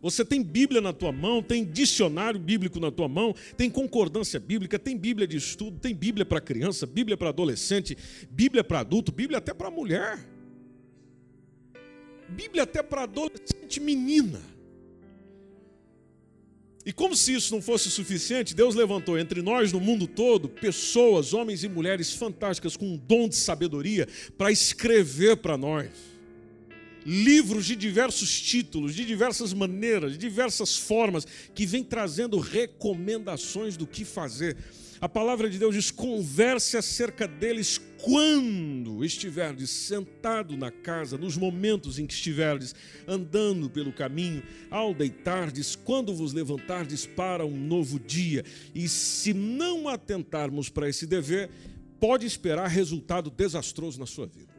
Você 0.00 0.24
tem 0.24 0.42
Bíblia 0.42 0.80
na 0.80 0.92
tua 0.92 1.10
mão, 1.10 1.42
tem 1.42 1.64
dicionário 1.64 2.38
bíblico 2.38 2.78
na 2.78 2.90
tua 2.90 3.08
mão, 3.08 3.34
tem 3.56 3.68
concordância 3.68 4.38
bíblica, 4.38 4.78
tem 4.78 4.96
Bíblia 4.96 5.26
de 5.26 5.36
estudo, 5.36 5.78
tem 5.78 5.94
Bíblia 5.94 6.24
para 6.24 6.40
criança, 6.40 6.86
Bíblia 6.86 7.16
para 7.16 7.30
adolescente, 7.30 7.96
Bíblia 8.30 8.62
para 8.62 8.80
adulto, 8.80 9.10
Bíblia 9.10 9.38
até 9.38 9.52
para 9.52 9.70
mulher. 9.70 10.18
Bíblia 12.28 12.62
até 12.62 12.82
para 12.82 13.02
adolescente 13.02 13.80
menina. 13.80 14.40
E 16.86 16.92
como 16.92 17.14
se 17.14 17.34
isso 17.34 17.54
não 17.54 17.60
fosse 17.60 17.90
suficiente, 17.90 18.54
Deus 18.54 18.74
levantou 18.74 19.18
entre 19.18 19.42
nós, 19.42 19.72
no 19.72 19.80
mundo 19.80 20.06
todo, 20.06 20.48
pessoas, 20.48 21.34
homens 21.34 21.62
e 21.64 21.68
mulheres 21.68 22.14
fantásticas 22.14 22.76
com 22.76 22.86
um 22.86 22.96
dom 22.96 23.28
de 23.28 23.36
sabedoria 23.36 24.08
para 24.38 24.50
escrever 24.50 25.36
para 25.36 25.58
nós. 25.58 25.90
Livros 27.10 27.64
de 27.64 27.74
diversos 27.74 28.38
títulos, 28.38 28.94
de 28.94 29.02
diversas 29.02 29.54
maneiras, 29.54 30.12
de 30.12 30.18
diversas 30.18 30.76
formas, 30.76 31.26
que 31.54 31.64
vem 31.64 31.82
trazendo 31.82 32.38
recomendações 32.38 33.78
do 33.78 33.86
que 33.86 34.04
fazer. 34.04 34.58
A 35.00 35.08
palavra 35.08 35.48
de 35.48 35.58
Deus 35.58 35.74
diz: 35.74 35.90
converse 35.90 36.76
acerca 36.76 37.26
deles 37.26 37.80
quando 38.02 39.02
estiverdes 39.02 39.70
sentado 39.70 40.54
na 40.54 40.70
casa, 40.70 41.16
nos 41.16 41.34
momentos 41.34 41.98
em 41.98 42.06
que 42.06 42.12
estiverdes 42.12 42.74
andando 43.06 43.70
pelo 43.70 43.90
caminho, 43.90 44.42
ao 44.70 44.92
deitardes, 44.92 45.74
quando 45.74 46.14
vos 46.14 46.34
levantardes 46.34 47.06
para 47.06 47.46
um 47.46 47.56
novo 47.56 47.98
dia. 47.98 48.44
E 48.74 48.86
se 48.86 49.32
não 49.32 49.88
atentarmos 49.88 50.68
para 50.68 50.90
esse 50.90 51.06
dever, 51.06 51.48
pode 51.98 52.26
esperar 52.26 52.66
resultado 52.66 53.30
desastroso 53.30 53.98
na 53.98 54.04
sua 54.04 54.26
vida 54.26 54.57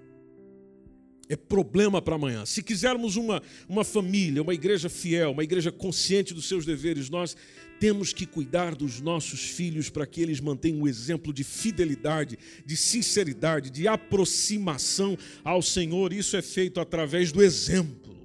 é 1.30 1.36
problema 1.36 2.02
para 2.02 2.16
amanhã. 2.16 2.44
Se 2.44 2.64
quisermos 2.64 3.16
uma, 3.16 3.42
uma 3.68 3.84
família, 3.84 4.42
uma 4.42 4.54
igreja 4.54 4.90
fiel, 4.90 5.32
uma 5.32 5.44
igreja 5.44 5.72
consciente 5.72 6.34
dos 6.34 6.48
seus 6.48 6.66
deveres, 6.66 7.08
nós 7.08 7.38
temos 7.80 8.12
que 8.12 8.26
cuidar 8.26 8.76
dos 8.76 9.00
nossos 9.00 9.42
filhos 9.42 9.92
para 9.92 10.08
que 10.08 10.22
eles 10.22 10.40
mantenham 10.40 10.82
o 10.82 10.88
exemplo 10.88 11.32
de 11.32 11.44
fidelidade, 11.44 12.38
de 12.66 12.76
sinceridade, 12.76 13.70
de 13.70 13.88
aproximação 13.88 15.16
ao 15.44 15.62
Senhor. 15.62 16.12
Isso 16.12 16.36
é 16.36 16.42
feito 16.42 16.80
através 16.80 17.32
do 17.32 17.44
exemplo. 17.44 18.18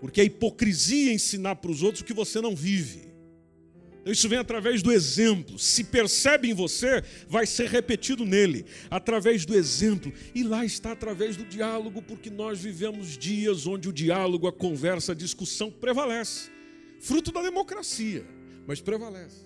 Porque 0.00 0.20
é 0.20 0.24
hipocrisia 0.24 1.12
ensinar 1.12 1.56
para 1.56 1.72
os 1.72 1.82
outros 1.82 2.02
o 2.02 2.04
que 2.04 2.14
você 2.14 2.40
não 2.40 2.54
vive. 2.54 3.15
Isso 4.06 4.28
vem 4.28 4.38
através 4.38 4.82
do 4.82 4.92
exemplo. 4.92 5.58
Se 5.58 5.82
percebe 5.82 6.48
em 6.48 6.54
você, 6.54 7.02
vai 7.28 7.46
ser 7.46 7.68
repetido 7.68 8.24
nele, 8.24 8.64
através 8.88 9.44
do 9.44 9.54
exemplo. 9.54 10.12
E 10.34 10.42
lá 10.42 10.64
está 10.64 10.92
através 10.92 11.36
do 11.36 11.44
diálogo, 11.44 12.00
porque 12.00 12.30
nós 12.30 12.60
vivemos 12.60 13.18
dias 13.18 13.66
onde 13.66 13.88
o 13.88 13.92
diálogo, 13.92 14.46
a 14.46 14.52
conversa, 14.52 15.12
a 15.12 15.14
discussão 15.14 15.70
prevalece. 15.70 16.50
Fruto 17.00 17.32
da 17.32 17.42
democracia, 17.42 18.24
mas 18.66 18.80
prevalece. 18.80 19.45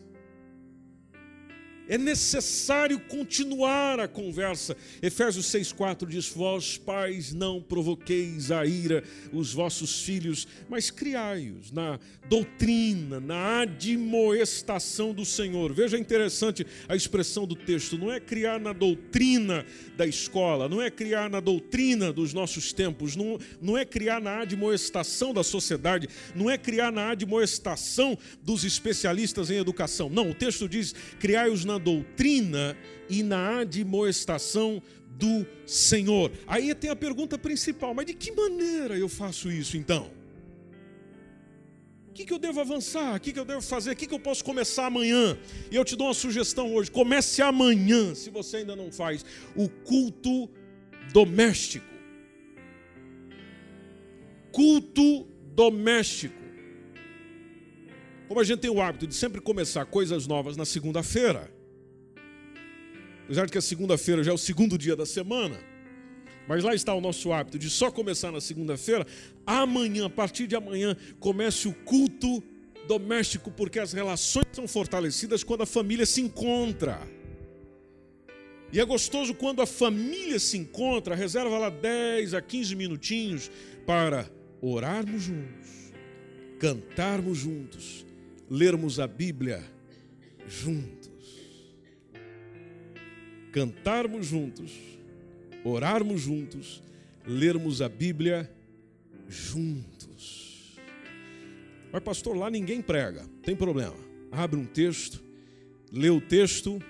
É 1.91 1.99
necessário 1.99 3.01
continuar 3.01 3.99
a 3.99 4.07
conversa. 4.07 4.77
Efésios 5.03 5.47
6,4 5.47 6.07
diz: 6.07 6.29
Vós, 6.29 6.79
pais, 6.79 7.33
não 7.33 7.61
provoqueis 7.61 8.53
a 8.53 8.65
ira 8.65 9.03
os 9.33 9.53
vossos 9.53 10.01
filhos, 10.01 10.47
mas 10.69 10.89
criai-os 10.89 11.73
na 11.73 11.99
doutrina, 12.29 13.19
na 13.19 13.63
admoestação 13.63 15.13
do 15.13 15.25
Senhor. 15.25 15.73
Veja 15.73 15.99
interessante 15.99 16.65
a 16.89 16.95
expressão 16.95 17.45
do 17.45 17.57
texto: 17.57 17.99
não 17.99 18.13
é 18.13 18.21
criar 18.21 18.61
na 18.61 18.73
doutrina 18.73 19.67
da 19.97 20.07
escola, 20.07 20.69
não 20.69 20.81
é 20.81 20.93
criar 20.93 21.29
na 21.29 21.41
doutrina 21.41 22.13
dos 22.13 22.33
nossos 22.33 22.73
tempos, 22.73 23.17
não, 23.17 23.37
não 23.61 23.77
é 23.77 23.85
criar 23.85 24.21
na 24.21 24.43
admoestação 24.43 25.35
da 25.35 25.43
sociedade, 25.43 26.09
não 26.37 26.49
é 26.49 26.57
criar 26.57 26.93
na 26.93 27.11
admoestação 27.11 28.17
dos 28.45 28.63
especialistas 28.63 29.51
em 29.51 29.57
educação. 29.57 30.09
Não, 30.09 30.31
o 30.31 30.35
texto 30.35 30.69
diz: 30.69 30.95
criai-os 31.19 31.65
na 31.65 31.80
doutrina 31.81 32.77
e 33.09 33.23
na 33.23 33.61
admoestação 33.61 34.83
do 35.21 35.47
Senhor. 35.67 36.33
Aí 36.47 36.75
tem 36.75 36.91
a 36.91 36.97
pergunta 36.97 37.37
principal: 37.37 37.93
mas 37.93 38.07
de 38.07 38.15
que 38.15 38.33
maneira 38.33 38.97
eu 38.97 39.09
faço 39.09 39.51
isso 39.51 39.77
então? 39.77 40.11
O 42.09 42.13
que, 42.13 42.25
que 42.25 42.33
eu 42.33 42.39
devo 42.39 42.61
avançar? 42.61 43.17
O 43.17 43.21
que, 43.21 43.33
que 43.33 43.39
eu 43.39 43.45
devo 43.45 43.63
fazer? 43.63 43.93
O 43.93 43.97
que, 43.97 44.07
que 44.07 44.15
eu 44.15 44.19
posso 44.19 44.45
começar 44.45 44.87
amanhã? 44.87 45.39
E 45.71 45.77
eu 45.77 45.85
te 45.85 45.95
dou 45.97 46.09
uma 46.09 46.15
sugestão 46.15 46.75
hoje: 46.75 46.91
comece 46.91 47.43
amanhã, 47.43 48.15
se 48.15 48.31
você 48.31 48.59
ainda 48.59 48.75
não 48.75 48.91
faz, 48.91 49.25
o 49.55 49.69
culto 49.69 50.51
doméstico. 51.13 51.87
Culto 54.53 55.27
doméstico. 55.55 56.41
Como 58.27 58.41
a 58.41 58.45
gente 58.45 58.61
tem 58.61 58.71
o 58.71 58.81
hábito 58.81 59.07
de 59.07 59.15
sempre 59.15 59.41
começar 59.41 59.85
coisas 59.87 60.27
novas 60.27 60.57
na 60.57 60.65
segunda-feira, 60.65 61.53
apesar 63.31 63.47
de 63.47 63.53
que 63.53 63.59
a 63.59 63.63
segunda-feira 63.63 64.25
já 64.25 64.33
é 64.33 64.35
o 64.35 64.39
segundo 64.39 64.77
dia 64.77 64.97
da 64.97 65.07
semana, 65.07 65.57
mas 66.49 66.65
lá 66.65 66.75
está 66.75 66.93
o 66.93 67.01
nosso 67.01 67.33
hábito 67.33 67.61
de 67.61 67.71
só 67.71 67.89
começar 67.89 68.33
na 68.33 68.41
segunda-feira. 68.41 69.07
Amanhã, 69.47 70.07
a 70.07 70.11
partir 70.11 70.49
de 70.49 70.57
amanhã, 70.57 70.97
comece 71.21 71.69
o 71.69 71.73
culto 71.73 72.43
doméstico, 72.89 73.49
porque 73.53 73.79
as 73.79 73.93
relações 73.93 74.47
são 74.53 74.67
fortalecidas 74.67 75.45
quando 75.45 75.63
a 75.63 75.67
família 75.67 76.05
se 76.07 76.21
encontra. 76.21 77.01
E 78.73 78.81
é 78.81 78.85
gostoso 78.85 79.33
quando 79.33 79.63
a 79.63 79.67
família 79.67 80.41
se 80.41 80.59
encontra, 80.59 81.15
reserva 81.15 81.57
lá 81.57 81.71
10 81.71 82.35
a 82.35 82.43
15 82.43 82.75
minutinhos 82.75 83.49
para 83.87 84.29
orarmos 84.61 85.23
juntos, 85.23 85.71
cantarmos 86.59 87.39
juntos, 87.39 88.05
lermos 88.51 88.99
a 88.99 89.07
Bíblia 89.07 89.63
juntos 90.49 91.00
cantarmos 93.53 94.27
juntos, 94.27 94.73
orarmos 95.65 96.21
juntos, 96.21 96.83
lermos 97.27 97.83
a 97.83 97.89
Bíblia 97.89 98.51
juntos. 99.29 100.79
Mas, 101.93 102.03
pastor, 102.03 102.37
lá 102.37 102.51
ninguém 102.51 102.81
prega, 102.81 103.27
tem 103.43 103.57
problema. 103.57 103.97
Abre 104.31 104.59
um 104.59 104.65
texto, 104.65 105.23
lê 105.93 106.09
o 106.09 106.21
texto 106.21 106.81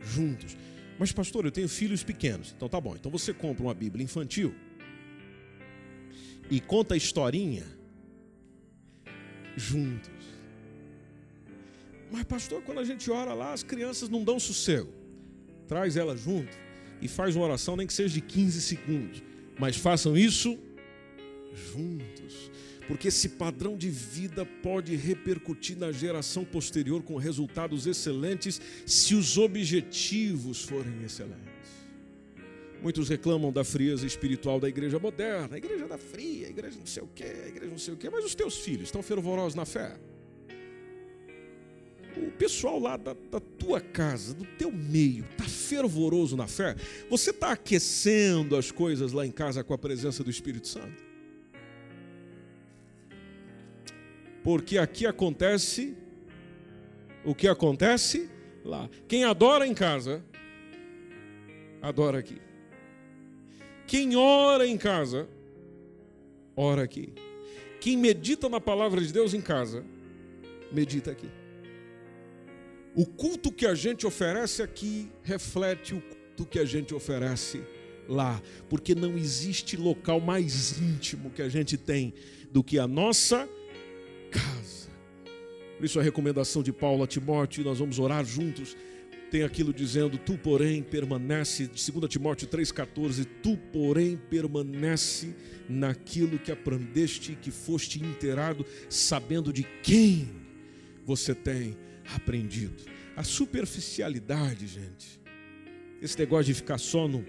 juntos. 0.00 0.56
Mas, 0.98 1.12
pastor, 1.12 1.44
eu 1.44 1.50
tenho 1.50 1.68
filhos 1.68 2.02
pequenos. 2.02 2.52
Então 2.56 2.68
tá 2.68 2.80
bom. 2.80 2.94
Então 2.94 3.10
você 3.10 3.34
compra 3.34 3.62
uma 3.62 3.74
Bíblia 3.74 4.04
infantil 4.04 4.54
e 6.50 6.60
conta 6.60 6.94
a 6.94 6.96
historinha 6.96 7.64
juntos. 9.56 10.10
Mas, 12.10 12.24
pastor, 12.24 12.62
quando 12.62 12.78
a 12.78 12.84
gente 12.84 13.10
ora 13.10 13.34
lá, 13.34 13.52
as 13.52 13.62
crianças 13.62 14.08
não 14.08 14.24
dão 14.24 14.38
sossego 14.38 15.01
traz 15.72 15.96
ela 15.96 16.14
junto 16.14 16.54
e 17.00 17.08
faz 17.08 17.34
uma 17.34 17.46
oração, 17.46 17.76
nem 17.76 17.86
que 17.86 17.94
seja 17.94 18.12
de 18.12 18.20
15 18.20 18.60
segundos, 18.60 19.22
mas 19.58 19.74
façam 19.74 20.14
isso 20.14 20.58
juntos, 21.72 22.50
porque 22.86 23.08
esse 23.08 23.30
padrão 23.30 23.74
de 23.74 23.88
vida 23.88 24.44
pode 24.62 24.94
repercutir 24.96 25.78
na 25.78 25.90
geração 25.90 26.44
posterior 26.44 27.02
com 27.02 27.16
resultados 27.16 27.86
excelentes 27.86 28.60
se 28.84 29.14
os 29.14 29.38
objetivos 29.38 30.62
forem 30.62 31.02
excelentes. 31.02 31.40
Muitos 32.82 33.08
reclamam 33.08 33.50
da 33.50 33.64
frieza 33.64 34.06
espiritual 34.06 34.60
da 34.60 34.68
igreja 34.68 34.98
moderna, 34.98 35.54
a 35.54 35.58
igreja 35.58 35.88
da 35.88 35.96
fria, 35.96 36.48
a 36.48 36.50
igreja 36.50 36.78
não 36.78 36.86
sei 36.86 37.02
o 37.02 37.08
quê, 37.14 37.32
a 37.44 37.48
igreja 37.48 37.70
não 37.70 37.78
sei 37.78 37.94
o 37.94 37.96
quê, 37.96 38.10
mas 38.10 38.26
os 38.26 38.34
teus 38.34 38.58
filhos 38.58 38.88
estão 38.88 39.02
fervorosos 39.02 39.54
na 39.54 39.64
fé? 39.64 39.96
O 42.16 42.30
pessoal 42.32 42.78
lá 42.78 42.96
da, 42.96 43.14
da, 43.30 43.40
tua 43.40 43.80
casa, 43.80 44.34
do 44.34 44.44
teu 44.44 44.70
meio, 44.70 45.24
está 45.30 45.44
fervoroso 45.44 46.36
na 46.36 46.46
fé? 46.46 46.76
Você 47.08 47.30
está 47.30 47.52
aquecendo 47.52 48.56
as 48.56 48.70
coisas 48.70 49.12
lá 49.12 49.26
em 49.26 49.30
casa 49.30 49.64
com 49.64 49.72
a 49.72 49.78
presença 49.78 50.22
do 50.22 50.30
Espírito 50.30 50.68
Santo? 50.68 51.02
Porque 54.42 54.78
aqui 54.78 55.06
acontece 55.06 55.96
o 57.24 57.34
que 57.34 57.46
acontece 57.46 58.28
lá. 58.64 58.90
Quem 59.06 59.24
adora 59.24 59.66
em 59.66 59.74
casa, 59.74 60.22
adora 61.80 62.18
aqui. 62.18 62.40
Quem 63.86 64.16
ora 64.16 64.66
em 64.66 64.76
casa, 64.76 65.28
ora 66.56 66.82
aqui. 66.82 67.12
Quem 67.80 67.96
medita 67.96 68.48
na 68.48 68.60
palavra 68.60 69.00
de 69.00 69.12
Deus 69.12 69.34
em 69.34 69.40
casa, 69.40 69.84
medita 70.70 71.10
aqui. 71.10 71.28
O 72.94 73.06
culto 73.06 73.50
que 73.50 73.66
a 73.66 73.74
gente 73.74 74.06
oferece 74.06 74.62
aqui 74.62 75.10
reflete 75.22 75.94
o 75.94 76.00
culto 76.00 76.44
que 76.44 76.58
a 76.58 76.64
gente 76.64 76.94
oferece 76.94 77.62
lá, 78.06 78.42
porque 78.68 78.94
não 78.94 79.16
existe 79.16 79.76
local 79.76 80.20
mais 80.20 80.78
íntimo 80.78 81.30
que 81.30 81.40
a 81.40 81.48
gente 81.48 81.78
tem 81.78 82.12
do 82.50 82.62
que 82.62 82.78
a 82.78 82.86
nossa 82.86 83.48
casa. 84.30 84.90
Por 85.78 85.86
isso 85.86 85.98
a 85.98 86.02
recomendação 86.02 86.62
de 86.62 86.72
Paulo 86.72 87.02
a 87.02 87.06
Timóteo, 87.06 87.64
nós 87.64 87.78
vamos 87.78 87.98
orar 87.98 88.24
juntos. 88.26 88.76
Tem 89.30 89.42
aquilo 89.42 89.72
dizendo: 89.72 90.18
Tu, 90.18 90.36
porém, 90.36 90.82
permanece, 90.82 91.66
2 91.66 92.08
Timóteo 92.10 92.46
3,14, 92.46 93.26
tu, 93.42 93.56
porém, 93.72 94.18
permanece 94.28 95.34
naquilo 95.66 96.38
que 96.38 96.52
aprendeste 96.52 97.32
e 97.32 97.36
que 97.36 97.50
foste 97.50 97.98
inteirado, 98.04 98.66
sabendo 98.90 99.50
de 99.50 99.62
quem 99.82 100.28
você 101.06 101.34
tem 101.34 101.74
aprendido. 102.14 102.82
A 103.16 103.22
superficialidade, 103.22 104.66
gente. 104.66 105.20
Esse 106.00 106.18
negócio 106.18 106.46
de 106.46 106.54
ficar 106.54 106.78
só 106.78 107.06
no, 107.06 107.24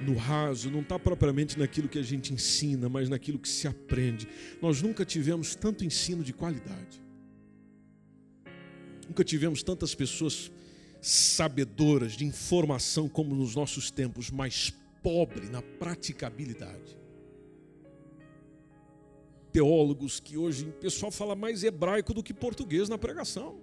no 0.00 0.14
raso, 0.14 0.70
não 0.70 0.80
está 0.80 0.98
propriamente 0.98 1.58
naquilo 1.58 1.88
que 1.88 1.98
a 1.98 2.02
gente 2.02 2.32
ensina, 2.32 2.88
mas 2.88 3.08
naquilo 3.08 3.38
que 3.38 3.48
se 3.48 3.66
aprende. 3.66 4.28
Nós 4.62 4.80
nunca 4.80 5.04
tivemos 5.04 5.54
tanto 5.54 5.84
ensino 5.84 6.22
de 6.22 6.32
qualidade. 6.32 7.02
Nunca 9.06 9.24
tivemos 9.24 9.62
tantas 9.62 9.94
pessoas 9.94 10.50
sabedoras 11.00 12.12
de 12.12 12.24
informação 12.24 13.08
como 13.08 13.34
nos 13.34 13.54
nossos 13.54 13.90
tempos, 13.90 14.30
mas 14.30 14.72
pobre 15.02 15.48
na 15.48 15.62
praticabilidade. 15.62 16.98
Teólogos 19.52 20.20
que 20.20 20.36
hoje 20.36 20.66
o 20.66 20.72
pessoal 20.72 21.10
fala 21.10 21.34
mais 21.34 21.64
hebraico 21.64 22.12
do 22.12 22.22
que 22.22 22.34
português 22.34 22.88
na 22.88 22.98
pregação. 22.98 23.58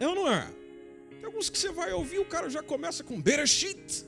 É 0.00 0.08
ou 0.08 0.14
não 0.14 0.32
é? 0.32 0.50
Tem 1.10 1.26
alguns 1.26 1.50
que 1.50 1.58
você 1.58 1.70
vai 1.70 1.92
ouvir, 1.92 2.18
o 2.18 2.24
cara 2.24 2.48
já 2.48 2.62
começa 2.62 3.04
com 3.04 3.20
Bereshit, 3.20 4.06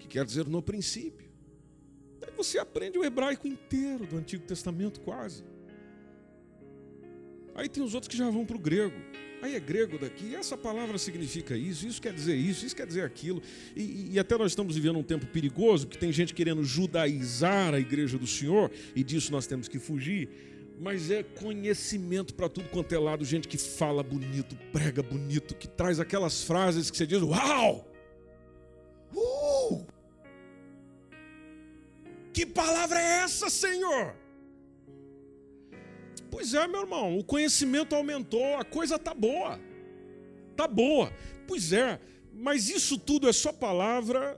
que 0.00 0.08
quer 0.08 0.24
dizer 0.24 0.46
no 0.48 0.60
princípio. 0.60 1.30
Aí 2.20 2.32
você 2.36 2.58
aprende 2.58 2.98
o 2.98 3.04
hebraico 3.04 3.46
inteiro 3.46 4.04
do 4.04 4.16
Antigo 4.16 4.44
Testamento, 4.44 5.00
quase. 5.00 5.44
Aí 7.54 7.68
tem 7.68 7.82
os 7.82 7.94
outros 7.94 8.08
que 8.08 8.16
já 8.16 8.28
vão 8.28 8.44
para 8.44 8.56
o 8.56 8.58
grego. 8.58 8.96
Aí 9.42 9.56
é 9.56 9.60
grego 9.60 9.98
daqui, 9.98 10.36
essa 10.36 10.56
palavra 10.56 10.96
significa 10.98 11.56
isso, 11.56 11.84
isso 11.86 12.00
quer 12.00 12.12
dizer 12.12 12.36
isso, 12.36 12.64
isso 12.64 12.76
quer 12.76 12.86
dizer 12.86 13.02
aquilo. 13.02 13.42
E, 13.74 14.12
e, 14.12 14.18
até 14.18 14.38
nós 14.38 14.52
estamos 14.52 14.76
vivendo 14.76 15.00
um 15.00 15.02
tempo 15.02 15.26
perigoso, 15.26 15.88
que 15.88 15.98
tem 15.98 16.12
gente 16.12 16.32
querendo 16.32 16.62
judaizar 16.64 17.74
a 17.74 17.80
igreja 17.80 18.16
do 18.16 18.26
Senhor, 18.26 18.70
e 18.94 19.02
disso 19.02 19.32
nós 19.32 19.44
temos 19.44 19.66
que 19.66 19.80
fugir. 19.80 20.28
Mas 20.82 21.12
é 21.12 21.22
conhecimento 21.22 22.34
para 22.34 22.48
tudo 22.48 22.68
quanto 22.68 22.92
é 22.92 22.98
lado, 22.98 23.24
gente 23.24 23.46
que 23.46 23.56
fala 23.56 24.02
bonito, 24.02 24.56
prega 24.72 25.00
bonito, 25.00 25.54
que 25.54 25.68
traz 25.68 26.00
aquelas 26.00 26.42
frases 26.42 26.90
que 26.90 26.96
você 26.96 27.06
diz: 27.06 27.22
Uau! 27.22 27.88
Uh! 29.14 29.86
Que 32.32 32.44
palavra 32.44 33.00
é 33.00 33.20
essa, 33.20 33.48
Senhor? 33.48 34.16
Pois 36.28 36.52
é, 36.52 36.66
meu 36.66 36.80
irmão, 36.80 37.16
o 37.16 37.22
conhecimento 37.22 37.94
aumentou, 37.94 38.56
a 38.56 38.64
coisa 38.64 38.98
tá 38.98 39.14
boa. 39.14 39.60
Tá 40.56 40.66
boa. 40.66 41.12
Pois 41.46 41.72
é, 41.72 42.00
mas 42.34 42.68
isso 42.68 42.98
tudo 42.98 43.28
é 43.28 43.32
só 43.32 43.52
palavra 43.52 44.36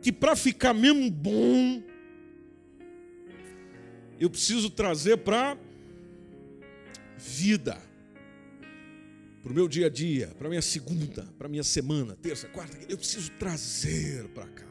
que 0.00 0.10
para 0.10 0.34
ficar 0.34 0.72
mesmo 0.72 1.10
bom, 1.10 1.82
eu 4.18 4.30
preciso 4.30 4.70
trazer 4.70 5.18
para 5.18 5.58
vida, 7.18 7.80
para 9.42 9.52
o 9.52 9.54
meu 9.54 9.68
dia 9.68 9.86
a 9.86 9.90
dia, 9.90 10.28
para 10.38 10.48
minha 10.48 10.62
segunda, 10.62 11.24
para 11.38 11.48
minha 11.48 11.64
semana, 11.64 12.16
terça, 12.16 12.48
quarta, 12.48 12.78
eu 12.88 12.96
preciso 12.96 13.30
trazer 13.32 14.28
para 14.28 14.46
cá. 14.46 14.66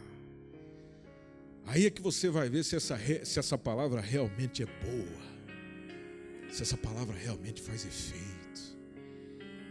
Aí 1.66 1.86
é 1.86 1.90
que 1.90 2.02
você 2.02 2.30
vai 2.30 2.50
ver 2.50 2.64
se 2.64 2.76
essa, 2.76 2.98
se 3.24 3.40
essa 3.40 3.58
palavra 3.58 4.00
realmente 4.00 4.62
é 4.62 4.66
boa, 4.66 5.36
se 6.52 6.62
essa 6.62 6.78
palavra 6.78 7.16
realmente 7.16 7.62
faz 7.62 7.86
efeito. 7.86 8.36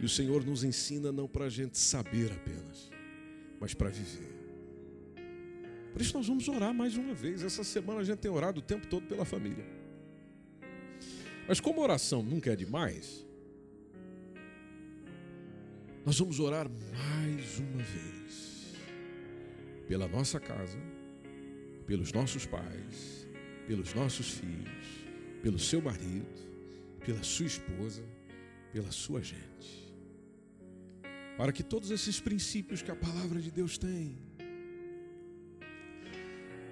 E 0.01 0.05
o 0.05 0.09
Senhor 0.09 0.45
nos 0.45 0.63
ensina 0.63 1.11
não 1.11 1.27
para 1.27 1.45
a 1.45 1.49
gente 1.49 1.77
saber 1.77 2.31
apenas, 2.31 2.89
mas 3.59 3.73
para 3.73 3.89
viver. 3.89 4.34
Por 5.95 6.01
isso 6.01 6.17
nós 6.17 6.27
vamos 6.27 6.49
orar 6.49 6.73
mais 6.73 6.97
uma 6.97 7.13
vez. 7.13 7.41
Essa 7.41 7.63
semana 7.63 8.01
a 8.01 8.03
gente 8.03 8.19
tem 8.19 8.29
orado 8.29 8.59
o 8.59 8.61
tempo 8.61 8.85
todo 8.85 9.07
pela 9.07 9.23
família. 9.23 9.65
Mas 11.47 11.61
como 11.61 11.79
oração 11.79 12.21
nunca 12.21 12.51
é 12.51 12.55
demais, 12.55 13.25
nós 16.05 16.19
vamos 16.19 16.37
orar 16.41 16.67
mais 16.69 17.59
uma 17.59 17.81
vez 17.81 18.73
pela 19.87 20.05
nossa 20.05 20.37
casa 20.37 20.77
pelos 21.85 22.11
nossos 22.11 22.45
pais, 22.45 23.27
pelos 23.67 23.93
nossos 23.93 24.31
filhos, 24.31 25.05
pelo 25.41 25.59
seu 25.59 25.81
marido, 25.81 26.27
pela 27.05 27.23
sua 27.23 27.45
esposa, 27.45 28.03
pela 28.71 28.91
sua 28.91 29.21
gente. 29.21 29.93
Para 31.37 31.51
que 31.51 31.63
todos 31.63 31.91
esses 31.91 32.19
princípios 32.19 32.81
que 32.81 32.91
a 32.91 32.95
palavra 32.95 33.39
de 33.39 33.51
Deus 33.51 33.77
tem 33.77 34.17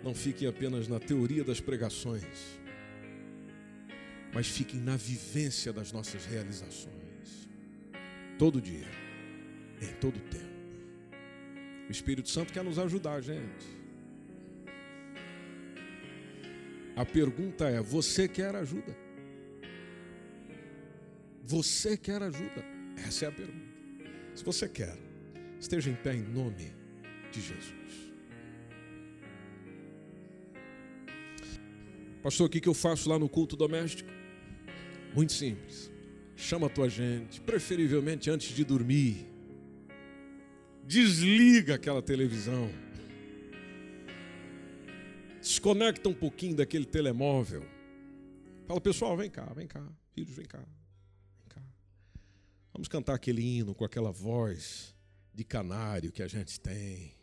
não 0.03 0.13
fiquem 0.13 0.47
apenas 0.47 0.87
na 0.87 0.99
teoria 0.99 1.43
das 1.43 1.61
pregações, 1.61 2.59
mas 4.33 4.47
fiquem 4.47 4.79
na 4.79 4.97
vivência 4.97 5.71
das 5.71 5.91
nossas 5.91 6.25
realizações. 6.25 7.47
Todo 8.37 8.59
dia, 8.59 8.87
em 9.81 9.93
todo 10.01 10.19
tempo. 10.19 10.53
O 11.87 11.91
Espírito 11.91 12.29
Santo 12.29 12.51
quer 12.51 12.63
nos 12.63 12.77
ajudar, 12.77 13.21
gente. 13.21 13.83
A 16.95 17.05
pergunta 17.05 17.69
é: 17.69 17.81
você 17.81 18.27
quer 18.27 18.55
ajuda? 18.55 18.95
Você 21.45 21.95
quer 21.95 22.21
ajuda? 22.21 22.63
Essa 22.97 23.25
é 23.25 23.27
a 23.29 23.31
pergunta. 23.31 23.73
Se 24.35 24.43
você 24.43 24.67
quer, 24.67 24.97
esteja 25.59 25.89
em 25.89 25.95
pé 25.95 26.13
em 26.13 26.23
nome 26.23 26.73
de 27.31 27.41
Jesus. 27.41 28.12
Pastor, 32.23 32.47
o 32.47 32.49
que 32.49 32.67
eu 32.67 32.73
faço 32.73 33.09
lá 33.09 33.19
no 33.19 33.29
culto 33.29 33.55
doméstico? 33.55 34.09
Muito 35.13 35.33
simples. 35.33 35.91
Chama 36.35 36.67
a 36.67 36.69
tua 36.69 36.89
gente, 36.89 37.39
preferivelmente 37.41 38.29
antes 38.31 38.55
de 38.55 38.63
dormir. 38.63 39.27
Desliga 40.85 41.75
aquela 41.75 42.01
televisão 42.01 42.69
desconecta 45.43 46.07
um 46.07 46.13
pouquinho 46.13 46.55
daquele 46.55 46.85
telemóvel. 46.85 47.65
Fala, 48.65 48.79
pessoal, 48.79 49.17
vem 49.17 49.29
cá, 49.29 49.43
vem 49.53 49.67
cá, 49.67 49.85
filhos, 50.13 50.33
vem 50.33 50.45
cá, 50.45 50.57
vem 50.57 51.47
cá. 51.49 51.61
Vamos 52.71 52.87
cantar 52.87 53.15
aquele 53.15 53.41
hino 53.41 53.75
com 53.75 53.83
aquela 53.83 54.09
voz 54.09 54.95
de 55.33 55.43
canário 55.43 56.13
que 56.13 56.23
a 56.23 56.27
gente 56.27 56.59
tem. 56.61 57.13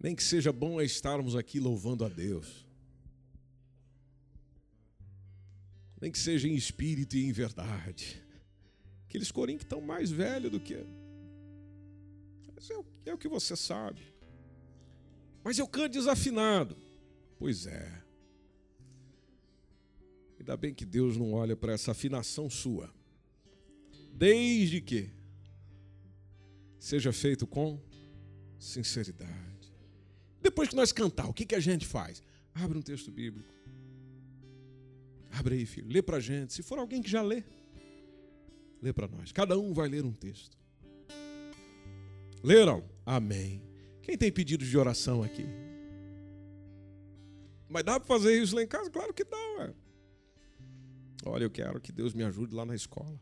Nem 0.00 0.16
que 0.16 0.22
seja 0.22 0.50
bom 0.50 0.80
é 0.80 0.84
estarmos 0.84 1.36
aqui 1.36 1.60
louvando 1.60 2.02
a 2.02 2.08
Deus. 2.08 2.66
Nem 6.02 6.10
que 6.10 6.18
seja 6.18 6.48
em 6.48 6.56
espírito 6.56 7.16
e 7.16 7.24
em 7.24 7.30
verdade. 7.30 8.20
Aqueles 9.06 9.30
corinhos 9.30 9.60
que 9.60 9.66
estão 9.66 9.80
mais 9.80 10.10
velhos 10.10 10.50
do 10.50 10.58
que. 10.58 10.84
Mas 12.52 12.68
é, 12.68 12.74
é 13.06 13.14
o 13.14 13.18
que 13.18 13.28
você 13.28 13.54
sabe. 13.54 14.02
Mas 15.44 15.60
eu 15.60 15.68
canto 15.68 15.92
desafinado. 15.92 16.76
Pois 17.38 17.66
é. 17.66 18.02
Ainda 20.40 20.56
bem 20.56 20.74
que 20.74 20.84
Deus 20.84 21.16
não 21.16 21.34
olha 21.34 21.54
para 21.54 21.72
essa 21.72 21.92
afinação 21.92 22.50
sua. 22.50 22.92
Desde 24.12 24.80
que 24.80 25.08
seja 26.80 27.12
feito 27.12 27.46
com 27.46 27.80
sinceridade. 28.58 29.72
Depois 30.40 30.68
que 30.68 30.74
nós 30.74 30.90
cantar, 30.90 31.28
o 31.28 31.32
que, 31.32 31.46
que 31.46 31.54
a 31.54 31.60
gente 31.60 31.86
faz? 31.86 32.20
Abre 32.52 32.76
um 32.76 32.82
texto 32.82 33.12
bíblico. 33.12 33.61
Abre 35.32 35.56
aí, 35.56 35.66
filho. 35.66 35.88
Lê 35.90 36.02
para 36.02 36.20
gente. 36.20 36.52
Se 36.52 36.62
for 36.62 36.78
alguém 36.78 37.02
que 37.02 37.10
já 37.10 37.22
lê, 37.22 37.42
lê 38.80 38.92
para 38.92 39.08
nós. 39.08 39.32
Cada 39.32 39.58
um 39.58 39.72
vai 39.72 39.88
ler 39.88 40.04
um 40.04 40.12
texto. 40.12 40.56
Leram? 42.42 42.84
Amém. 43.06 43.62
Quem 44.02 44.18
tem 44.18 44.30
pedidos 44.30 44.68
de 44.68 44.76
oração 44.76 45.22
aqui? 45.22 45.46
Mas 47.68 47.84
dá 47.84 47.98
para 47.98 48.06
fazer 48.06 48.40
isso 48.40 48.54
lá 48.54 48.62
em 48.62 48.66
casa? 48.66 48.90
Claro 48.90 49.14
que 49.14 49.24
dá, 49.24 49.36
ué. 49.58 49.74
Olha, 51.24 51.44
eu 51.44 51.50
quero 51.50 51.80
que 51.80 51.90
Deus 51.90 52.12
me 52.12 52.22
ajude 52.24 52.54
lá 52.54 52.66
na 52.66 52.74
escola. 52.74 53.18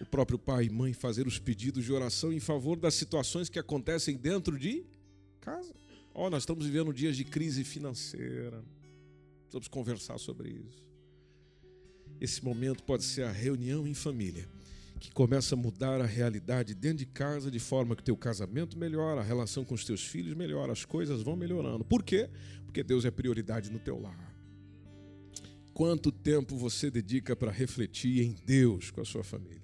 O 0.00 0.06
próprio 0.06 0.38
pai 0.38 0.64
e 0.64 0.70
mãe 0.70 0.92
fazer 0.92 1.26
os 1.26 1.38
pedidos 1.38 1.84
de 1.84 1.92
oração 1.92 2.32
em 2.32 2.40
favor 2.40 2.78
das 2.78 2.94
situações 2.94 3.48
que 3.48 3.58
acontecem 3.58 4.16
dentro 4.16 4.58
de 4.58 4.86
casa. 5.40 5.74
Oh, 6.12 6.28
nós 6.28 6.42
estamos 6.42 6.66
vivendo 6.66 6.92
dias 6.92 7.16
de 7.16 7.24
crise 7.24 7.64
financeira. 7.64 8.62
Precisamos 9.42 9.68
conversar 9.68 10.18
sobre 10.18 10.50
isso. 10.50 10.84
Esse 12.20 12.44
momento 12.44 12.82
pode 12.82 13.04
ser 13.04 13.22
a 13.22 13.32
reunião 13.32 13.86
em 13.86 13.94
família 13.94 14.48
que 15.00 15.10
começa 15.10 15.54
a 15.54 15.58
mudar 15.58 15.98
a 16.00 16.06
realidade 16.06 16.74
dentro 16.74 16.98
de 16.98 17.06
casa 17.06 17.50
de 17.50 17.58
forma 17.58 17.96
que 17.96 18.02
teu 18.02 18.16
casamento 18.16 18.78
melhora, 18.78 19.22
a 19.22 19.24
relação 19.24 19.64
com 19.64 19.74
os 19.74 19.82
teus 19.82 20.06
filhos 20.06 20.34
melhora, 20.34 20.72
as 20.72 20.84
coisas 20.84 21.22
vão 21.22 21.34
melhorando. 21.34 21.82
Por 21.82 22.02
quê? 22.02 22.28
Porque 22.66 22.82
Deus 22.82 23.06
é 23.06 23.10
prioridade 23.10 23.70
no 23.70 23.78
teu 23.78 23.98
lar. 23.98 24.30
Quanto 25.72 26.12
tempo 26.12 26.54
você 26.54 26.90
dedica 26.90 27.34
para 27.34 27.50
refletir 27.50 28.22
em 28.22 28.36
Deus 28.44 28.90
com 28.90 29.00
a 29.00 29.04
sua 29.04 29.24
família? 29.24 29.59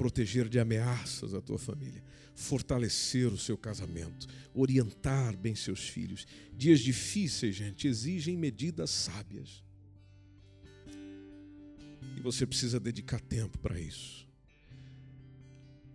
Proteger 0.00 0.48
de 0.48 0.58
ameaças 0.58 1.34
a 1.34 1.42
tua 1.42 1.58
família, 1.58 2.02
fortalecer 2.34 3.26
o 3.26 3.36
seu 3.36 3.54
casamento, 3.58 4.26
orientar 4.54 5.36
bem 5.36 5.54
seus 5.54 5.86
filhos. 5.86 6.26
Dias 6.56 6.80
difíceis, 6.80 7.54
gente, 7.54 7.86
exigem 7.86 8.34
medidas 8.34 8.88
sábias. 8.88 9.62
E 12.16 12.20
você 12.22 12.46
precisa 12.46 12.80
dedicar 12.80 13.20
tempo 13.20 13.58
para 13.58 13.78
isso. 13.78 14.26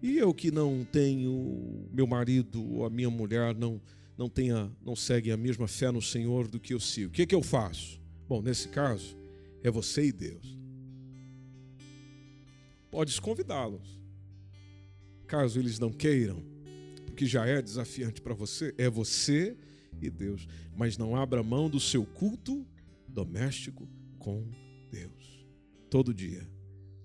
E 0.03 0.20
eu 0.20 0.36
que 0.36 0.51
não 0.51 0.86
tenho 0.86 1.89
meu 1.91 2.06
marido 2.06 2.64
ou 2.64 2.86
a 2.86 2.91
minha 2.91 3.10
mulher 3.10 3.56
não 3.56 3.82
não 4.16 4.30
tenha 4.30 4.72
não 4.86 4.95
segue 4.95 5.32
a 5.32 5.38
mesma 5.38 5.68
fé 5.68 5.89
no 5.89 5.99
Senhor 5.99 6.47
do 6.47 6.60
que 6.60 6.76
eu 6.76 6.80
sigo. 6.80 7.10
O 7.10 7.12
que 7.12 7.24
é 7.24 7.26
que 7.26 7.34
eu 7.34 7.41
faço? 7.41 7.99
Bom, 8.30 8.39
nesse 8.39 8.68
caso, 8.68 9.18
é 9.64 9.72
você 9.72 10.06
e 10.06 10.12
Deus. 10.12 10.56
Podes 12.95 13.19
convidá-los. 13.19 13.99
Caso 15.27 15.59
eles 15.59 15.77
não 15.79 15.91
queiram, 15.91 16.41
porque 17.05 17.25
já 17.25 17.45
é 17.45 17.61
desafiante 17.61 18.21
para 18.21 18.33
você, 18.33 18.73
é 18.77 18.89
você 18.89 19.57
e 20.01 20.09
Deus. 20.09 20.47
Mas 20.77 20.97
não 20.97 21.13
abra 21.13 21.43
mão 21.43 21.69
do 21.69 21.77
seu 21.77 22.05
culto 22.05 22.65
doméstico 23.05 23.85
com 24.17 24.47
Deus. 24.89 25.45
Todo 25.89 26.13
dia, 26.13 26.49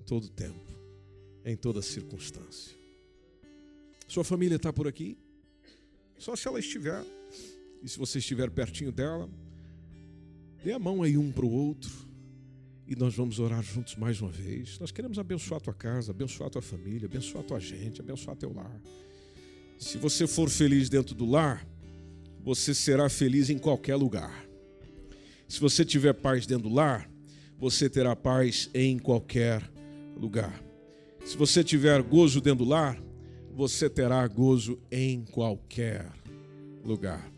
todo 0.07 0.29
tempo, 0.29 0.73
em 1.45 1.57
toda 1.57 1.83
circunstância. 1.83 2.79
Sua 4.07 4.23
família 4.23 4.55
está 4.55 4.73
por 4.73 4.87
aqui? 4.87 5.19
Só 6.19 6.37
se 6.37 6.47
ela 6.47 6.61
estiver. 6.61 7.05
E 7.83 7.89
se 7.89 7.99
você 7.99 8.21
estiver 8.21 8.49
pertinho 8.49 8.93
dela, 8.93 9.29
dê 10.63 10.71
a 10.71 10.79
mão 10.79 11.03
aí 11.03 11.19
um 11.19 11.33
para 11.33 11.45
o 11.45 11.51
outro. 11.51 12.10
E 12.91 12.97
nós 12.97 13.15
vamos 13.15 13.39
orar 13.39 13.63
juntos 13.63 13.95
mais 13.95 14.21
uma 14.21 14.33
vez. 14.33 14.77
Nós 14.81 14.91
queremos 14.91 15.17
abençoar 15.17 15.59
a 15.59 15.61
tua 15.61 15.73
casa, 15.73 16.11
abençoar 16.11 16.49
a 16.49 16.51
tua 16.51 16.61
família, 16.61 17.07
abençoar 17.07 17.45
a 17.45 17.47
tua 17.47 17.61
gente, 17.61 18.01
abençoar 18.01 18.37
teu 18.37 18.53
lar. 18.53 18.83
Se 19.79 19.97
você 19.97 20.27
for 20.27 20.51
feliz 20.51 20.89
dentro 20.89 21.15
do 21.15 21.25
lar, 21.25 21.65
você 22.43 22.75
será 22.75 23.09
feliz 23.09 23.49
em 23.49 23.59
qualquer 23.59 23.95
lugar. 23.95 24.45
Se 25.47 25.61
você 25.61 25.85
tiver 25.85 26.15
paz 26.15 26.47
dentro 26.47 26.69
do 26.69 26.75
lar, 26.75 27.09
você 27.57 27.89
terá 27.89 28.17
paz 28.17 28.69
em 28.75 28.99
qualquer 28.99 29.63
lugar. 30.17 30.61
Se 31.25 31.37
você 31.37 31.63
tiver 31.63 32.03
gozo 32.03 32.41
dentro 32.41 32.65
do 32.65 32.71
lar, 32.71 33.01
você 33.55 33.89
terá 33.89 34.27
gozo 34.27 34.81
em 34.91 35.25
qualquer 35.27 36.11
lugar. 36.85 37.31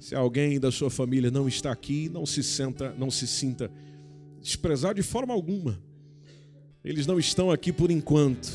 Se 0.00 0.16
alguém 0.16 0.58
da 0.58 0.72
sua 0.72 0.90
família 0.90 1.30
não 1.30 1.46
está 1.46 1.70
aqui, 1.70 2.08
não 2.08 2.26
se 2.26 2.42
senta, 2.42 2.92
não 2.98 3.08
se 3.08 3.24
sinta 3.24 3.70
desprezado 4.40 4.94
de 4.94 5.02
forma 5.02 5.32
alguma. 5.34 5.80
Eles 6.84 7.06
não 7.06 7.18
estão 7.18 7.50
aqui 7.50 7.72
por 7.72 7.90
enquanto. 7.90 8.50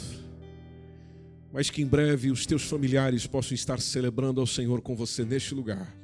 Mas 1.52 1.70
que 1.70 1.82
em 1.82 1.86
breve 1.86 2.32
os 2.32 2.46
teus 2.46 2.64
familiares 2.64 3.28
possam 3.28 3.54
estar 3.54 3.80
celebrando 3.80 4.42
ao 4.42 4.48
Senhor 4.48 4.82
com 4.82 4.96
você 4.96 5.24
neste 5.24 5.54
lugar. 5.54 5.96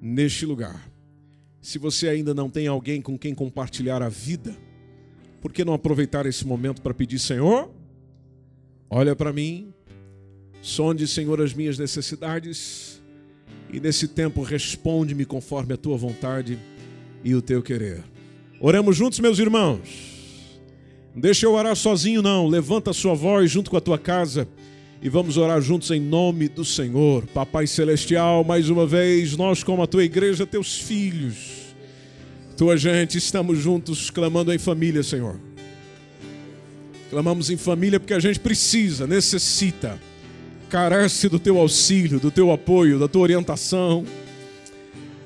Neste 0.00 0.46
lugar. 0.46 0.90
Se 1.60 1.78
você 1.78 2.08
ainda 2.08 2.32
não 2.32 2.48
tem 2.48 2.66
alguém 2.66 3.02
com 3.02 3.18
quem 3.18 3.34
compartilhar 3.34 4.02
a 4.02 4.08
vida, 4.08 4.56
por 5.40 5.52
que 5.52 5.64
não 5.64 5.74
aproveitar 5.74 6.24
esse 6.24 6.46
momento 6.46 6.80
para 6.80 6.94
pedir, 6.94 7.18
Senhor, 7.18 7.70
Olha 8.92 9.14
para 9.14 9.32
mim, 9.32 9.72
sonde, 10.60 11.06
Senhor, 11.06 11.40
as 11.40 11.54
minhas 11.54 11.78
necessidades 11.78 13.00
e 13.72 13.78
nesse 13.78 14.08
tempo 14.08 14.42
responde-me 14.42 15.24
conforme 15.24 15.74
a 15.74 15.76
tua 15.76 15.96
vontade 15.96 16.58
e 17.22 17.32
o 17.32 17.40
teu 17.40 17.62
querer. 17.62 18.02
Oremos 18.62 18.94
juntos, 18.94 19.18
meus 19.20 19.38
irmãos. 19.38 19.80
Não 21.14 21.22
deixa 21.22 21.46
eu 21.46 21.54
orar 21.54 21.74
sozinho, 21.74 22.20
não. 22.20 22.46
Levanta 22.46 22.90
a 22.90 22.94
sua 22.94 23.14
voz 23.14 23.50
junto 23.50 23.70
com 23.70 23.76
a 23.78 23.80
tua 23.80 23.98
casa 23.98 24.46
e 25.00 25.08
vamos 25.08 25.38
orar 25.38 25.62
juntos 25.62 25.90
em 25.90 25.98
nome 25.98 26.46
do 26.46 26.62
Senhor. 26.62 27.26
Papai 27.28 27.66
Celestial, 27.66 28.44
mais 28.44 28.68
uma 28.68 28.86
vez, 28.86 29.34
nós, 29.34 29.64
como 29.64 29.82
a 29.82 29.86
tua 29.86 30.04
igreja, 30.04 30.46
teus 30.46 30.76
filhos, 30.76 31.74
tua 32.54 32.76
gente, 32.76 33.16
estamos 33.16 33.58
juntos 33.58 34.10
clamando 34.10 34.52
em 34.52 34.58
família, 34.58 35.02
Senhor. 35.02 35.40
Clamamos 37.08 37.48
em 37.48 37.56
família 37.56 37.98
porque 37.98 38.12
a 38.12 38.20
gente 38.20 38.38
precisa, 38.38 39.06
necessita, 39.06 39.98
carece 40.68 41.30
do 41.30 41.38
teu 41.38 41.56
auxílio, 41.56 42.20
do 42.20 42.30
teu 42.30 42.52
apoio, 42.52 42.98
da 42.98 43.08
tua 43.08 43.22
orientação, 43.22 44.04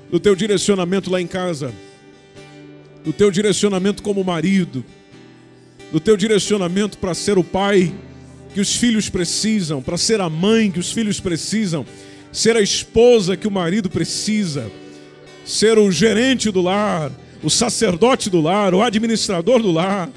do 0.08 0.20
teu 0.20 0.36
direcionamento 0.36 1.10
lá 1.10 1.20
em 1.20 1.26
casa, 1.26 1.74
do 3.04 3.12
teu 3.12 3.30
direcionamento 3.30 4.02
como 4.02 4.24
marido, 4.24 4.84
do 5.92 6.00
teu 6.00 6.16
direcionamento 6.16 6.98
para 6.98 7.14
ser 7.14 7.38
o 7.38 7.44
pai 7.44 7.92
que 8.54 8.60
os 8.60 8.74
filhos 8.74 9.08
precisam, 9.08 9.82
para 9.82 9.96
ser 9.96 10.20
a 10.20 10.30
mãe 10.30 10.70
que 10.70 10.78
os 10.78 10.90
filhos 10.90 11.20
precisam, 11.20 11.84
ser 12.32 12.56
a 12.56 12.62
esposa 12.62 13.36
que 13.36 13.46
o 13.46 13.50
marido 13.50 13.90
precisa, 13.90 14.70
ser 15.44 15.78
o 15.78 15.90
gerente 15.90 16.50
do 16.50 16.62
lar, 16.62 17.12
o 17.42 17.50
sacerdote 17.50 18.30
do 18.30 18.40
lar, 18.40 18.74
o 18.74 18.82
administrador 18.82 19.60
do 19.60 19.70
lar 19.70 20.10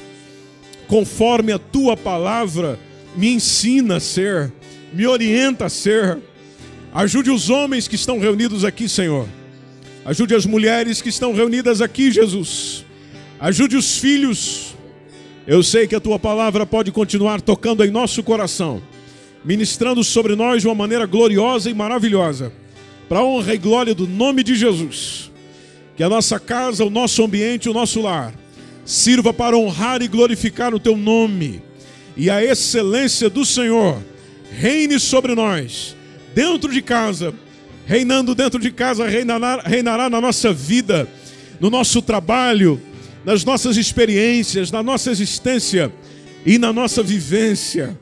conforme 0.87 1.51
a 1.51 1.59
tua 1.59 1.97
palavra 1.97 2.79
me 3.15 3.29
ensina 3.29 3.97
a 3.97 3.99
ser, 3.99 4.51
me 4.93 5.05
orienta 5.05 5.65
a 5.65 5.69
ser. 5.69 6.17
Ajude 6.93 7.29
os 7.29 7.49
homens 7.49 7.87
que 7.87 7.95
estão 7.95 8.19
reunidos 8.19 8.63
aqui, 8.63 8.87
Senhor. 8.87 9.27
Ajude 10.07 10.33
as 10.33 10.45
mulheres 10.45 11.01
que 11.01 11.09
estão 11.09 11.33
reunidas 11.33 11.81
aqui, 11.81 12.09
Jesus. 12.09 12.85
Ajude 13.41 13.75
os 13.75 13.97
filhos. 13.97 14.73
Eu 15.45 15.61
sei 15.61 15.85
que 15.85 15.95
a 15.95 15.99
tua 15.99 16.17
palavra 16.17 16.65
pode 16.65 16.93
continuar 16.93 17.41
tocando 17.41 17.83
em 17.83 17.91
nosso 17.91 18.23
coração, 18.23 18.81
ministrando 19.43 20.01
sobre 20.05 20.33
nós 20.33 20.61
de 20.61 20.67
uma 20.69 20.75
maneira 20.75 21.05
gloriosa 21.05 21.69
e 21.69 21.73
maravilhosa, 21.73 22.53
para 23.09 23.19
a 23.19 23.23
honra 23.25 23.53
e 23.53 23.57
glória 23.57 23.93
do 23.93 24.07
nome 24.07 24.45
de 24.45 24.55
Jesus. 24.55 25.29
Que 25.97 26.03
a 26.03 26.09
nossa 26.09 26.39
casa, 26.39 26.85
o 26.85 26.89
nosso 26.89 27.21
ambiente, 27.21 27.67
o 27.67 27.73
nosso 27.73 28.01
lar 28.01 28.33
sirva 28.85 29.33
para 29.33 29.57
honrar 29.57 30.01
e 30.01 30.07
glorificar 30.07 30.73
o 30.73 30.79
teu 30.79 30.95
nome. 30.95 31.61
E 32.15 32.29
a 32.29 32.41
excelência 32.41 33.29
do 33.29 33.43
Senhor 33.43 34.01
reine 34.57 35.01
sobre 35.01 35.35
nós, 35.35 35.97
dentro 36.33 36.71
de 36.71 36.81
casa, 36.81 37.33
reinando 37.87 38.35
dentro 38.35 38.59
de 38.59 38.69
casa, 38.69 39.07
reinará, 39.07 39.61
reinará 39.65 40.09
na 40.09 40.19
nossa 40.19 40.51
vida, 40.51 41.07
no 41.57 41.69
nosso 41.69 42.01
trabalho, 42.01 42.79
nas 43.23 43.45
nossas 43.45 43.77
experiências, 43.77 44.69
na 44.69 44.83
nossa 44.83 45.09
existência 45.09 45.91
e 46.45 46.57
na 46.57 46.73
nossa 46.73 47.01
vivência. 47.01 47.97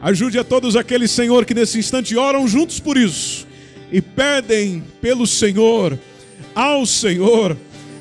Ajude 0.00 0.38
a 0.38 0.44
todos 0.44 0.74
aqueles, 0.74 1.10
Senhor, 1.10 1.44
que 1.44 1.52
nesse 1.52 1.78
instante 1.78 2.16
oram 2.16 2.48
juntos 2.48 2.80
por 2.80 2.96
isso 2.96 3.46
e 3.92 4.00
pedem 4.00 4.82
pelo 5.02 5.26
Senhor, 5.26 5.98
ao 6.54 6.86
Senhor, 6.86 7.56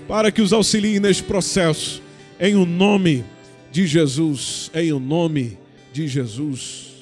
para 0.08 0.32
que 0.32 0.42
os 0.42 0.54
auxilie 0.54 1.02
neste 1.02 1.24
processo 1.24 2.02
em 2.40 2.56
o 2.56 2.66
nome 2.66 3.26
de 3.72 3.86
Jesus, 3.86 4.72
em 4.74 4.94
o 4.94 5.00
nome 5.00 5.58
de 5.92 6.08
Jesus. 6.08 6.94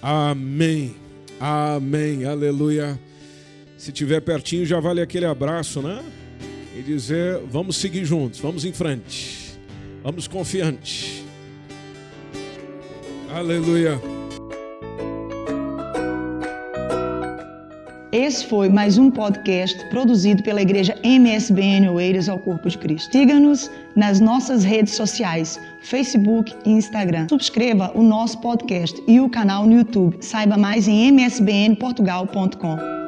Amém. 0.00 1.01
Amém. 1.44 2.24
Aleluia. 2.24 2.96
Se 3.76 3.90
tiver 3.90 4.20
pertinho, 4.20 4.64
já 4.64 4.78
vale 4.78 5.00
aquele 5.00 5.26
abraço, 5.26 5.82
né? 5.82 6.00
E 6.78 6.82
dizer: 6.82 7.40
vamos 7.50 7.74
seguir 7.78 8.04
juntos, 8.04 8.38
vamos 8.38 8.64
em 8.64 8.72
frente, 8.72 9.58
vamos 10.04 10.28
confiante. 10.28 11.24
Aleluia. 13.28 14.00
Esse 18.12 18.46
foi 18.46 18.68
mais 18.68 18.96
um 18.96 19.10
podcast 19.10 19.84
produzido 19.88 20.44
pela 20.44 20.62
Igreja 20.62 20.94
MSBN 21.02 21.88
Oeiras 21.88 22.28
ao 22.28 22.38
Corpo 22.38 22.68
de 22.68 22.78
Cristo. 22.78 23.10
Siga-nos 23.10 23.68
nas 23.96 24.20
nossas 24.20 24.62
redes 24.62 24.94
sociais, 24.94 25.58
Facebook 25.82 26.54
e 26.64 26.70
Instagram. 26.70 27.28
Subscreva 27.28 27.92
o 27.94 28.02
nosso 28.02 28.40
podcast 28.40 29.02
e 29.06 29.20
o 29.20 29.28
canal 29.28 29.66
no 29.66 29.72
YouTube. 29.72 30.16
Saiba 30.20 30.56
mais 30.56 30.88
em 30.88 31.08
msbnportugal.com. 31.08 33.01